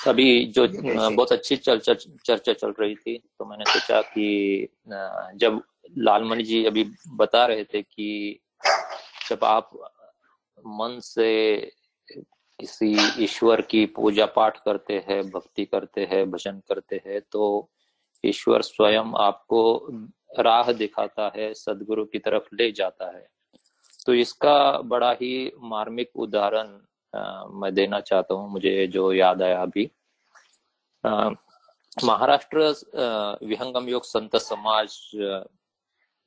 अभी 0.08 0.44
जो 0.54 0.66
बहुत 1.10 1.32
अच्छी 1.32 1.56
चर्चा 1.56 1.94
चर्चा 1.94 2.52
चल 2.52 2.74
रही 2.80 2.94
थी 2.94 3.16
तो 3.18 3.44
मैंने 3.44 3.64
सोचा 3.64 4.00
कि 4.14 4.26
जब 5.40 5.60
लालमणि 5.98 6.42
जी 6.42 6.64
अभी 6.66 6.84
बता 7.16 7.44
रहे 7.46 7.64
थे 7.64 7.82
कि 7.82 8.08
जब 9.30 9.44
आप 9.44 9.70
मन 10.58 10.98
से 11.02 11.28
किसी 12.60 12.96
ईश्वर 13.24 13.60
की 13.62 13.84
पूजा 13.86 14.26
पाठ 14.26 14.58
करते 14.64 15.04
हैं, 15.08 15.22
भक्ति 15.30 15.64
करते 15.64 16.04
हैं, 16.10 16.30
भजन 16.30 16.60
करते 16.68 17.00
हैं 17.06 17.20
तो 17.32 17.70
ईश्वर 18.24 18.62
स्वयं 18.62 19.12
आपको 19.18 19.62
राह 20.40 20.72
दिखाता 20.72 21.30
है, 21.36 21.52
सदगुरु 21.54 22.04
की 22.04 22.18
तरफ़ 22.18 22.54
ले 22.54 22.70
जाता 22.72 23.10
है। 23.16 23.26
तो 24.06 24.14
इसका 24.14 24.80
बड़ा 24.84 25.10
ही 25.12 25.52
मार्मिक 25.64 26.16
उदाहरण 26.16 26.78
मैं 27.60 27.72
देना 27.74 28.00
चाहता 28.00 28.34
हूँ, 28.34 28.50
मुझे 28.50 28.86
जो 28.86 29.12
याद 29.12 29.42
आया 29.42 29.62
अभी। 29.62 29.90
महाराष्ट्र 32.04 32.58
विहंगम 33.46 33.88
योग 33.88 34.04
संत 34.04 34.36
समाज 34.38 34.98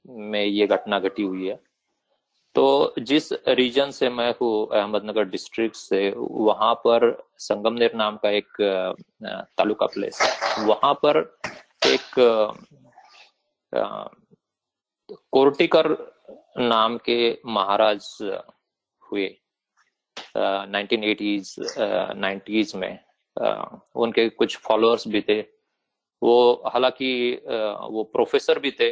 में 0.05 0.43
ये 0.45 0.67
घटना 0.67 0.99
घटी 0.99 1.23
हुई 1.23 1.47
है। 1.47 1.59
तो 2.59 2.93
जिस 2.99 3.31
रीजन 3.47 3.91
से 3.91 4.09
मैं 4.09 4.33
हूँ, 4.41 4.67
अहमदनगर 4.77 5.23
डिस्ट्रिक्ट 5.25 5.75
से, 5.75 5.99
वहाँ 6.17 6.73
पर 6.85 7.03
संगमनेर 7.39 7.91
नाम 7.95 8.15
का 8.23 8.29
एक 8.29 8.47
तालुका 9.57 9.85
प्लेस 9.93 10.19
है। 10.21 10.65
वहाँ 10.67 10.93
पर 11.05 11.17
एक 11.87 12.19
कोर्टिकर 15.31 15.87
नाम 16.57 16.97
के 17.05 17.17
महाराज 17.47 18.07
हुए 19.03 19.27
नाइनटीन 20.37 21.03
एटीज 21.03 21.55
नाइन्टीज 21.79 22.73
में। 22.75 22.99
उनके 23.95 24.27
कुछ 24.29 24.57
फॉलोअर्स 24.57 25.07
भी 25.07 25.21
थे। 25.29 25.39
वो, 26.21 26.63
हालाँकि 26.73 27.33
वो 27.91 28.03
प्रोफेसर 28.13 28.59
भी 28.59 28.71
थे 28.71 28.91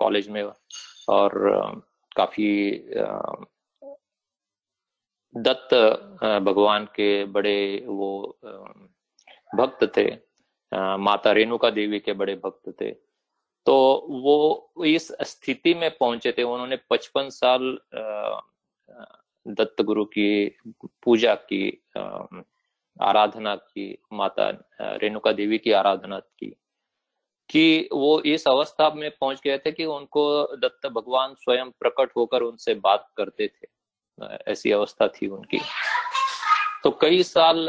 कॉलेज 0.00 0.28
में 0.28 0.42
और 0.42 1.38
काफ़ी 2.20 2.48
दत्त 5.34 5.74
भगवान 6.44 6.84
के 6.94 7.24
बड़े 7.26 7.84
वो 7.86 8.38
भक्त 9.50 9.84
थे 9.96 10.08
माता 10.98 11.32
रेणुका 11.32 11.70
देवी 11.70 11.98
के 12.00 12.12
बड़े 12.12 12.34
भक्त 12.36 12.74
थे। 12.80 12.90
तो 13.66 13.74
वो 14.22 14.84
इस 14.86 15.10
स्थिति 15.22 15.74
में 15.74 15.90
पहुँचे 15.90 16.32
थे, 16.32 16.42
उन्होंने 16.42 16.76
55 16.90 17.28
साल 17.30 17.78
दत्त 19.46 19.82
गुरु 19.82 20.04
की 20.06 20.58
पूजा 21.04 21.34
की 21.34 21.62
आराधना 22.96 23.54
की, 23.56 23.98
माता 24.12 24.48
रेणुका 24.80 25.32
देवी 25.32 25.58
की 25.58 25.72
आराधना 25.72 26.18
की। 26.18 26.54
कि 27.50 27.88
वो 27.92 28.20
इस 28.22 28.46
अवस्था 28.48 28.90
में 28.90 29.10
पहुँच 29.10 29.40
गए 29.44 29.58
थे 29.58 29.72
कि 29.72 29.84
उनको 29.84 30.22
दत्त 30.56 30.86
भगवान 30.88 31.34
स्वयं 31.34 31.70
प्रकट 31.80 32.10
होकर 32.16 32.42
उनसे 32.42 32.74
बात 32.76 33.06
करते 33.16 33.48
थे। 33.48 33.66
ऐसी 34.52 34.70
अवस्था 34.72 35.08
थी 35.08 35.26
उनकी। 35.28 35.60
तो 36.84 36.90
कई 37.00 37.22
साल 37.22 37.68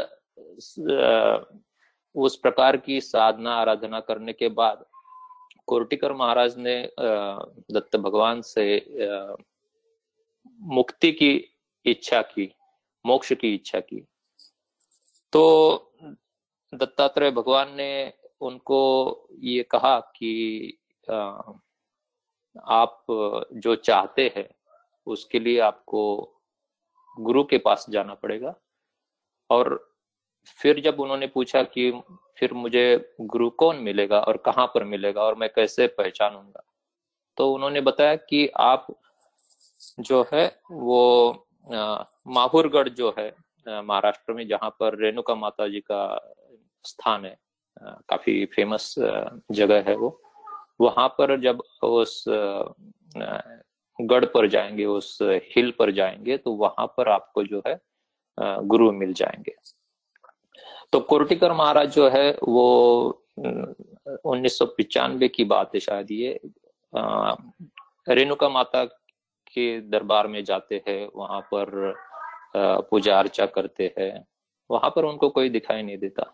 उस 2.14 2.36
प्रकार 2.36 2.76
की 2.76 3.00
साधना, 3.00 3.54
आराधना 3.54 4.00
करने 4.00 4.32
के 4.32 4.48
बाद 4.50 4.84
कोर्टिकर 5.66 6.12
महाराज 6.12 6.56
ने 6.58 6.80
दत्त 6.98 7.96
भगवान 7.96 8.40
से 8.42 8.64
मुक्ति 10.60 11.12
की 11.12 11.32
इच्छा 11.86 12.22
की, 12.22 12.50
मोक्ष 13.04 13.32
की 13.32 13.54
इच्छा 13.54 13.80
की। 13.80 14.04
तो 15.32 15.92
दत्तात्रेय 16.72 17.30
भगवान 17.30 17.74
ने 17.76 18.12
उनको 18.42 18.78
ये 19.42 19.62
कहा 19.62 19.98
कि 20.16 20.32
आप 22.56 23.04
जो 23.54 23.74
चाहते 23.76 24.32
हैं, 24.36 24.48
उसके 25.06 25.38
लिए 25.40 25.58
आपको 25.60 26.02
गुरु 27.16 27.44
के 27.44 27.58
पास 27.58 27.86
जाना 27.90 28.14
पड़ेगा। 28.14 28.54
और 29.50 29.78
फिर 30.58 30.80
जब 30.80 31.00
उन्होंने 31.00 31.26
पूछा 31.26 31.62
कि 31.62 31.90
फिर 32.38 32.52
मुझे 32.54 33.14
गुरु 33.20 33.48
कौन 33.50 33.76
मिलेगा 33.76 34.20
और 34.20 34.36
कहाँ 34.36 34.66
पर 34.66 34.84
मिलेगा 34.84 35.22
और 35.22 35.34
मैं 35.34 35.48
कैसे 35.48 35.86
पहचानूँगा 35.98 36.62
तो 37.38 37.52
उन्होंने 37.52 37.80
बताया 37.80 38.16
कि 38.16 38.46
आप 38.60 38.86
जो 40.00 40.24
है 40.32 40.46
वो 40.70 41.46
माहुरगढ़ 41.66 42.88
जो 42.88 43.14
है 43.18 43.28
महाराष्ट्र 43.66 44.32
में, 44.32 44.46
जहाँ 44.48 44.70
पर 44.80 44.98
रेणुका 44.98 45.34
माता 45.34 45.68
जी 45.68 45.80
का 45.80 46.02
स्थान 46.84 47.24
है 47.24 47.36
काफ़ी 47.76 48.44
फ़ेमस 48.46 48.94
जगह 48.98 49.84
है 49.88 49.96
वो। 49.96 50.18
वहाँ 50.80 51.08
पर 51.18 51.38
जब 51.40 51.62
उस 51.82 52.24
गढ़ 53.98 54.24
पर 54.24 54.46
जाएँगे, 54.48 54.84
उस 54.84 55.18
हिल 55.22 55.72
पर 55.78 55.90
जाएँगे 55.92 56.36
तो 56.36 56.52
वहाँ 56.52 56.86
पर 56.96 57.08
आपको 57.08 57.44
जो 57.44 57.62
है 57.66 57.78
गुरु 58.38 58.90
मिल 58.92 59.12
जाएँगे। 59.12 59.54
तो 60.92 61.00
कोर्टिकर 61.00 61.52
महाराज 61.52 61.94
जो 61.94 62.08
है, 62.08 62.30
वो 62.42 63.28
उन्नीस 64.24 64.58
की 65.28 65.44
बात 65.44 65.74
है 65.74 65.80
शायद 65.80 66.10
ये 66.10 66.40
रेणुका 68.08 68.48
माता 68.48 68.84
के 68.84 69.80
दरबार 69.80 70.26
में 70.28 70.42
जाते 70.44 70.82
हैं, 70.88 71.08
वहाँ 71.16 71.40
पर 71.54 71.94
पूजा 72.56 73.18
अर्चा 73.18 73.46
करते 73.46 73.94
हैं। 73.98 74.24
वहाँ 74.70 74.90
पर 74.90 75.04
उनको 75.04 75.28
कोई 75.28 75.48
दिखाई 75.50 75.82
नहीं 75.82 75.98
देता। 75.98 76.24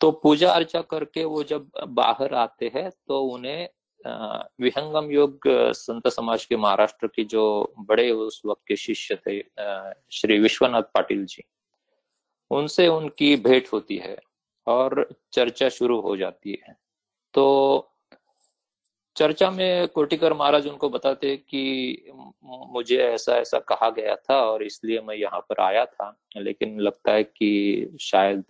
तो 0.00 0.10
पूजा 0.12 0.50
अर्चा 0.50 0.80
करके 0.82 1.24
वो 1.24 1.42
जब 1.42 1.70
बाहर 1.88 2.34
आते 2.34 2.70
हैं 2.74 2.90
तो 3.08 3.20
उन्हें 3.24 3.68
विहंगम 4.60 5.10
योग 5.10 5.48
संत 5.74 6.08
समाज 6.08 6.44
के 6.44 6.56
महाराष्ट्र 6.56 7.06
के 7.06 7.24
जो 7.24 7.44
बड़े 7.78 8.10
उस 8.10 8.40
वक्त 8.46 8.62
के 8.68 8.76
शिष्य 8.76 9.18
थे 9.26 9.40
श्री 10.12 10.38
विश्वनाथ 10.38 10.82
पाटिल 10.94 11.24
जी, 11.24 11.42
उनसे 12.50 12.88
उनकी 12.88 13.34
भेंट 13.36 13.68
होती 13.72 13.96
है 13.96 14.16
और 14.66 15.08
चर्चा 15.32 15.68
शुरू 15.68 16.00
हो 16.00 16.16
जाती 16.16 16.58
है। 16.66 16.76
तो 17.34 17.88
चर्चा 19.16 19.50
में 19.50 19.88
कोटिकर 19.88 20.32
महाराज 20.32 20.66
उनको 20.66 20.88
बताते 20.88 21.36
कि 21.36 22.12
मुझे 22.44 22.96
ऐसा 22.96 23.36
ऐसा 23.36 23.58
कहा 23.58 23.88
गया 23.90 24.14
था 24.16 24.40
और 24.42 24.62
इसलिए 24.62 25.00
मैं 25.00 25.14
यहाँ 25.16 25.40
पर 25.40 25.62
आया 25.62 25.84
था। 25.84 26.16
लेकिन 26.36 26.78
लगता 26.80 27.12
है 27.12 27.24
कि 27.24 27.96
शायद 28.00 28.44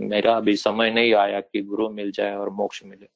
मेरा 0.00 0.36
अभी 0.36 0.56
समय 0.56 0.90
नहीं 0.90 1.12
आया 1.14 1.40
कि 1.40 1.62
गुरु 1.62 1.88
मिल 1.90 2.10
जाए 2.10 2.34
और 2.36 2.50
मोक्ष 2.50 2.82
मिले। 2.84 3.08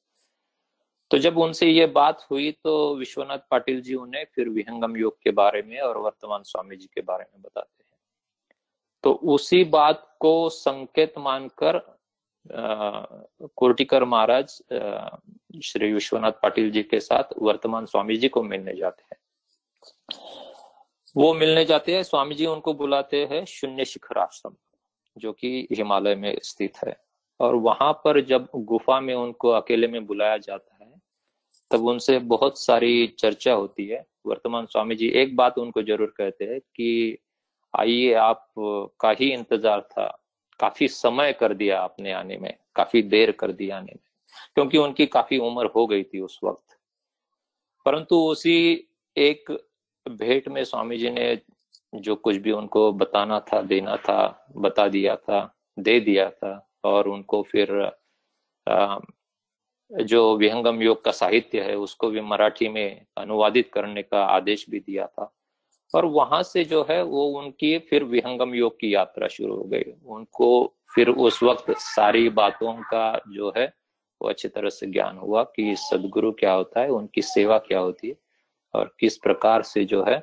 तो 1.11 1.17
जब 1.17 1.37
उनसे 1.37 1.67
ये 1.67 1.85
बात 1.85 2.25
हुई 2.31 2.51
तो 2.63 2.95
विश्वनाथ 2.95 3.39
पाटिल 3.51 3.81
जी 3.81 3.95
उन्हें 3.95 4.25
फिर 4.35 4.49
विहंगम 4.49 4.97
योग 4.97 5.17
के 5.23 5.31
बारे 5.31 5.61
में 5.61 5.79
और 5.79 5.97
वर्तमान 5.97 6.43
स्वामी 6.43 6.75
जी 6.75 6.87
के 6.93 7.01
बारे 7.01 7.23
में 7.23 7.41
बताते 7.41 7.83
हैं। 7.83 7.89
तो 9.03 9.11
उसी 9.33 9.63
बात 9.63 10.07
को 10.19 10.49
संकेत 10.49 11.13
मानकर 11.17 11.81
कोर्टिकर 12.45 14.03
महाराज 14.03 14.51
श्री 15.63 15.91
विश्वनाथ 15.93 16.31
पाटिल 16.43 16.71
जी 16.71 16.83
के 16.83 16.99
साथ 16.99 17.33
वर्तमान 17.41 17.85
स्वामी 17.85 18.17
जी 18.17 18.29
को 18.29 18.43
मिलने 18.43 18.75
जाते 18.75 19.03
हैं। 19.03 19.19
वो 21.17 21.33
मिलने 21.33 21.65
जाते 21.65 21.95
हैं 21.95 22.03
स्वामी 22.03 22.35
जी 22.35 22.45
उनको 22.45 22.73
बुलाते 22.73 23.25
हैं 23.25 23.43
शून्य 23.45 23.85
शिखर 23.85 24.17
आश्रम, 24.17 24.55
जो 25.17 25.31
कि 25.33 25.67
हिमालय 25.71 26.15
में 26.15 26.37
स्थित 26.43 26.77
है। 26.77 26.95
और 27.39 27.55
वहाँ 27.55 27.91
पर 28.05 28.19
जब 28.21 28.47
गुफा 28.55 28.99
में 28.99 29.13
उनको 29.13 29.49
अकेले 29.49 29.87
में 29.87 30.05
बुलाया 30.05 30.37
जाता 30.37 30.83
है, 30.83 30.91
तब 31.71 31.85
उनसे 31.85 32.17
बहुत 32.19 32.59
सारी 32.59 33.07
चर्चा 33.19 33.53
होती 33.53 33.87
है। 33.87 34.05
वर्तमान 34.25 34.65
स्वामी 34.65 34.95
जी 34.95 35.07
एक 35.11 35.35
बात 35.35 35.57
उनको 35.57 35.81
ज़रूर 35.83 36.13
कहते 36.17 36.45
हैं 36.45 36.59
कि, 36.59 37.17
आइए, 37.73 38.13
आप 38.13 38.45
का 38.99 39.11
ही 39.11 39.31
इंतज़ार 39.33 39.81
था 39.81 40.05
काफ़ी 40.61 40.87
समय 40.87 41.33
कर 41.33 41.53
दिया 41.53 41.81
आपने 41.81 42.11
आने 42.11 42.37
में 42.37 42.53
काफ़ी 42.75 43.01
देर 43.01 43.31
कर 43.31 43.51
दिया 43.51 43.77
आने 43.77 43.91
में 43.91 44.09
क्योंकि 44.55 44.77
उनकी 44.77 45.05
काफ़ी 45.05 45.37
उम्र 45.37 45.65
हो 45.65 45.87
गई 45.87 46.03
थी 46.03 46.19
उस 46.19 46.39
वक्त। 46.43 46.77
परंतु 47.85 48.15
उसी 48.25 48.87
एक 49.17 49.51
भेंट 50.09 50.47
में 50.47 50.63
स्वामी 50.63 50.97
जी 50.97 51.09
ने 51.09 51.39
जो 51.95 52.15
कुछ 52.15 52.35
भी 52.35 52.51
उनको 52.51 52.91
बताना 52.91 53.39
था 53.39 53.61
देना 53.61 53.95
था 53.97 54.47
बता 54.57 54.87
दिया 54.87 55.15
था 55.15 55.39
दे 55.79 55.99
दिया 55.99 56.29
था 56.29 56.69
और 56.83 57.07
उनको 57.07 57.41
फिर 57.41 57.91
आ, 58.67 58.99
जो 59.91 60.37
विहंगम 60.37 60.81
योग 60.81 61.03
का 61.03 61.11
साहित्य 61.11 61.61
है 61.61 61.75
उसको 61.75 62.09
भी 62.09 62.21
मराठी 62.21 62.67
में 62.69 63.05
अनुवादित 63.17 63.71
करने 63.73 64.01
का 64.03 64.23
आदेश 64.25 64.65
भी 64.69 64.79
दिया 64.79 65.07
था। 65.07 65.31
और 65.93 66.05
वहाँ 66.05 66.41
से 66.43 66.63
जो 66.63 66.85
है 66.89 67.01
वो 67.03 67.25
उनकी 67.39 67.77
फिर 67.79 68.03
विहंगम 68.03 68.53
योग 68.55 68.79
की 68.79 68.93
यात्रा 68.95 69.27
शुरू 69.27 69.55
हो 69.55 69.63
गई। 69.63 69.83
उनको 70.05 70.75
फिर 70.95 71.09
उस 71.09 71.41
वक्त 71.43 71.71
सारी 71.71 72.29
बातों 72.29 72.73
का 72.83 73.21
जो 73.27 73.53
है 73.57 73.65
वो 74.21 74.29
अच्छी 74.29 74.47
तरह 74.47 74.69
से 74.69 74.87
ज्ञान 74.87 75.17
हुआ 75.17 75.43
कि 75.43 75.75
सदगुरु 75.75 76.31
क्या 76.31 76.53
होता 76.53 76.81
है, 76.81 76.89
उनकी 76.89 77.21
सेवा 77.21 77.57
क्या 77.57 77.79
होती 77.79 78.07
है 78.07 78.15
और 78.73 78.95
किस 78.99 79.17
प्रकार 79.17 79.61
से 79.61 79.85
जो 79.85 80.03
है 80.03 80.17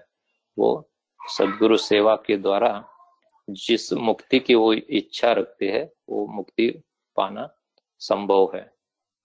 वो 0.59 0.91
सदगुरु 1.21 1.77
सेवा 1.77 2.15
के 2.17 2.37
द्वारा 2.37 2.85
जिस 3.49 3.93
मुक्ति 3.93 4.39
की 4.39 4.55
वो 4.55 4.73
इच्छा 4.73 5.33
रखते 5.33 5.69
हैं, 5.69 5.91
वो 6.09 6.27
मुक्ति 6.27 6.69
पाना 7.17 7.49
संभव 7.99 8.51
है। 8.55 8.71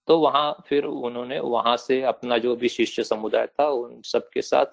तो 0.08 0.18
वहाँ 0.18 0.64
फिर 0.66 0.84
उन्होंने 0.84 1.38
वहाँ 1.40 1.76
से 1.76 2.00
अपना 2.02 2.38
जो 2.38 2.56
भी 2.56 2.68
शिष्य 2.68 3.02
समुदाय 3.02 3.46
था, 3.46 3.68
उन 3.68 4.00
सबके 4.02 4.42
साथ 4.42 4.66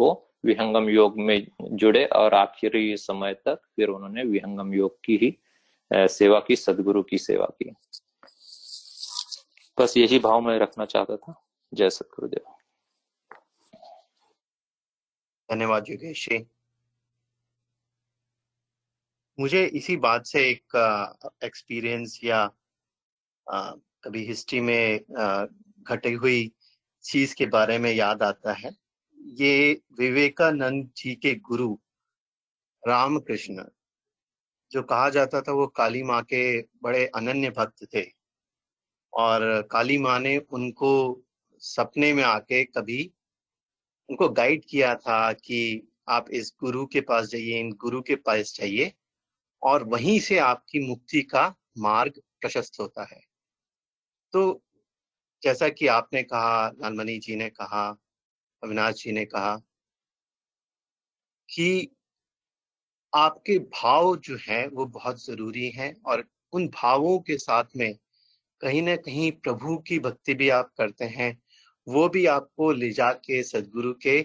वो 0.00 0.30
विहंगम 0.44 0.88
योग 0.88 1.18
में 1.20 1.46
जुड़े 1.62 2.04
और 2.04 2.34
आखिरी 2.34 2.96
समय 2.96 3.34
तक 3.34 3.60
फिर 3.76 3.88
उन्होंने 3.88 4.22
विहंगम 4.22 4.74
योग 4.74 4.98
की 5.04 5.16
ही 5.16 5.38
सेवा 6.08 6.40
की 6.40 6.56
सदगुरु 6.56 7.02
की 7.02 7.18
सेवा 7.18 7.46
की। 7.46 7.70
बस 9.80 9.96
यही 9.96 10.18
भाव 10.18 10.40
मैं 10.40 10.58
रखना 10.58 10.84
चाहता 10.84 11.16
था। 11.16 11.46
जय 11.74 11.90
सतगुरुदेव। 11.90 12.50
धन्यवाद 15.50 15.84
योगेश 15.90 16.28
मुझे 19.40 19.64
इसी 19.66 19.96
बात 19.96 20.26
से 20.26 20.50
एक 20.50 20.76
एक्सपीरियंस 21.44 22.20
या 22.24 22.50
आ, 23.50 23.70
कभी 24.04 24.24
हिस्ट्री 24.26 24.60
में 24.60 25.00
घटी 25.82 26.12
हुई 26.12 26.52
चीज़ 27.04 27.34
के 27.34 27.46
बारे 27.46 27.78
में 27.78 27.92
याद 27.92 28.22
आता 28.22 28.52
है। 28.52 28.83
ये 29.24 29.80
विवेकानंद 29.98 30.90
जी 30.96 31.14
के 31.14 31.34
गुरु 31.34 31.78
रामकृष्ण, 32.88 33.64
जो 34.72 34.82
कहा 34.82 35.08
जाता 35.10 35.40
था 35.40 35.52
वो 35.52 35.66
काली 35.66 36.02
माँ 36.02 36.22
के 36.22 36.60
बड़े 36.82 37.06
अनन्य 37.06 37.50
भक्त 37.50 37.86
थे। 37.94 38.04
और 39.12 39.68
काली 39.70 39.98
माँ 39.98 40.18
ने 40.20 40.36
उनको 40.38 41.22
सपने 41.58 42.12
में 42.12 42.22
आके 42.22 42.64
कभी 42.64 43.12
उनको 44.08 44.28
गाइड 44.28 44.64
किया 44.68 44.94
था 44.94 45.32
कि 45.32 45.88
आप 46.08 46.30
इस 46.30 46.54
गुरु 46.60 46.86
के 46.86 47.00
पास 47.00 47.26
जाइए, 47.26 47.60
इन 47.60 47.72
गुरु 47.72 48.02
के 48.02 48.16
पास 48.16 48.54
जाइए 48.56 48.92
और 49.62 49.84
वहीं 49.84 50.20
से 50.20 50.38
आपकी 50.38 50.86
मुक्ति 50.88 51.22
का 51.22 51.54
मार्ग 51.78 52.20
प्रशस्त 52.40 52.80
होता 52.80 53.04
है। 53.04 53.20
तो 54.32 54.62
जैसा 55.42 55.68
कि 55.68 55.86
आपने 55.86 56.22
कहा, 56.22 56.68
लालमणि 56.68 57.18
जी 57.18 57.36
ने 57.36 57.48
कहा 57.50 57.96
अविनाश 58.64 58.94
जी 58.94 59.12
ने 59.12 59.24
कहा 59.24 59.56
कि 61.48 61.88
आपके 63.12 63.58
भाव 63.58 64.16
जो 64.16 64.36
है, 64.48 64.66
वो 64.68 64.86
बहुत 64.86 65.24
ज़रूरी 65.24 65.68
हैं 65.70 65.94
और 66.06 66.24
उन 66.52 66.68
भावों 66.68 67.18
के 67.18 67.36
साथ 67.38 67.64
में 67.76 67.94
कहीं 68.60 68.82
ना 68.82 68.96
कहीं 68.96 69.30
प्रभु 69.32 69.76
की 69.78 69.98
भक्ति 69.98 70.34
भी 70.34 70.48
आप 70.48 70.72
करते 70.78 71.04
हैं, 71.04 71.42
वो 71.86 72.08
भी 72.08 72.26
आपको 72.26 72.72
ले 72.72 72.90
जाके 72.90 73.42
सदगुरु 73.42 73.92
के 73.92 74.20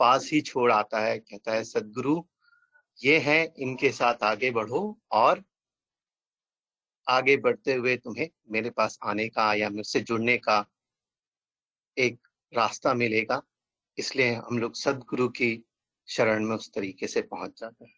पास 0.00 0.30
ही 0.32 0.40
छोड़ 0.40 0.70
आता 0.72 1.00
है। 1.00 1.18
कहता 1.18 1.52
है, 1.52 1.64
सदगुरु, 1.64 2.22
ये 3.04 3.18
है, 3.18 3.54
इनके 3.58 3.90
साथ 3.92 4.22
आगे 4.22 4.50
बढ़ो 4.50 4.98
और 5.12 5.42
आगे 7.06 7.36
बढ़ते 7.36 7.74
हुए 7.74 7.96
तुम्हें 7.96 8.28
मेरे 8.50 8.70
पास 8.70 8.98
आने 9.02 9.28
का 9.28 9.52
या 9.54 9.70
मुझसे 9.70 10.00
जुड़ने 10.00 10.36
का 10.38 10.64
एक 11.96 12.18
रास्ता 12.52 12.94
मिलेगा। 12.94 13.42
इसलिए 13.98 14.34
हम 14.34 14.58
लोग 14.58 14.74
सदगुरु 14.76 15.28
की 15.28 15.64
शरण 16.08 16.44
में 16.44 16.54
उस 16.56 16.70
तरीके 16.74 17.06
से 17.06 17.20
पहुँच 17.22 17.60
जाते 17.60 17.84
हैं। 17.84 17.94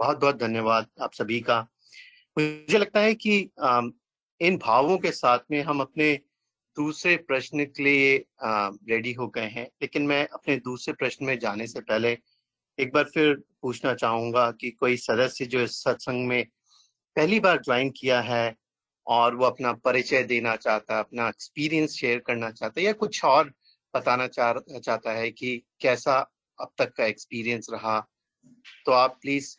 बहुत 0.00 0.20
बहुत 0.20 0.38
धन्यवाद 0.38 0.86
आप 1.02 1.12
सभी 1.12 1.40
का। 1.40 1.60
मुझे 2.36 2.78
लगता 2.78 3.00
है 3.00 3.14
कि 3.16 3.38
इन 4.40 4.56
भावों 4.56 4.98
के 4.98 5.10
साथ 5.10 5.38
में 5.50 5.60
हम 5.62 5.80
अपने 5.80 6.12
दूसरे 6.76 7.16
प्रश्न 7.18 7.64
के 7.64 7.82
लिए 7.82 8.16
रेडी 8.42 9.12
हो 9.12 9.28
गए 9.28 9.48
हैं। 9.48 9.66
लेकिन 9.82 10.06
मैं 10.06 10.26
अपने 10.26 10.56
दूसरे 10.56 10.94
प्रश्न 10.94 11.24
में 11.24 11.38
जाने 11.38 11.66
से 11.66 11.80
पहले 11.80 12.16
एक 12.78 12.92
बार 12.92 13.04
फिर 13.04 13.34
पूछना 13.62 13.94
चाहूँगा 13.94 14.50
कि 14.50 14.70
कोई 14.70 14.96
सदस्य 14.96 15.46
जो 15.46 15.60
इस 15.60 15.82
सत्संग 15.82 16.26
में 16.28 16.44
पहली 17.16 17.40
बार 17.40 17.60
ज्वाइन 17.62 17.90
किया 17.90 18.20
है 18.20 18.54
और 19.06 19.34
वो 19.34 19.44
अपना 19.44 19.72
परिचय 19.72 20.22
देना 20.22 20.54
चाहता 20.56 20.94
है, 20.94 21.00
अपना 21.00 21.28
एक्सपीरियंस 21.28 21.90
शेयर 21.90 22.18
करना 22.18 22.50
चाहता 22.50 22.80
है 22.80 22.86
या 22.86 22.92
कुछ 22.92 23.24
और 23.24 23.52
बताना 23.98 24.26
चाह, 24.28 24.52
चाहता 24.78 25.12
है 25.12 25.30
कि 25.30 25.56
कैसा 25.80 26.18
अब 26.58 26.72
तक 26.78 26.92
का 26.92 27.04
एक्सपीरियंस 27.04 27.66
रहा। 27.70 27.98
तो 28.86 28.92
आप 28.92 29.18
प्लीज़ 29.22 29.56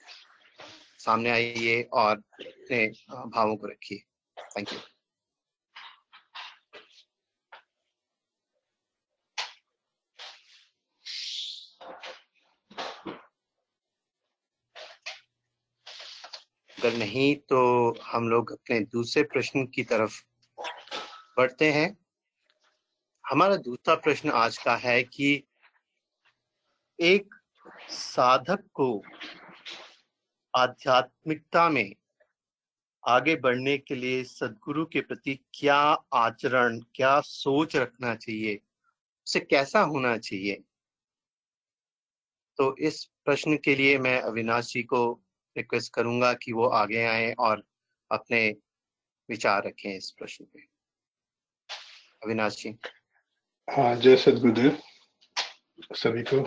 सामने 1.00 1.30
आइए 1.30 1.82
और 1.94 2.16
अपने 2.42 2.86
भावों 3.28 3.56
को 3.56 3.68
रखिए। 3.68 4.04
थैंक 4.38 4.74
यू 4.74 4.80
अगर 16.78 16.94
नहीं 16.94 17.36
तो 17.50 17.60
हम 18.04 18.28
लोग 18.30 18.52
अपने 18.52 18.80
दूसरे 18.92 19.24
प्रश्न 19.24 19.66
की 19.66 19.84
तरफ़ 19.84 20.22
बढ़ते 21.38 21.72
हैं। 21.72 21.90
हमारा 23.30 23.56
दूसरा 23.56 23.96
प्रश्न 23.96 24.32
आज 24.32 24.58
का 24.58 24.76
है 24.76 25.04
कि 25.04 25.44
एक 27.00 27.36
साधक 27.90 28.70
को 28.74 29.04
आध्यात्मिकता 30.56 31.70
में 31.70 31.96
आगे 33.08 33.36
बढ़ने 33.36 33.78
के 33.78 33.96
लिए 33.96 34.24
सदगुरु 34.24 34.86
के 34.86 35.02
प्रति 35.02 35.40
क्या 35.54 35.98
आचरण, 36.14 36.80
क्या 36.80 37.22
सोच 37.22 37.76
रखना 37.76 38.16
चाहिए? 38.16 38.62
उसे 39.28 39.40
कैसा 39.40 39.82
होना 39.82 40.18
चाहिए? 40.18 40.64
तो 42.58 42.78
इस 42.78 43.06
प्रश्न 43.06 43.58
के 43.58 43.76
लिए 43.76 44.00
मैं 44.00 44.22
अविनाश 44.22 44.74
जी 44.74 44.84
को 44.84 45.22
रिक्वेस्ट 45.58 45.94
करूँगा 45.94 46.34
कि 46.34 46.52
वो 46.52 46.68
आगे 46.68 47.06
आए 47.06 47.34
और 47.34 47.64
अपने 48.12 48.56
विचार 49.30 49.64
रखें 49.64 49.98
इस 49.98 50.12
प्रश्न 50.12 50.46
पे। 50.46 50.62
अविनाश 52.24 52.56
जी। 52.56 52.80
हाँ 53.70 53.96
जय 53.96 54.16
सदगुरुदेव, 54.18 54.78
सभी 55.96 56.24
को। 56.24 56.40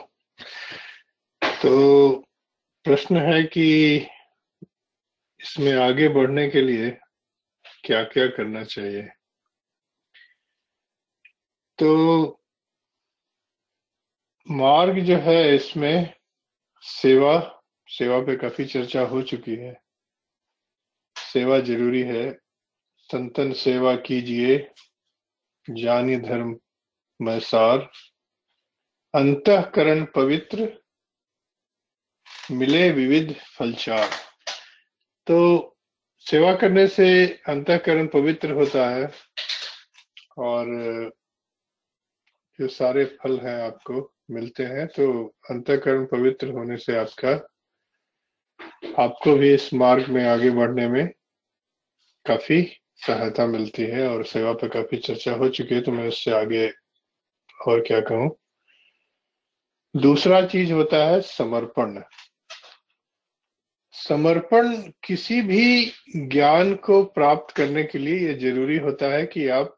तो 1.62 2.18
प्रश्न 2.84 3.16
है 3.16 3.42
कि 3.42 3.96
इसमें 5.40 5.72
आगे 5.72 6.08
बढ़ने 6.08 6.48
के 6.50 6.60
लिए 6.60 6.90
क्या 7.84 8.02
क्या 8.04 8.26
करना 8.26 8.64
चाहिए? 8.64 9.02
तो 11.78 12.40
मार्ग 14.50 14.98
जो 15.00 15.16
है 15.16 15.56
इसमें 15.56 16.14
सेवा 16.80 17.62
सेवा 17.88 18.18
पे 18.18 18.36
काफ़ी 18.36 18.64
चर्चा 18.64 19.02
हो 19.02 19.22
चुकी 19.22 19.56
है। 19.56 19.80
सेवा 21.16 21.60
ज़रूरी 21.60 22.02
है। 22.02 22.32
संतन 23.10 23.52
सेवा 23.52 23.96
कीजिए 23.96 24.58
जानी 25.70 26.16
धर्म 26.16 26.58
मैसार 27.22 27.78
अंतकरण 29.14 30.04
पवित्र, 30.14 30.68
मिले 32.50 32.90
विविध 32.90 33.34
फलचार। 33.58 34.08
तो 35.26 35.38
सेवा 36.26 36.54
करने 36.56 36.86
से 36.88 37.08
अंतकरण 37.48 38.06
पवित्र 38.06 38.52
होता 38.52 38.88
है 38.90 39.10
और 40.38 40.66
जो 42.58 42.68
सारे 42.68 43.04
फल 43.22 43.38
हैं 43.38 43.60
आपको 43.62 44.10
मिलते 44.30 44.64
हैं 44.64 44.86
तो 44.86 45.06
अंतकरण 45.50 46.04
पवित्र 46.06 46.50
होने 46.50 46.76
से 46.76 46.96
आपका, 46.96 47.30
आपको 48.98 49.34
भी 49.36 49.52
इस 49.54 49.72
मार्ग 49.74 50.08
में 50.08 50.24
आगे 50.26 50.50
बढ़ने 50.50 50.88
में 50.88 51.06
काफ़ी 52.26 52.62
सहायता 53.06 53.46
मिलती 53.46 53.82
है 53.82 54.06
और 54.08 54.24
सेवा 54.26 54.52
पर 54.52 54.68
काफ़ी 54.68 54.98
चर्चा 54.98 55.32
हो 55.32 55.48
चुकी 55.48 55.74
है 55.74 55.80
तो 55.80 55.92
मैं 55.92 56.08
उससे 56.08 56.30
आगे 56.30 56.70
और 57.68 57.80
क्या 57.80 58.00
कहूँ? 58.00 58.30
दूसरा 59.96 60.46
चीज़ 60.46 60.72
होता 60.72 61.06
है 61.06 61.20
समर्पण। 61.20 62.02
समर्पण 63.92 64.76
किसी 65.04 65.40
भी 65.40 65.92
ज्ञान 66.16 66.74
को 66.74 67.04
प्राप्त 67.04 67.56
करने 67.56 67.84
के 67.84 67.98
लिए 67.98 68.28
यह 68.28 68.38
ज़रूरी 68.38 68.76
होता 68.76 69.06
है 69.06 69.26
कि 69.26 69.48
आप 69.48 69.76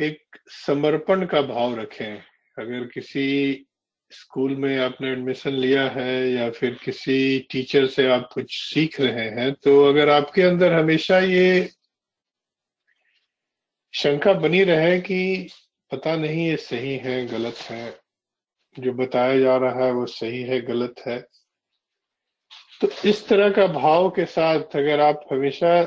एक 0.00 0.20
समर्पण 0.66 1.26
का 1.26 1.42
भाव 1.42 1.74
रखें। 1.74 2.16
अगर 2.58 2.84
किसी 2.84 3.66
स्कूल 4.10 4.56
में 4.56 4.78
आपने 4.78 5.10
एडमिशन 5.12 5.50
लिया 5.50 5.88
है 5.90 6.30
या 6.30 6.50
फिर 6.50 6.78
किसी 6.84 7.38
टीचर 7.50 7.86
से 7.86 8.06
आप 8.08 8.30
कुछ 8.32 8.46
सीख 8.50 9.00
रहे 9.00 9.28
हैं 9.30 9.52
तो 9.52 9.84
अगर 9.84 10.08
आपके 10.08 10.42
अंदर 10.42 10.72
हमेशा 10.72 11.18
ये 11.18 11.70
शंका 13.94 14.32
बनी 14.32 14.62
रहे 14.64 15.00
कि 15.00 15.48
पता 15.92 16.14
नहीं 16.16 16.46
ये 16.46 16.56
सही 16.56 16.96
है, 16.96 17.26
गलत 17.26 17.56
है। 17.60 17.98
जो 18.76 18.92
बताया 18.92 19.38
जा 19.40 19.56
रहा 19.56 19.84
है 19.84 19.92
वो 19.92 20.06
सही 20.06 20.42
है, 20.42 20.60
गलत 20.60 20.94
है। 21.06 21.18
तो 22.80 22.88
इस 23.08 23.26
तरह 23.28 23.50
का 23.50 23.66
भाव 23.66 24.08
के 24.10 24.24
साथ 24.24 24.76
अगर 24.76 25.00
आप 25.00 25.26
हमेशा, 25.32 25.80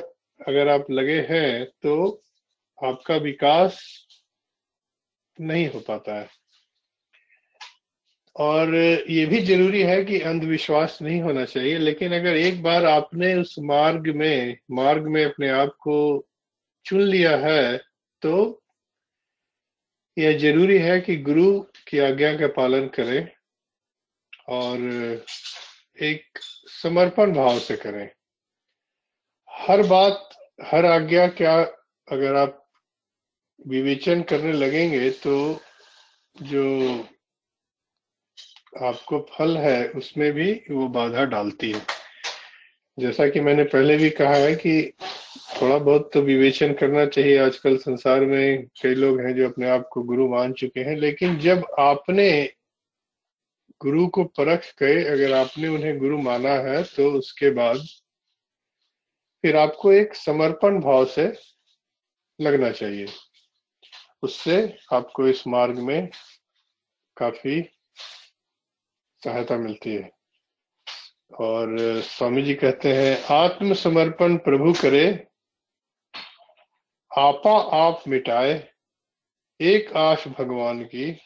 अगर 0.48 0.68
आप 0.68 0.92
लगे 0.92 1.20
हैं 1.22 1.66
तो 1.84 2.24
आपका 2.80 3.16
विकास 3.16 3.80
नहीं 5.40 5.68
हो 5.70 5.80
पाता 5.80 6.20
है। 6.20 6.28
और 8.36 8.76
ये 8.76 9.26
भी 9.26 9.42
ज़रूरी 9.42 9.82
है 9.82 10.04
कि 10.06 10.20
अंधविश्वास 10.22 10.98
नहीं 11.02 11.22
होना 11.22 11.46
चाहिए, 11.46 11.78
लेकिन 11.78 12.14
अगर 12.16 12.36
एक 12.36 12.62
बार 12.64 12.86
आपने 12.86 13.34
उस 13.36 13.56
मार्ग 13.60 14.08
में 14.16 14.58
मार्ग 14.72 15.08
में 15.08 15.24
अपने 15.26 15.50
आप 15.50 15.76
को 15.80 16.28
चुन 16.86 17.02
लिया 17.02 17.36
है 17.38 17.88
तो 18.22 18.64
यह 20.18 20.38
ज़रूरी 20.38 20.78
है 20.78 21.00
कि 21.02 21.16
गुरु 21.18 21.60
की 21.88 22.00
आज्ञा 22.00 22.32
का 22.38 22.48
पालन 22.54 22.88
करें 22.88 23.28
और 24.50 24.80
एक 26.02 26.40
समर्पण 26.74 27.34
भाव 27.34 27.60
से 27.60 27.76
करें। 27.76 28.10
हर 29.52 29.82
बात, 29.88 30.30
हर 30.66 30.86
आज्ञा 30.86 31.28
क्या 31.28 31.60
अगर 32.08 32.36
आप 32.36 32.64
विवेचन 33.68 34.22
करने 34.22 34.52
लगेंगे 34.54 35.10
तो 35.10 35.36
जो 36.36 36.66
आपको 38.82 39.20
फल 39.32 39.58
है 39.58 39.88
उसमें 39.90 40.32
भी 40.34 40.52
वो 40.72 40.88
बाधा 40.88 41.24
डालती 41.26 41.72
है। 41.72 41.86
जैसा 42.98 43.28
कि 43.30 43.40
मैंने 43.40 43.64
पहले 43.64 43.98
भी 43.98 44.10
कहा 44.10 44.36
है 44.36 44.56
कि 44.56 44.82
थोड़ा 45.48 45.78
बहुत 45.78 46.10
तो 46.14 46.22
विवेचन 46.22 46.74
करना 46.74 47.06
चाहिए। 47.06 47.38
आजकल 47.38 47.78
संसार 47.78 48.26
में 48.26 48.66
कई 48.82 48.96
लोग 48.96 49.20
हैं 49.22 49.34
जो 49.36 49.48
अपने 49.50 49.70
आप 49.70 49.88
को 49.92 50.02
गुरु 50.04 50.28
मान 50.30 50.54
चुके 50.54 50.80
हैं, 50.80 50.96
लेकिन 50.96 51.38
जब 51.40 51.66
आपने 51.80 52.30
गुरु 53.82 54.08
को 54.08 54.24
परख 54.38 54.66
के 54.74 54.94
अगर 55.06 55.34
आपने 55.34 55.68
उन्हें 55.68 55.98
गुरु 56.00 56.18
माना 56.22 56.54
है 56.64 56.84
तो 56.86 57.12
उसके 57.12 57.50
बाद 57.52 57.78
फिर 59.44 59.56
आपको 59.56 59.92
एक 59.92 60.16
समर्पण 60.16 60.80
भाव 60.82 61.06
से 61.06 61.32
लगना 62.40 62.72
चाहिए। 62.72 63.08
उससे 64.24 64.58
आपको 64.94 65.28
इस 65.28 65.46
मार्ग 65.48 65.80
में 65.80 66.10
काफ़ी 67.18 67.62
सहायता 69.24 69.58
मिलती 69.58 69.94
है। 69.94 70.10
और 71.40 71.78
स्वामी 72.02 72.42
जी 72.42 72.54
कहते 72.54 72.94
हैं, 72.94 73.24
आत्मसमर्पण 73.36 74.38
प्रभु 74.38 74.74
करे 74.74 75.08
आपा 77.18 77.52
आप 77.60 78.04
मिटाए, 78.08 78.70
एक 79.62 79.94
आश 79.94 80.28
भगवान 80.28 80.84
की, 80.84 81.18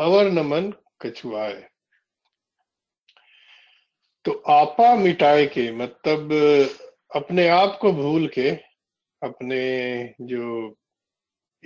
अवर 0.00 0.30
नमन 0.30 0.72
कछुआए। 1.00 1.68
तो 4.24 4.32
आपा 4.32 4.94
मिटाए 4.94 5.46
के 5.46 5.72
मतलब 5.72 6.32
अपने 7.16 7.48
आप 7.48 7.78
को 7.82 7.92
भूल 7.92 8.26
के, 8.28 8.50
अपने 9.22 10.14
जो 10.20 10.76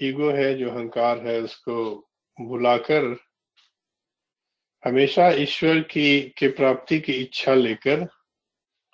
ईगो 0.02 0.30
है, 0.30 0.54
जो 0.54 0.70
अहंकार 0.70 1.26
है, 1.26 1.40
उसको 1.40 2.08
भुलाकर, 2.40 3.16
हमेशा 4.84 5.28
ईश्वर 5.28 5.80
की, 5.80 6.22
के 6.22 6.48
प्राप्ति 6.48 7.00
की 7.00 7.12
इच्छा 7.12 7.54
लेकर, 7.54 8.08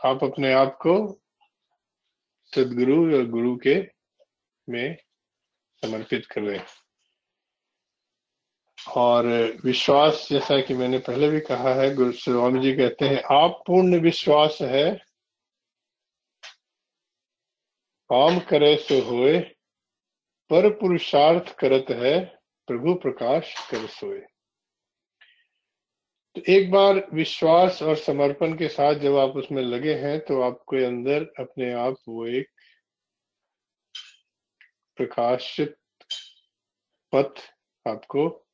आप 0.07 0.25
अपने 0.25 0.53
आप 0.53 0.79
को 0.83 1.21
सदगुरु 2.55 3.11
या 3.11 3.23
गुरु 3.23 3.57
के 3.57 4.02
में 4.69 4.97
समर्पित 5.83 6.27
कर। 6.27 6.67
और 8.97 9.27
विश्वास 9.65 10.29
जैसा 10.31 10.61
कि 10.61 10.75
मैंने 10.75 10.99
पहले 10.99 11.31
भी 11.31 11.41
कहा 11.41 11.75
है, 11.75 11.95
गुरु 11.95 12.13
स्वामी 12.13 12.61
जी 12.61 12.73
कहते 12.73 13.05
हैं, 13.05 13.23
आप 13.23 13.65
पूर्ण 13.67 14.01
विश्वास 14.01 14.59
है। 14.61 14.95
काम 18.11 18.39
करे 18.39 18.77
सो 18.77 19.01
होए, 19.01 19.41
पर 20.51 20.71
पुरुषार्थ 20.71 21.57
करत 21.57 21.87
है, 21.91 22.39
प्रभु 22.67 22.95
प्रकाश 22.95 23.71
कर 23.71 23.87
सोए। 23.87 24.21
तो 26.37 26.53
एक 26.53 26.71
बार 26.71 27.09
विश्वास 27.15 27.83
और 27.83 27.97
समर्पण 27.97 28.59
के 28.59 28.69
साथ 28.69 28.95
जब 28.95 29.17
आप 29.17 29.31
उसमें 29.31 29.63
लगे 29.63 29.95
हैं 29.95 30.21
तो 30.21 30.43
आपके 30.43 30.85
अंदर 30.85 31.23
अपने 31.39 31.73
आप 31.73 31.97
वो 32.09 32.27
एक 32.27 32.47
प्रकाशित 34.97 35.77
पथ 37.15 37.33
आपको 37.89 38.47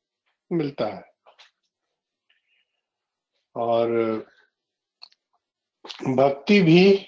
मिलता 0.53 0.87
है। 0.87 1.05
और 3.57 3.91
भक्ति 6.09 6.61
भी 6.61 7.07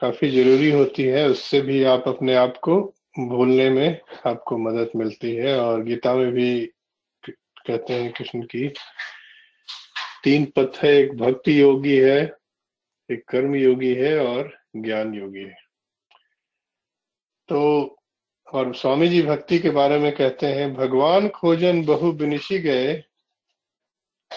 काफ़ी 0.00 0.30
ज़रूरी 0.30 0.70
होती 0.70 1.02
है, 1.02 1.26
उससे 1.26 1.60
भी 1.60 1.84
आप 1.84 2.04
अपने 2.08 2.34
आप 2.34 2.54
को 2.62 2.94
भूलने 3.18 3.70
में 3.70 4.00
आपको 4.26 4.58
मदद 4.58 4.90
मिलती 4.96 5.34
है। 5.34 5.60
और 5.60 5.82
गीता 5.82 6.14
में 6.14 6.32
भी 6.32 6.66
कहते 7.30 7.92
हैं 7.92 8.12
कृष्ण 8.12 8.42
की, 8.42 8.68
तीन 10.24 10.52
पथ 10.58 10.78
है, 10.84 10.92
एक 10.94 11.12
भक्ति 11.12 11.60
योगी 11.60 11.96
है, 11.96 12.36
एक 13.10 13.24
कर्म 13.28 13.54
योगी 13.54 13.94
है 13.94 14.26
और 14.26 14.58
ज्ञान 14.76 15.14
योगी 15.14 15.44
है। 15.44 15.56
तो 17.48 17.88
और 18.54 18.74
स्वामी 18.74 19.08
जी 19.08 19.22
भक्ति 19.22 19.58
के 19.58 19.70
बारे 19.70 19.98
में 19.98 20.14
कहते 20.14 20.46
हैं, 20.46 20.74
भगवान 20.74 21.28
खोजन 21.28 21.84
बहु 21.84 22.12
बिनिशी 22.12 22.58
गए, 22.58 23.04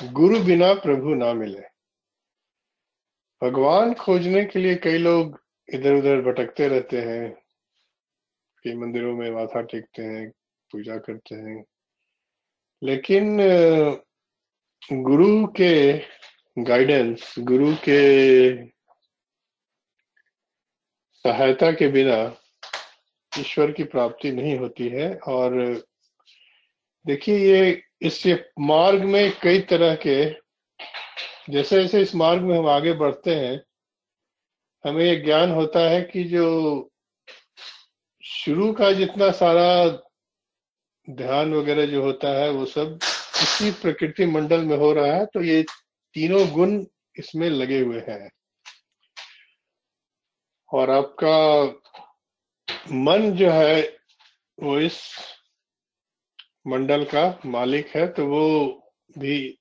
गुरु 0.04 0.40
बिना 0.40 0.74
प्रभु 0.74 1.14
ना 1.14 1.34
मिले। 1.34 1.62
भगवान 3.44 3.94
खोजने 3.94 4.46
के 4.46 4.60
लिए 4.60 4.76
कई 4.76 4.98
लोग 4.98 5.42
इधर 5.74 5.94
उधर 5.94 6.22
भटकते 6.22 6.68
रहते 6.68 7.02
हैं 7.02 7.32
के 8.64 8.76
मंदिरों 8.76 9.18
में 9.18 9.32
माथा 9.32 9.62
टेकते 9.62 10.04
हैं, 10.04 10.30
पूजा 10.72 10.98
करते 10.98 11.36
हैं। 11.36 11.66
लेकिन, 12.84 13.38
गुरु 14.94 15.48
के 15.48 16.02
गाइडेंस 16.60 17.36
गुरु 17.40 17.76
के 17.76 18.66
सहायता 21.14 21.72
के 21.72 21.88
बिना 21.88 22.44
ईश्वर 23.40 23.72
की 23.72 23.84
प्राप्ति 23.84 24.32
नहीं 24.32 24.58
होती 24.58 24.88
है। 24.90 25.14
और 25.18 25.54
देखिए, 27.06 27.38
ये 27.38 27.82
इस 28.02 28.24
मार्ग 28.60 29.04
में 29.04 29.32
कई 29.42 29.60
तरह 29.70 29.96
के 30.06 30.26
जैसे 31.50 31.82
जैसे 31.82 32.02
इस 32.02 32.14
मार्ग 32.16 32.42
में 32.42 32.58
हम 32.58 32.68
आगे 32.70 32.94
बढ़ते 32.94 33.36
हैं, 33.36 33.62
हमें 34.84 35.04
ये 35.06 35.16
ज्ञान 35.16 35.52
होता 35.52 35.80
है 35.90 36.02
कि 36.04 36.24
जो 36.24 36.48
शुरू 38.24 38.72
का 38.74 38.92
जितना 38.92 39.30
सारा 39.32 39.86
ध्यान 41.08 41.54
वगैरह 41.54 41.86
जो 41.86 42.02
होता 42.04 42.30
है, 42.40 42.50
वो 42.50 42.66
सब 42.66 43.00
इसी 43.04 43.72
प्रकृति 43.72 44.26
मंडल 44.26 44.66
में 44.66 44.78
हो 44.78 44.92
रहा 44.94 45.14
है 45.16 45.26
तो 45.26 45.42
ये 45.44 45.64
तीनों 46.16 46.48
गुण 46.52 46.84
इसमें 47.16 47.50
लगे 47.50 47.80
हुए 47.80 48.00
हैं। 48.08 48.30
और 50.72 50.90
आपका 50.90 51.66
मन 52.92 53.32
जो 53.32 53.50
है, 53.52 53.82
वो 54.58 54.80
इस 54.80 55.00
मंडल 56.68 57.04
का 57.04 57.40
मालिक 57.46 57.88
है 57.88 58.08
तो 58.08 58.26
वो 58.28 58.44
भी 59.18 59.58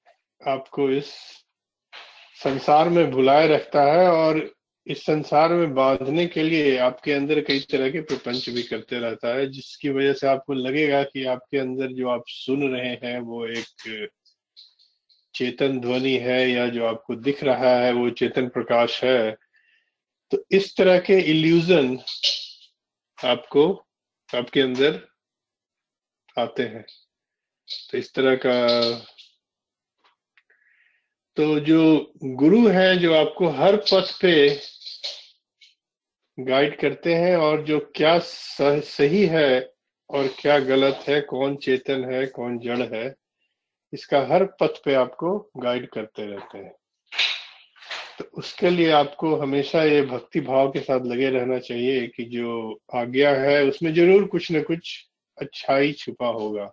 आपको 0.49 0.91
इस 0.91 1.11
संसार 2.43 2.89
में 2.89 3.11
भुलाए 3.11 3.49
रखता 3.49 3.83
है 3.83 4.09
और 4.09 4.51
इस 4.87 5.05
संसार 5.05 5.53
में 5.53 5.75
बांधने 5.75 6.27
के 6.27 6.43
लिए 6.43 6.77
आपके 6.79 7.13
अंदर 7.13 7.41
कई 7.41 7.61
तरह 7.61 7.91
के 7.91 8.01
प्रपंच 8.01 8.49
भी 8.49 8.63
करते 8.63 8.99
रहता 8.99 9.35
है, 9.35 9.47
जिसकी 9.47 9.89
वजह 9.89 10.13
से 10.13 10.27
आपको 10.27 10.53
लगेगा 10.53 11.03
कि 11.03 11.25
आपके 11.25 11.59
अंदर 11.59 11.93
जो 11.93 12.09
आप 12.09 12.25
सुन 12.27 12.63
रहे 12.73 12.93
हैं, 13.05 13.21
वो 13.21 13.47
एक 13.47 14.09
चेतन 15.35 15.81
ध्वनि 15.81 16.17
है 16.17 16.51
या 16.51 16.69
जो 16.69 16.87
आपको 16.87 17.15
दिख 17.15 17.43
रहा 17.45 17.75
है, 17.77 17.93
वो 17.93 18.11
चेतन 18.11 18.49
प्रकाश 18.49 19.05
है। 19.05 19.37
तो 20.31 20.45
इस 20.51 20.77
तरह 20.77 20.99
के 20.99 21.19
इल्यूजन 21.21 21.97
आपको 23.19 23.67
आपके 24.31 24.61
अंदर 24.61 25.01
आते 26.37 26.63
हैं। 26.63 26.85
तो 27.91 27.99
इस 27.99 28.13
तरह 28.15 28.35
का 28.37 28.57
तो 31.37 31.59
जो 31.61 32.13
गुरु 32.25 32.67
है, 32.69 32.97
जो 32.99 33.15
आपको 33.15 33.49
हर 33.49 33.77
पथ 33.83 34.13
पे 34.21 34.33
गाइड 36.39 36.79
करते 36.81 37.15
हैं 37.15 37.37
और 37.37 37.63
जो 37.65 37.79
क्या 37.97 38.19
सही 38.19 39.25
है 39.27 39.73
और 40.11 40.29
क्या 40.41 40.59
गलत 40.61 41.05
है, 41.09 41.21
कौन 41.21 41.57
चेतन 41.57 42.05
है, 42.05 42.27
कौन 42.27 42.59
जड़ 42.59 42.83
है, 42.95 43.15
इसका 43.93 44.21
हर 44.27 44.45
पथ 44.61 44.83
पे 44.85 44.95
आपको 44.95 45.39
गाइड 45.57 45.89
करते 45.91 46.27
रहते 46.27 46.59
हैं। 46.59 46.75
तो 48.19 48.25
उसके 48.25 48.71
लिए 48.71 48.91
आपको 48.91 49.35
हमेशा 49.37 49.83
ये 49.85 50.03
भक्ति 50.03 50.41
भाव 50.41 50.71
के 50.71 50.81
साथ 50.81 51.01
लगे 51.01 51.31
रहना 51.31 51.59
चाहिए 51.59 52.07
कि 52.07 52.25
जो 52.25 52.81
आज्ञा 52.95 53.31
है, 53.31 53.65
उसमें 53.65 53.95
ज़रूर 53.95 54.25
कुछ 54.25 54.53
न 54.53 54.63
कुछ 54.63 55.09
अच्छाई 55.39 55.93
छुपा 55.93 56.27
होगा। 56.27 56.71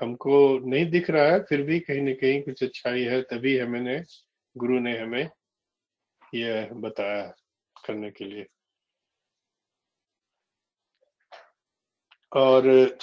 हमको 0.00 0.58
नहीं 0.68 0.90
दिख 0.90 1.10
रहा 1.10 1.24
है, 1.24 1.40
फिर 1.40 1.62
भी 1.62 1.80
कहीं 1.80 2.02
ना 2.02 2.12
कहीं 2.12 2.42
कुछ 2.42 2.62
अच्छाई 2.62 3.02
है, 3.02 3.22
तभी 3.22 3.58
हमें 3.58 4.04
गुरु 4.56 4.78
ने 4.78 4.98
हमें 4.98 5.28
यह 6.34 6.68
बताया 6.72 7.22
करने 7.86 8.10
के 8.10 8.24
लिए। 8.24 8.46
और 12.32 12.98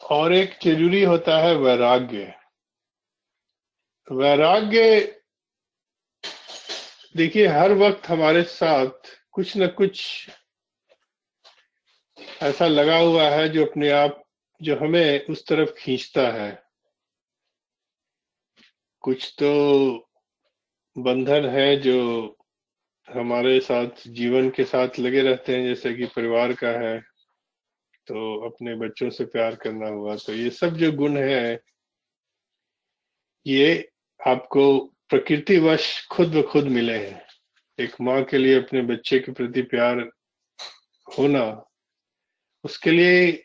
और 0.00 0.32
एक 0.32 0.50
ज़रूरी 0.64 1.02
होता 1.04 1.38
है 1.38 1.54
वैराग्य। 1.56 2.34
वैराग्य 4.12 5.20
देखिए, 7.16 7.46
हर 7.46 7.72
वक्त 7.72 8.06
हमारे 8.06 8.42
साथ 8.42 9.10
कुछ 9.32 9.56
न 9.56 9.66
कुछ 9.66 10.28
ऐसा 12.42 12.66
लगा 12.66 12.96
हुआ 12.96 13.28
है 13.30 13.48
जो 13.48 13.64
अपने 13.66 13.90
आप, 13.90 14.22
जो 14.62 14.76
हमें 14.76 15.26
उस 15.26 15.46
तरफ़ 15.46 15.70
खींचता 15.78 16.28
है। 16.28 16.62
कुछ 19.00 19.34
तो 19.38 20.08
बंधन 20.98 21.46
है 21.46 21.76
जो 21.76 22.36
हमारे 23.08 23.60
साथ, 23.60 24.08
जीवन 24.08 24.50
के 24.50 24.64
साथ 24.64 24.98
लगे 24.98 25.22
रहते 25.22 25.56
हैं, 25.56 25.64
जैसे 25.64 25.94
कि 25.94 26.06
परिवार 26.06 26.52
का 26.52 26.68
है 26.68 27.00
तो 28.06 28.48
अपने 28.48 28.74
बच्चों 28.74 29.10
से 29.10 29.24
प्यार 29.24 29.54
करना 29.54 29.88
हुआ। 29.88 30.16
तो 30.16 30.32
ये 30.32 30.50
सब 30.50 30.76
जो 30.76 30.92
गुण 30.92 31.16
है, 31.16 31.60
ये 33.46 33.90
आपको 34.20 34.93
प्रकृति 35.10 35.58
वश 35.58 35.86
खुद 36.10 36.34
ब 36.34 36.42
खुद 36.42 36.64
मिले 36.68 36.96
हैं। 36.98 37.22
एक 37.78 37.94
माँ 38.00 38.22
के 38.24 38.38
लिए 38.38 38.58
अपने 38.58 38.82
बच्चे 38.84 39.18
के 39.18 39.32
प्रति 39.32 39.62
प्यार 39.64 39.98
होना, 41.08 41.44
उसके 42.64 42.90
लिए 42.90 43.42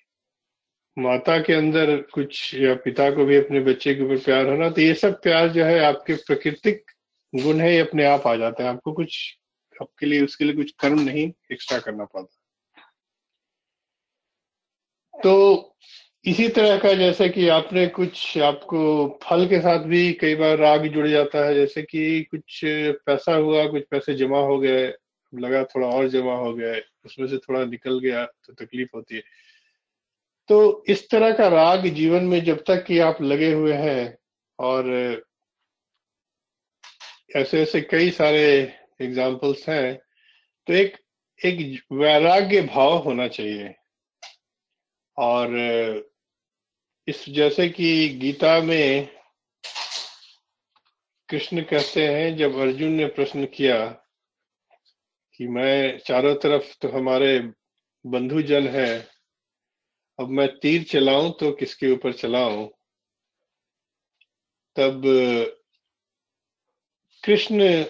माता 0.97 1.37
के 1.41 1.53
अंदर 1.53 1.95
कुछ 2.13 2.53
या 2.55 2.73
पिता 2.75 3.09
को 3.11 3.25
भी 3.25 3.35
अपने 3.37 3.59
बच्चे 3.61 3.93
के 3.95 4.03
ऊपर 4.03 4.17
प्यार 4.23 4.47
होना 4.47 4.69
तो 4.69 4.81
ये 4.81 4.93
सब 4.93 5.21
प्यार 5.21 5.49
जो 5.49 5.65
है 5.65 5.79
आपके 5.79 6.13
प्राकृतिक 6.17 6.91
गुण 7.33 7.59
है, 7.59 7.73
ये 7.73 7.79
अपने 7.79 8.05
आप 8.05 8.27
आ 8.27 8.35
जाते 8.35 8.63
हैं। 8.63 8.69
आपको 8.69 8.93
कुछ 8.93 9.17
आपके 9.81 10.05
लिए, 10.05 10.23
उसके 10.23 10.45
लिए 10.45 10.55
कुछ 10.55 10.71
कर्म 10.79 10.99
नहीं 10.99 11.31
एक्स्ट्रा 11.51 11.79
करना 11.79 12.05
पड़ता। 12.05 12.35
तो 15.13 15.75
इसी 16.25 16.47
तरह 16.49 16.77
का 16.79 16.93
जैसे 16.93 17.27
कि 17.29 17.47
आपने 17.49 17.85
कुछ 17.87 18.37
आपको 18.37 18.79
फल 19.23 19.45
के 19.47 19.59
साथ 19.59 19.83
भी 19.83 20.11
कई 20.13 20.35
बार 20.35 20.57
राग 20.57 20.87
जुड़ 20.87 21.07
जाता 21.07 21.45
है, 21.45 21.53
जैसे 21.55 21.81
कि 21.81 22.21
कुछ 22.31 22.61
पैसा 23.05 23.35
हुआ, 23.35 23.65
कुछ 23.67 23.83
पैसे 23.91 24.13
जमा 24.15 24.39
हो 24.39 24.59
गए, 24.59 24.87
लगा 25.33 25.63
थोड़ा 25.63 25.87
और 25.87 26.07
जमा 26.09 26.35
हो 26.35 26.53
गया, 26.53 26.73
उसमें 27.05 27.27
से 27.27 27.37
थोड़ा 27.37 27.63
निकल 27.65 27.99
गया 27.99 28.25
तो 28.25 28.53
तकलीफ़ 28.55 28.89
होती 28.95 29.15
है। 29.15 29.21
तो 30.49 30.83
इस 30.89 31.09
तरह 31.09 31.31
का 31.33 31.47
राग 31.47 31.87
जीवन 31.87 32.23
में 32.23 32.43
जब 32.43 32.63
तक 32.67 32.83
कि 32.85 32.99
आप 32.99 33.21
लगे 33.21 33.51
हुए 33.53 33.73
हैं 33.73 34.17
और 34.59 34.91
ऐसे 37.35 37.61
ऐसे 37.61 37.81
कई 37.81 38.09
सारे 38.11 38.45
एग्जाम्पल्स 39.01 39.67
हैं 39.69 39.95
तो 40.67 40.73
एक 40.73 40.97
एक 41.39 41.81
वैराग्य 41.93 42.61
भाव 42.61 42.97
होना 42.97 43.27
चाहिए। 43.27 43.73
और 45.17 46.08
इस 47.09 47.29
जैसे 47.29 47.69
कि 47.69 48.09
गीता 48.09 48.61
में 48.61 49.07
कृष्ण 51.29 51.61
कहते 51.61 52.07
हैं, 52.07 52.37
जब 52.37 52.57
अर्जुन 52.59 52.91
ने 52.91 53.05
प्रश्न 53.05 53.45
किया 53.45 53.87
कि 55.35 55.47
मैं 55.47 55.97
चारों 55.97 56.35
तरफ़ 56.35 56.77
तो 56.81 56.87
हमारे 56.87 57.39
बंधु 58.05 58.41
जन 58.41 58.67
है, 58.67 59.07
अब 60.19 60.29
मैं 60.29 60.47
तीर 60.59 60.83
चलाऊं 60.83 61.31
तो 61.31 61.51
किसके 61.51 61.91
ऊपर 61.91 62.13
चलाऊं? 62.13 62.67
तब 64.75 65.01
कृष्ण 67.23 67.83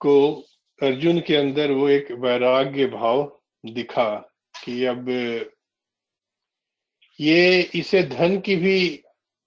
को 0.00 0.40
अर्जुन 0.82 1.20
के 1.20 1.36
अंदर 1.36 1.70
वो 1.70 1.88
एक 1.88 2.10
वैराग्य 2.10 2.86
भाव 2.86 3.40
दिखा 3.66 4.14
कि 4.64 4.84
अब 4.84 5.06
ये 7.18 7.60
इसे 7.74 8.02
धन 8.02 8.38
की 8.40 8.56
भी 8.56 8.78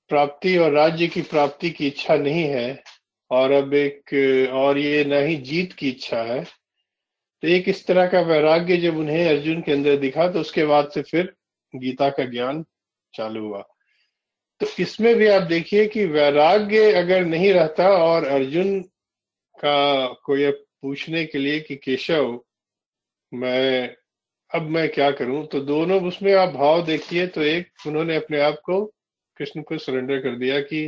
प्राप्ति 0.09 0.57
और 0.57 0.71
राज्य 0.71 1.07
की 1.07 1.21
प्राप्ति 1.21 1.69
की 1.69 1.87
इच्छा 1.87 2.15
नहीं 2.15 2.43
है, 2.43 2.83
और 3.31 3.51
अब 3.51 3.73
एक, 3.73 4.49
और 4.53 4.77
ये 4.77 5.03
न 5.05 5.25
ही 5.27 5.35
जीत 5.37 5.73
की 5.73 5.89
इच्छा 5.89 6.21
है। 6.23 6.43
तो 6.43 7.47
एक 7.47 7.67
इस 7.69 7.85
तरह 7.87 8.07
का 8.07 8.19
वैराग्य 8.21 8.77
जब 8.77 8.97
उन्हें 8.97 9.27
अर्जुन 9.29 9.61
के 9.61 9.71
अंदर 9.71 9.97
दिखा 9.97 10.27
तो 10.27 10.39
उसके 10.39 10.65
बाद 10.65 10.89
से 10.91 11.01
फिर 11.01 11.33
गीता 11.73 12.09
का 12.09 12.25
ज्ञान 12.25 12.63
चालू 13.13 13.45
हुआ। 13.47 13.61
तो 14.61 14.67
इसमें 14.79 15.13
भी 15.15 15.27
आप 15.27 15.41
देखिए 15.41 15.85
कि 15.87 16.05
वैराग्य 16.05 16.91
अगर 16.93 17.25
नहीं 17.25 17.51
रहता, 17.53 17.89
और 17.89 18.25
अर्जुन 18.25 18.81
का 19.55 20.07
कोई 20.25 20.49
पूछने 20.51 21.25
के 21.25 21.37
लिए 21.37 21.59
कि 21.59 21.75
केशव, 21.75 22.39
मैं 23.31 23.95
अब 24.51 24.61
मैं 24.61 24.87
क्या 24.89 25.09
करूँ? 25.11 25.45
तो 25.47 25.59
दोनों 25.59 26.01
उसमें 26.07 26.33
आप 26.33 26.49
भाव 26.49 26.85
देखिए 26.85 27.27
तो 27.27 27.41
एक 27.41 27.87
उन्होंने 27.87 28.15
अपने 28.15 28.39
आप 28.39 28.59
को 28.65 28.85
कृष्ण 29.37 29.61
को 29.61 29.77
सरेंडर 29.77 30.19
कर 30.19 30.37
दिया 30.37 30.59
कि 30.61 30.85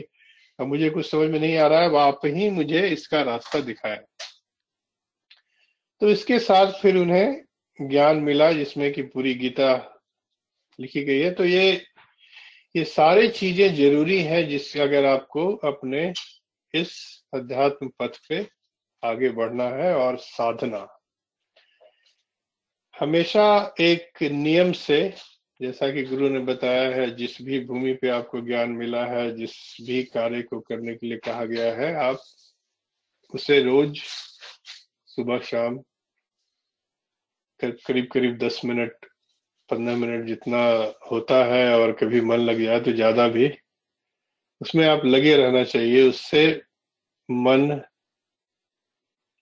अब 0.59 0.67
मुझे 0.67 0.89
कुछ 0.89 1.09
समझ 1.11 1.29
में 1.29 1.39
नहीं 1.39 1.57
आ 1.57 1.67
रहा 1.67 1.81
है 1.81 1.97
आप 1.97 2.21
ही 2.25 2.49
मुझे 2.49 2.87
इसका 2.87 3.21
रास्ता 3.21 3.59
दिखाया 3.59 3.97
तो 6.01 6.09
इसके 6.09 6.39
साथ 6.39 6.71
फिर 6.81 6.97
उन्हें 6.97 7.43
ज्ञान 7.79 8.17
मिला, 8.17 8.51
जिसमें 8.51 8.91
कि 8.93 9.01
पूरी 9.01 9.33
गीता 9.33 9.71
लिखी 10.79 11.03
गई 11.03 11.19
है। 11.19 11.31
तो 11.31 11.45
ये 11.45 11.71
ये 12.75 12.83
सारी 12.83 13.27
चीज़ें 13.27 13.75
ज़रूरी 13.75 14.21
है 14.21 14.43
जिससे 14.43 14.79
अगर 14.79 15.05
आपको 15.05 15.45
अपने 15.65 16.13
इस 16.73 16.91
अध्यात्म 17.33 17.89
पथ 17.99 18.19
पे 18.29 18.45
आगे 19.03 19.29
बढ़ना 19.29 19.69
है 19.69 19.93
और 19.95 20.17
साधना। 20.17 20.87
हमेशा 22.99 23.75
एक 23.79 24.23
नियम 24.23 24.71
से, 24.71 25.13
जैसा 25.61 25.91
कि 25.91 26.03
गुरु 26.03 26.29
ने 26.29 26.39
बताया 26.39 26.89
है, 26.95 27.15
जिस 27.15 27.41
भी 27.41 27.59
भूमि 27.65 27.93
पे 27.93 28.09
आपको 28.09 28.41
ज्ञान 28.41 28.69
मिला 28.69 29.05
है, 29.05 29.37
जिस 29.37 29.77
भी 29.81 30.03
कार्य 30.03 30.41
को 30.41 30.59
करने 30.59 30.95
के 30.95 31.07
लिए 31.07 31.17
कहा 31.17 31.45
गया 31.45 31.73
है, 31.75 31.93
आप 31.95 32.21
उसे 33.33 33.61
रोज 33.63 33.99
सुबह, 35.07 35.39
शाम, 35.39 35.77
करीब 37.59 38.07
करीब 38.11 38.37
दस 38.37 38.61
मिनट, 38.65 39.05
पंद्रह 39.69 39.95
मिनट 39.95 40.27
जितना 40.27 40.93
होता 41.11 41.43
है, 41.45 41.79
और 41.79 41.91
कभी 41.91 42.21
मन 42.21 42.37
लग 42.37 42.61
जाए 42.61 42.79
तो 42.79 42.91
ज़्यादा 42.91 43.27
भी, 43.27 43.51
उसमें 44.61 44.87
आप 44.87 45.05
लगे 45.05 45.35
रहना 45.35 45.63
चाहिए। 45.63 46.09
उससे 46.09 46.61
मन 47.31 47.81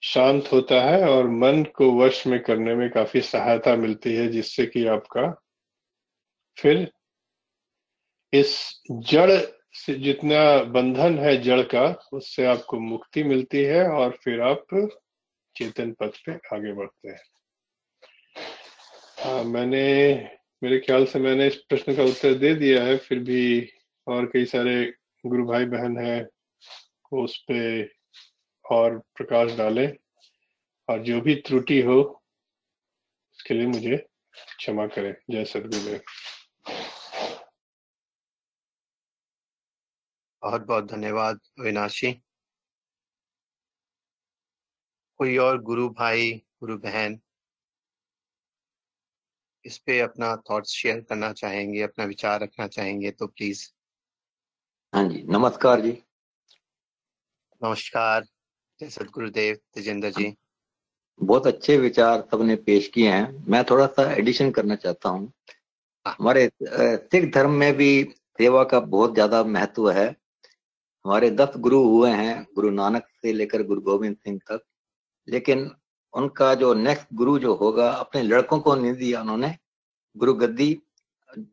शांत 0.03 0.43
होता 0.53 0.81
है 0.81 1.09
और 1.09 1.27
मन 1.27 1.63
को 1.63 1.99
वश 1.99 2.27
में 2.27 2.43
करने 2.43 2.75
में 2.75 2.89
काफ़ी 2.89 3.21
सहायता 3.21 3.75
मिलती 3.75 4.15
है 4.15 4.27
जिससे 4.27 4.65
कि 4.65 4.85
आपका 4.85 5.43
फिर 6.57 6.91
इस 8.33 8.81
जड़ 8.91 9.31
से 9.73 9.93
जितना 9.93 10.63
बंधन 10.63 11.19
है 11.19 11.37
जड़ 11.37 11.61
का 11.61 12.09
उससे 12.13 12.45
आपको 12.45 12.79
मुक्ति 12.79 13.23
मिलती 13.23 13.63
है 13.63 13.89
और 13.89 14.11
फिर 14.23 14.41
आप 14.41 14.65
चेतन 15.55 15.91
पथ 15.91 16.11
पे 16.25 16.31
आगे 16.31 16.73
बढ़ते 16.73 17.09
हैं। 17.09 17.23
आ, 19.25 19.43
मैंने 19.43 20.13
मेरे 20.63 20.79
ख्याल 20.79 21.05
से 21.05 21.19
मैंने 21.19 21.47
इस 21.47 21.55
प्रश्न 21.55 21.95
का 21.95 22.03
उत्तर 22.03 22.33
दे 22.33 22.55
दिया 22.55 22.83
है 22.83 22.97
फिर 22.97 23.19
भी 23.19 23.69
और 24.07 24.25
कई 24.25 24.45
सारे 24.45 24.93
गुरु 25.25 25.45
भाई 25.45 25.65
बहन 25.65 25.97
है 25.97 26.27
उस 27.11 27.45
पे 27.47 27.83
और 28.71 28.97
प्रकाश 29.15 29.51
डालें 29.51 29.87
और 30.89 31.03
जो 31.03 31.19
भी 31.21 31.35
त्रुटि 31.35 31.81
हो 31.81 31.99
उसके 33.31 33.53
लिए 33.53 33.67
मुझे 33.67 33.97
क्षमा 34.57 34.87
करें। 34.87 35.13
जय 35.29 35.45
सदगुरुदेव 35.45 36.01
बहुत 40.43 40.61
बहुत 40.61 40.91
धन्यवाद 40.91 41.39
अविनाशी। 41.59 42.11
कोई 45.19 45.37
और 45.37 45.61
गुरु 45.61 45.89
भाई 45.89 46.31
गुरु 46.59 46.77
बहन 46.77 47.19
इस 49.65 49.77
पे 49.77 49.99
अपना 49.99 50.35
थॉट्स 50.49 50.69
शेयर 50.69 50.99
करना 51.01 51.31
चाहेंगे 51.33 51.81
अपना 51.81 52.05
विचार 52.05 52.41
रखना 52.41 52.67
चाहेंगे 52.67 53.11
तो 53.11 53.27
प्लीज़ 53.27 53.67
हाँ 54.93 55.07
जी 55.09 55.23
नमस्कार 55.23 55.81
जी। 55.81 55.91
नमस्कार। 57.61 58.25
जय 58.79 58.89
सदगुरुदेव 58.89 59.55
तेजेंद्र 59.75 60.09
जी। 60.09 60.33
बहुत 61.19 61.47
अच्छे 61.47 61.77
विचार 61.77 62.19
सबने 62.31 62.55
पेश 62.55 62.87
किए 62.87 63.09
हैं। 63.09 63.45
मैं 63.47 63.63
थोड़ा 63.63 63.85
सा 63.87 64.03
एडिशन 64.13 64.51
करना 64.51 64.75
चाहता 64.75 65.09
हूँ। 65.09 65.31
हमारे 66.05 66.49
सिख 66.61 67.31
धर्म 67.33 67.51
में 67.51 67.73
भी 67.77 67.89
सेवा 68.39 68.63
का 68.63 68.79
बहुत 68.81 69.13
ज़्यादा 69.13 69.43
महत्व 69.45 69.89
है। 69.91 70.05
हमारे 71.05 71.29
दस 71.31 71.57
गुरु 71.57 71.79
हुए 71.83 72.09
हैं 72.11 72.35
गुरु 72.55 72.69
नानक 72.71 73.07
से 73.21 73.33
लेकर 73.33 73.63
गुरु 73.63 73.81
गोविंद 73.81 74.15
सिंह 74.15 74.39
तक। 74.51 74.61
लेकिन 75.27 75.69
उनका 76.13 76.53
जो 76.55 76.73
नेक्स्ट 76.73 77.07
गुरु 77.13 77.37
जो 77.39 77.53
होगा 77.55 77.89
अपने 77.89 78.21
लड़कों 78.23 78.59
को 78.59 78.75
नहीं 78.75 78.93
दिया 78.93 79.21
उन्होंने। 79.21 79.55
गुरु 80.15 80.33
गद्दी 80.35 80.69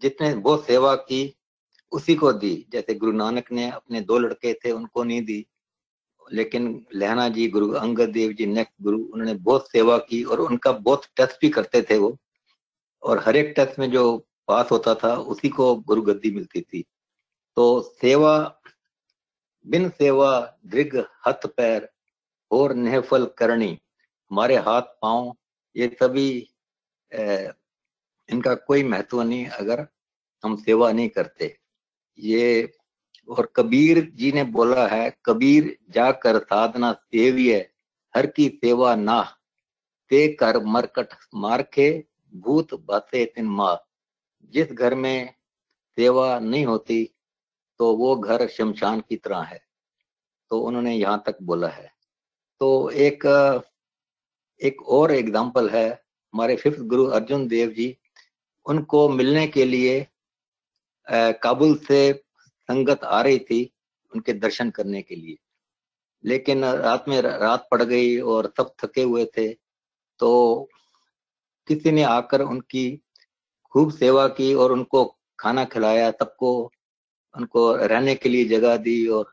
जितने 0.02 0.34
बहुत 0.36 0.66
सेवा 0.66 0.94
की 1.08 1.22
उसी 1.92 2.14
को 2.14 2.32
दी। 2.34 2.54
जैसे 2.72 2.94
गुरु 2.94 3.12
नानक 3.14 3.52
ने 3.52 3.70
अपने 3.70 4.00
दो 4.02 4.18
लड़के 4.18 4.54
थे 4.54 4.70
उनको 4.72 5.04
नहीं 5.04 5.22
दी। 5.24 5.44
लेकिन 6.32 6.84
लहना 6.94 7.28
जी, 7.28 7.46
गुरु 7.48 7.70
अंगद 7.72 8.10
देव 8.10 8.32
जी 8.32 8.46
नेक्स्ट 8.46 8.82
गुरु, 8.82 8.98
उन्होंने 9.04 9.34
बहुत 9.34 9.70
सेवा 9.70 9.96
की 9.98 10.22
और 10.24 10.40
उनका 10.40 10.72
बहुत 10.72 11.04
टेस्ट 11.16 11.40
भी 11.40 11.48
करते 11.50 11.82
थे 11.82 11.98
वो। 11.98 12.16
और 13.02 13.18
हर 13.18 13.36
एक 13.36 13.52
टेस्ट 13.56 13.78
में 13.78 13.90
जो 13.90 14.16
पास 14.48 14.70
होता 14.70 14.94
था, 14.94 15.14
उसी 15.16 15.48
को 15.48 15.74
गुरु 15.76 16.02
गद्दी 16.02 16.30
मिलती 16.30 16.60
थी। 16.60 16.84
तो 17.56 17.80
सेवा, 18.00 18.60
बिन 19.66 19.88
सेवा, 19.88 20.58
दृग 20.66 20.96
हथ 21.26 21.46
पैर 21.46 21.88
और 22.50 22.74
नेहफल 22.74 23.26
करनी 23.38 23.78
हमारे 24.30 24.56
हाथ 24.58 24.82
पाँव, 25.02 25.34
ये 25.76 25.88
सभी 26.02 26.28
इनका 28.28 28.54
कोई 28.54 28.82
महत्व 28.84 29.22
नहीं 29.22 29.46
अगर 29.48 29.86
हम 30.44 30.56
सेवा 30.56 30.90
नहीं 30.92 31.08
करते। 31.08 31.56
ये 32.18 32.72
और 33.28 33.52
कबीर 33.56 34.00
जी 34.14 34.32
ने 34.32 34.42
बोला 34.46 34.86
है, 34.86 35.16
कबीर, 35.26 35.76
जाकर 35.90 36.38
साधना 36.40 36.92
सेविय 36.92 37.56
हर 38.14 38.26
की 38.26 38.48
सेवा 38.54 38.94
ना 38.96 39.22
ते 40.10 40.26
कर 40.34 40.58
मरकट 40.64 41.14
मारखे, 41.34 42.04
भूत 42.32 42.74
बाते 42.84 43.24
तिन 43.26 43.46
माँ 43.48 43.76
जिस 44.54 44.72
घर 44.72 44.94
में 44.94 45.34
सेवा 45.98 46.38
नहीं 46.38 46.64
होती 46.66 47.04
तो 47.80 47.94
वो 47.96 48.14
घर 48.16 48.46
शमशान 48.48 49.00
की 49.00 49.16
तरह 49.16 49.42
है। 49.42 49.60
तो 50.50 50.58
उन्होंने 50.60 50.94
यहाँ 50.94 51.22
तक 51.26 51.36
बोला 51.42 51.68
है। 51.68 51.90
तो 52.60 52.90
एक 52.90 53.24
एक 54.60 54.82
और 54.88 55.12
एग्ज़ाम्पल 55.12 55.68
है, 55.70 55.88
हमारे 56.34 56.56
फिफ्थ 56.56 56.80
गुरु 56.82 57.04
अर्जुन 57.08 57.46
देव 57.48 57.70
जी, 57.70 57.96
उनको 58.66 59.08
मिलने 59.08 59.46
के 59.46 59.64
लिए 59.64 60.06
काबुल 61.08 61.74
से 61.78 62.12
संगत 62.68 63.04
आ 63.04 63.20
रही 63.22 63.38
थी 63.40 63.62
उनके 64.12 64.32
दर्शन 64.34 64.70
करने 64.70 65.02
के 65.02 65.16
लिए। 65.16 65.36
लेकिन 66.24 66.64
रात 66.64 67.04
में 67.08 67.20
रात 67.20 67.66
पड़ 67.70 67.82
गई 67.82 68.18
और 68.18 68.52
सब 68.56 68.72
थके 68.80 69.02
हुए 69.02 69.24
थे 69.36 69.48
तो 70.20 70.68
किसी 71.68 71.90
ने 71.92 72.02
आकर 72.02 72.42
उनकी 72.42 72.90
खूब 73.72 73.92
सेवा 73.92 74.26
की 74.28 74.52
और 74.54 74.72
उनको 74.72 75.04
खाना 75.38 75.64
खिलाया। 75.64 76.10
सबको 76.10 76.50
उनको 77.34 77.74
रहने 77.76 78.14
के 78.14 78.28
लिए 78.28 78.44
जगह 78.48 78.76
दी 78.76 79.06
और 79.08 79.32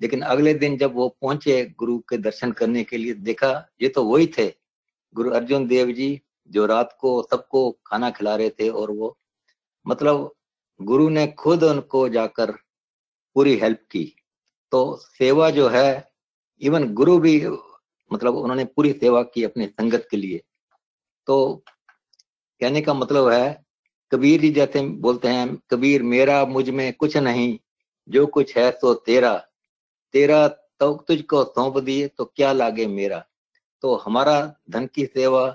लेकिन 0.00 0.22
अगले 0.22 0.52
दिन 0.54 0.76
जब 0.78 0.94
वो 0.94 1.08
पहुँचे 1.22 1.64
गुरु 1.78 1.98
के 1.98 2.16
दर्शन 2.18 2.52
करने 2.52 2.82
के 2.84 2.96
लिए, 2.96 3.14
देखा 3.14 3.68
ये 3.82 3.88
तो 3.88 4.04
वही 4.04 4.26
थे। 4.38 4.46
गुरु 5.14 5.30
अर्जुन 5.30 5.66
देव 5.66 5.92
जी 5.92 6.20
जो 6.50 6.66
रात 6.66 6.96
को 7.00 7.22
सबको 7.30 7.70
खाना 7.86 8.10
खिला 8.10 8.34
रहे 8.36 8.50
थे 8.50 8.68
और 8.68 8.90
वो 8.90 9.16
मतलब 9.86 10.30
गुरु 10.80 11.08
ने 11.08 11.26
खुद 11.38 11.64
उनको 11.64 12.08
जाकर 12.08 12.52
पूरी 13.36 13.56
हेल्प 13.56 13.80
की। 13.90 14.04
तो 14.72 14.96
सेवा 14.96 15.50
जो 15.50 15.68
है 15.68 15.88
इवन 16.62 16.92
गुरु 16.94 17.18
भी 17.18 17.34
मतलब 18.10 18.36
उन्होंने 18.36 18.64
पूरी 18.64 18.92
सेवा 18.92 19.22
की 19.22 19.44
अपने 19.44 19.66
संगत 19.66 20.06
के 20.10 20.16
लिए। 20.16 20.42
तो 21.26 21.64
कहने 22.60 22.80
का 22.80 22.94
मतलब 22.94 23.28
है, 23.28 23.64
कबीर 24.12 24.40
जी 24.40 24.50
जैसे 24.50 24.80
बोलते 24.80 25.28
हैं, 25.28 25.56
कबीर 25.70 26.02
मेरा 26.02 26.44
मुझमें 26.44 26.92
कुछ 26.92 27.16
नहीं, 27.16 27.58
जो 28.08 28.26
कुछ 28.26 28.56
है 28.56 28.70
तो 28.70 28.94
तेरा। 28.94 29.36
तेरा 30.14 30.48
तो 30.48 30.92
तुझको 31.08 31.44
सौंप 31.44 31.78
दिए 31.78 32.08
तो 32.08 32.24
क्या 32.24 32.52
लागे 32.52 32.86
मेरा? 32.86 33.24
तो 33.82 33.94
हमारा 33.94 34.54
धन 34.70 34.86
की 34.86 35.06
सेवा 35.06 35.48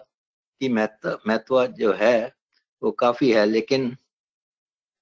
की 0.62 0.70
महत्व 0.70 1.20
महत्व 1.28 1.66
जो 1.68 1.94
है, 1.94 2.34
वो 2.84 2.92
काफ़ी 2.92 3.32
है, 3.32 3.46
लेकिन 3.46 3.98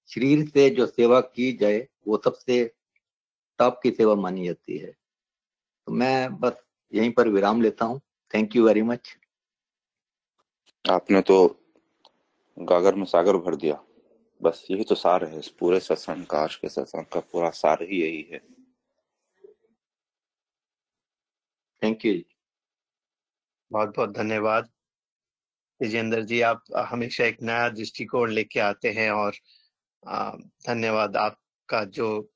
शरीर 0.09 0.47
से 0.49 0.69
जो 0.69 0.85
सेवा 0.85 1.21
की 1.21 1.51
जाए 1.53 1.87
वो 2.09 2.21
सबसे 2.25 2.63
टॉप 3.59 3.79
की 3.83 3.91
सेवा 3.91 4.15
मानी 4.15 4.45
जाती 4.47 4.77
है। 4.77 4.91
तो 4.91 5.91
मैं 5.91 6.39
बस 6.39 6.53
यहीं 6.93 7.11
पर 7.13 7.27
विराम 7.27 7.61
लेता 7.61 7.85
हूँ। 7.85 7.99
थैंक 8.33 8.55
यू 8.55 8.65
वेरी 8.67 8.81
मच 8.81 9.15
आपने 10.85 11.21
तो 11.21 11.37
गागर 12.57 12.95
में 12.95 13.05
सागर 13.05 13.37
भर 13.37 13.55
दिया। 13.55 13.83
बस 14.41 14.65
यही 14.71 14.83
तो 14.83 14.95
सार 14.95 15.25
है 15.25 15.39
इस 15.39 15.47
पूरे 15.59 15.79
सत्संग 15.79 16.25
का 16.25 16.39
आज 16.39 16.55
के 16.55 16.69
सत्संग 16.69 17.05
का 17.05 17.19
पूरा 17.31 17.49
सार 17.49 17.83
ही 17.83 18.01
यही 18.01 18.21
है। 18.31 18.39
थैंक 21.81 22.05
यू 22.05 22.13
बहुत 23.71 23.95
बहुत 23.95 24.09
धन्यवाद। 24.09 24.69
विजेंद्र 25.81 26.21
जी 26.21 26.39
आप 26.41 26.63
हमेशा 26.89 27.25
एक 27.25 27.41
नया 27.41 27.67
दृष्टिकोण 27.69 28.31
लेके 28.31 28.59
आते 28.59 28.91
हैं 28.91 29.09
और 29.11 29.35
धन्यवाद 30.67 31.17
आपका 31.69 31.83
जो 31.85 32.31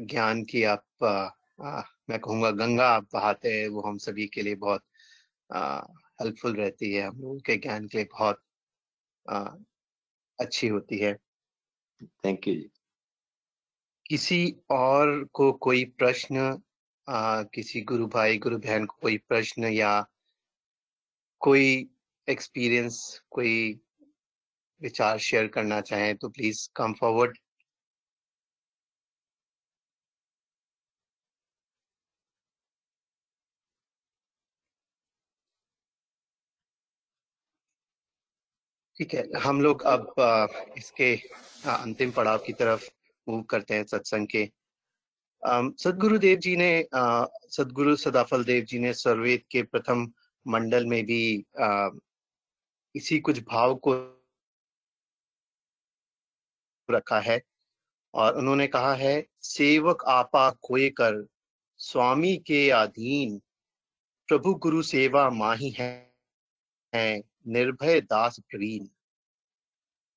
ज्ञान 0.00 0.42
की 0.44 0.62
आप 0.62 1.04
आ, 1.04 1.82
मैं 2.10 2.18
कहूँगा 2.18 2.50
गंगा 2.50 2.88
आप 2.88 3.06
बहाते 3.12 3.52
हैं 3.52 3.68
वो 3.68 3.80
हम 3.82 3.96
सभी 3.98 4.26
के 4.26 4.42
लिए 4.42 4.54
बहुत 4.54 4.82
हेल्पफुल 6.20 6.54
रहती 6.56 6.92
है। 6.92 7.06
हम 7.06 7.20
लोगों 7.20 7.38
के 7.46 7.56
ज्ञान 7.56 7.86
के 7.86 7.98
लिए 7.98 8.06
बहुत 8.12 8.40
आ, 9.26 9.38
अच्छी 10.38 10.68
होती 10.68 10.98
है। 10.98 11.12
थैंक 12.24 12.46
यू 12.48 12.54
किसी 14.06 14.40
और 14.70 15.24
को 15.32 15.52
कोई 15.52 15.84
प्रश्न 15.98 16.62
आ, 17.08 17.42
किसी 17.42 17.80
गुरु 17.80 18.06
भाई 18.06 18.38
गुरु 18.38 18.58
बहन 18.58 18.86
को 18.86 18.98
कोई 19.02 19.16
प्रश्न 19.28 19.72
या 19.72 19.90
कोई 21.40 21.66
एक्सपीरियंस 22.28 23.00
कोई 23.30 23.80
विचार 24.80 25.18
शेयर 25.18 25.46
करना 25.48 25.80
चाहें 25.80 26.14
तो 26.16 26.28
प्लीज़ 26.28 26.68
कम 26.76 26.92
फॉरवर्ड 26.92 27.38
ठीक 39.00 39.14
है 39.14 39.24
हम 39.40 39.60
लोग 39.60 39.82
अब 39.82 40.14
इसके 40.78 41.14
अंतिम 41.68 42.10
पड़ाव 42.10 42.38
की 42.38 42.52
तरफ़ 42.52 42.88
मूव 43.28 43.42
करते 43.42 43.74
हैं 43.74 43.84
सत्संग 43.84 44.26
के। 44.26 44.44
सदगुरु 45.82 46.18
देव 46.18 46.38
जी 46.38 46.56
ने 46.56 46.88
सदगुरु 47.56 47.96
सदाफल 47.96 48.44
देव 48.44 48.64
जी 48.64 48.78
ने 48.78 48.92
सर्वेद 48.94 49.42
के 49.50 49.62
प्रथम 49.62 50.06
मंडल 50.46 50.86
में 50.86 51.04
भी 51.06 51.44
इसी 52.94 53.18
कुछ 53.20 53.42
भाव 53.44 53.74
को 53.74 53.94
रखा 56.88 57.20
है 57.20 57.40
और 58.14 58.36
उन्होंने 58.38 58.66
कहा 58.66 58.94
है 58.94 59.14
सेवक 59.42 60.04
आपा 60.08 60.50
खोए 60.64 60.88
कर 60.90 61.24
स्वामी 61.80 62.36
के 62.36 62.68
अधीन 62.70 63.40
प्रभु 64.28 64.54
गुरु 64.54 64.82
सेवा 64.82 65.30
माही 65.30 65.70
है, 65.70 66.14
है 66.92 67.22
निर्भय 67.46 68.00
दास 68.00 68.38
प्रवीण 68.40 68.86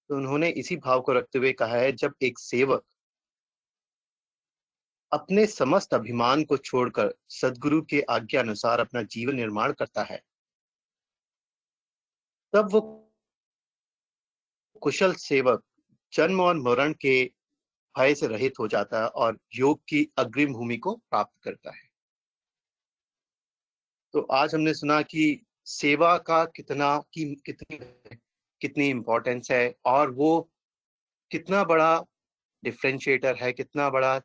तो 0.09 0.15
उन्होंने 0.15 0.49
इसी 0.49 0.75
भाव 0.77 1.01
को 1.01 1.13
रखते 1.13 1.39
हुए 1.39 1.51
कहा 1.53 1.75
है, 1.75 1.91
जब 1.91 2.13
एक 2.21 2.39
सेवक 2.39 2.83
अपने 5.11 5.45
समस्त 5.47 5.93
अभिमान 5.93 6.43
को 6.43 6.57
छोड़कर 6.57 7.13
सदगुरु 7.31 7.81
के 7.81 8.01
आज्ञा 8.09 8.41
अनुसार 8.41 8.79
अपना 8.79 9.01
जीवन 9.03 9.35
निर्माण 9.35 9.73
करता 9.73 10.03
है, 10.03 10.21
तब 12.53 12.69
वो 12.71 12.81
कुशल 14.81 15.13
सेवक 15.15 15.63
जन्म 16.13 16.41
और 16.41 16.57
मरण 16.57 16.93
के 17.01 17.23
भय 17.95 18.15
से 18.15 18.27
रहित 18.27 18.59
हो 18.59 18.67
जाता 18.67 19.01
है 19.03 19.07
और 19.07 19.37
योग 19.55 19.81
की 19.89 20.07
अग्रिम 20.17 20.53
भूमि 20.53 20.77
को 20.77 20.95
प्राप्त 20.95 21.43
करता 21.43 21.71
है। 21.71 21.87
तो 24.13 24.21
आज 24.33 24.55
हमने 24.55 24.73
सुना 24.73 25.01
कि 25.01 25.45
सेवा 25.69 26.17
का 26.17 26.45
कितना 26.45 26.97
की, 27.13 27.35
कितनी 27.35 27.77
कितनी 28.61 28.89
इम्पोर्टेंस 28.89 29.51
है 29.51 29.75
और 29.85 30.11
वो 30.11 30.49
कितना 31.31 31.63
बड़ा 31.63 32.05
डिफ्रेंशिएटर 32.63 33.35
है, 33.35 33.53
कितना 33.53 33.89
बड़ा 33.89 34.21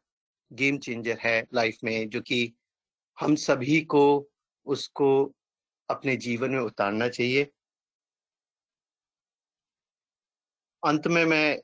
गेम 0.52 0.78
चेंजर 0.78 1.18
है 1.20 1.46
लाइफ 1.54 1.78
में 1.84 2.08
जो 2.08 2.20
कि 2.20 2.54
हम 3.20 3.34
सभी 3.34 3.80
को 3.80 4.30
उसको 4.66 5.32
अपने 5.90 6.16
जीवन 6.16 6.50
में 6.50 6.60
उतारना 6.60 7.08
चाहिए। 7.08 7.50
अंत 10.84 11.06
में 11.06 11.24
मैं 11.24 11.60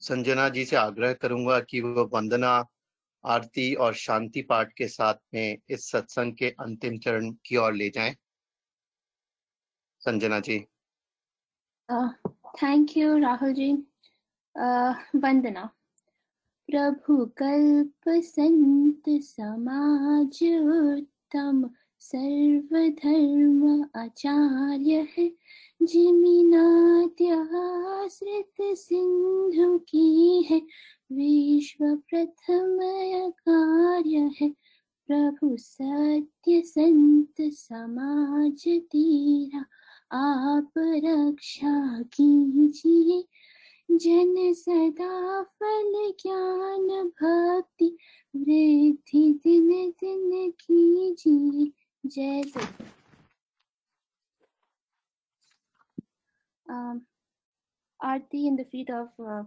संजना 0.00 0.48
जी 0.48 0.64
से 0.64 0.76
आग्रह 0.76 1.12
करूँगा 1.12 1.60
कि 1.60 1.80
वो 1.80 2.10
वंदना, 2.14 2.64
आरती 3.24 3.74
और 3.74 3.94
शांति 3.94 4.42
पाठ 4.42 4.72
के 4.72 4.88
साथ 4.88 5.14
में 5.34 5.58
इस 5.68 5.90
सत्संग 5.90 6.36
के 6.36 6.50
अंतिम 6.50 6.98
चरण 6.98 7.30
की 7.46 7.56
ओर 7.56 7.74
ले 7.74 7.90
जाएँ। 7.90 8.16
संजना 10.06 10.40
जी। 10.40 10.66
Thank 12.62 12.96
you 12.96 13.18
Rahul 13.18 13.52
ji. 13.52 13.72
वंदना। 15.18 15.70
प्रभु 16.70 17.26
कल्प 17.26 18.08
संत 18.08 19.02
समाज 19.08 20.58
उत्तम, 20.98 21.70
सर्वधर्म 22.00 23.88
आचार्य 23.96 25.08
है। 25.18 25.32
जिमिनाद्याश्रित 25.82 28.54
सिंधु 28.60 29.78
की 29.78 30.42
है। 30.42 30.62
विश्व 31.12 31.96
प्रथम 31.96 32.78
कार्य 33.30 34.30
है। 34.40 34.54
प्रभु 35.06 35.56
सत्य 35.56 36.62
संत 36.62 37.34
समाज 37.40 38.64
तीरा। 38.68 39.64
आप 40.12 40.72
रक्षा 40.78 42.02
कीजिए। 42.02 43.24
जन 43.90 44.52
सदा 44.52 45.42
फल 45.42 46.12
ज्ञान 46.22 47.08
भक्ति 47.08 47.96
वृद्धि 48.36 49.40
दिन 49.44 49.90
दिन 49.90 50.50
कीजिए। 50.50 51.72
जय 52.06 52.42
um, 56.70 57.00
Aarti 58.00 58.46
in 58.46 58.56
the 58.56 58.64
feet 58.64 58.90
of 58.90 59.08
uh, 59.20 59.44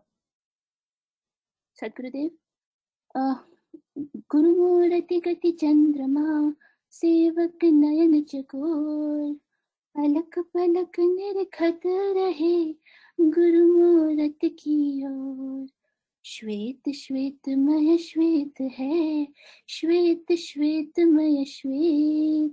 Sadgurudev. 1.77 2.31
Uh, 3.15 3.35
गति 5.27 5.51
चंद्रमा 5.51 6.53
सेवक 6.91 7.59
नयन 7.63 8.23
चकोर। 8.23 9.39
पलक 9.97 10.39
पलक 10.39 10.99
निरखत 10.99 11.81
रहे 11.85 12.73
गुरुमूर्त 13.21 14.39
की 14.43 15.05
ओर। 15.05 15.67
श्वेत 16.25 16.91
श्वेत, 16.95 17.49
मय 17.49 17.97
श्वेत 17.97 18.61
है, 18.61 19.27
श्वेत 19.67 20.33
श्वेत, 20.33 20.99
मय 20.99 21.45
श्वेत। 21.45 22.51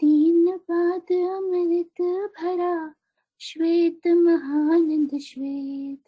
तीन 0.00 0.56
पाद 0.56 1.12
अमृत 1.12 2.02
भरा, 2.40 2.94
श्वेत, 3.40 4.06
महानंद 4.06 5.18
श्वेत। 5.18 6.04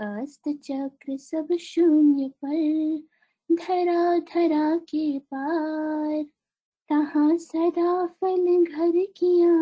अस्त 0.00 0.42
चक्र 0.48 1.16
सब 1.16 1.56
शून्य 1.60 2.30
पर, 2.44 2.98
धरा 3.52 4.18
धरा 4.18 4.76
के 4.76 5.18
पार। 5.18 6.24
तहा 6.90 7.36
सदा 7.38 8.06
फल 8.06 8.64
घर 8.64 9.04
किया, 9.16 9.54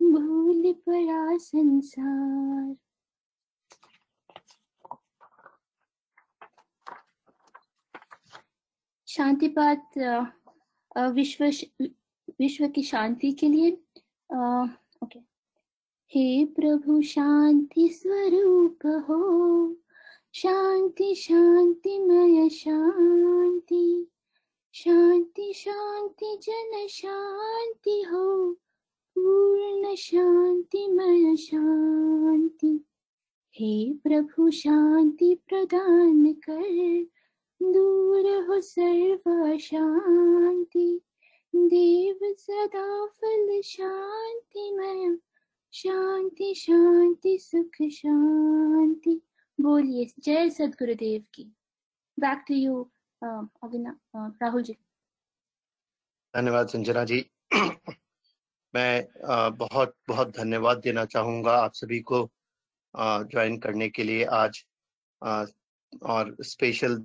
भूल 0.00 0.72
पड़ा 0.86 1.36
संसार। 1.36 2.74
शांति 9.08 9.48
पाठ 9.58 9.98
विश्व 11.14 11.44
विश्व 12.40 12.66
की 12.68 12.82
शांति 12.82 13.32
के 13.32 13.48
लिए 13.48 13.70
ओके 13.70 15.18
हे 16.12 16.44
प्रभु, 16.56 17.00
शांति 17.02 17.88
स्वरूप 17.92 18.86
हो, 19.08 19.76
शांति 20.34 21.14
शांति 21.14 21.98
शांति। 22.50 24.06
शांति 24.76 25.52
शांति, 25.56 26.38
जन 26.42 26.86
शांति 26.90 28.02
हो। 28.02 28.52
पूर्ण 29.14 29.94
शांतिमय 29.94 31.36
शांति। 31.36 32.84
हे 33.54 33.92
प्रभु, 33.92 34.50
शांति 34.50 35.34
प्रदान 35.48 36.32
कर। 36.32 37.06
दूर 37.62 38.46
हो 38.48 38.60
सर्व 38.60 39.56
शांति। 39.58 41.00
देव 41.56 42.18
सदा 42.22 43.06
फल 43.06 43.60
शांतिमय 43.64 45.18
शांति 45.72 46.54
शांति, 46.54 47.38
सुख, 47.38 47.88
शांति। 47.88 49.20
बोलिए, 49.60 50.06
जय 50.18 50.50
सदगुरुदेव 50.50 51.24
की। 51.34 51.44
Back 52.20 52.44
to 52.48 52.54
you 52.54 52.90
Rahul 53.24 54.62
ji. 54.62 54.72
धन्यवाद 56.36 56.68
संजना 56.68 57.04
जी। 57.04 57.30
मैं 58.74 59.06
बहुत 59.58 59.94
बहुत 60.08 60.36
धन्यवाद 60.36 60.78
देना 60.78 61.04
चाहूँगा 61.04 61.52
आप 61.52 61.72
सभी 61.74 62.00
को 62.00 62.30
ज्वाइन 62.98 63.58
करने 63.58 63.88
के 63.88 64.04
लिए 64.04 64.24
आज 64.24 64.64
और 66.02 66.36
स्पेशल 66.40 66.96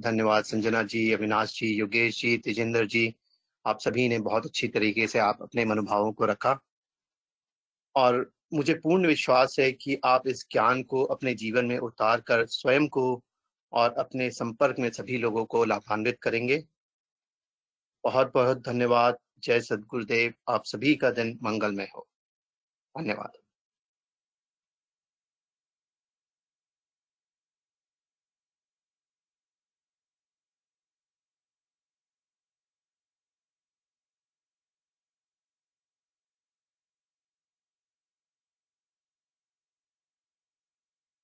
धन्यवाद 0.00 0.44
संजना 0.44 0.82
जी, 0.82 1.12
अविनाश 1.12 1.58
जी, 1.58 1.66
योगेश 1.66 2.20
जी, 2.22 2.38
तेजेंद्र 2.38 2.86
जी। 2.86 3.14
आप 3.66 3.78
सभी 3.80 4.08
ने 4.08 4.18
बहुत 4.18 4.46
अच्छी 4.46 4.68
तरीके 4.68 5.06
से 5.06 5.18
आप 5.18 5.38
अपने 5.42 5.64
मनोभावों 5.64 6.12
को 6.12 6.24
रखा। 6.24 6.58
और 7.96 8.32
मुझे 8.54 8.74
पूर्ण 8.74 9.06
विश्वास 9.06 9.56
है 9.60 9.72
कि 9.72 10.00
आप 10.04 10.28
इस 10.28 10.46
ज्ञान 10.52 10.82
को 10.82 11.04
अपने 11.04 11.34
जीवन 11.34 11.64
में 11.64 11.78
उतार 11.78 12.20
कर 12.20 12.46
स्वयं 12.46 12.88
को 12.88 13.22
और 13.72 13.92
अपने 13.92 14.30
संपर्क 14.30 14.76
में 14.78 14.90
सभी 14.90 15.18
लोगों 15.18 15.44
को 15.44 15.64
लाभान्वित 15.64 16.18
करेंगे। 16.22 16.64
बहुत 18.04 18.32
बहुत 18.34 18.58
धन्यवाद। 18.58 19.18
जय 19.38 19.60
सदगुरुदेव 19.60 20.34
आप 20.48 20.64
सभी 20.64 20.94
का 20.94 21.10
दिन 21.10 21.38
मंगलमय 21.42 21.88
हो। 21.96 22.08
धन्यवाद। 22.98 23.39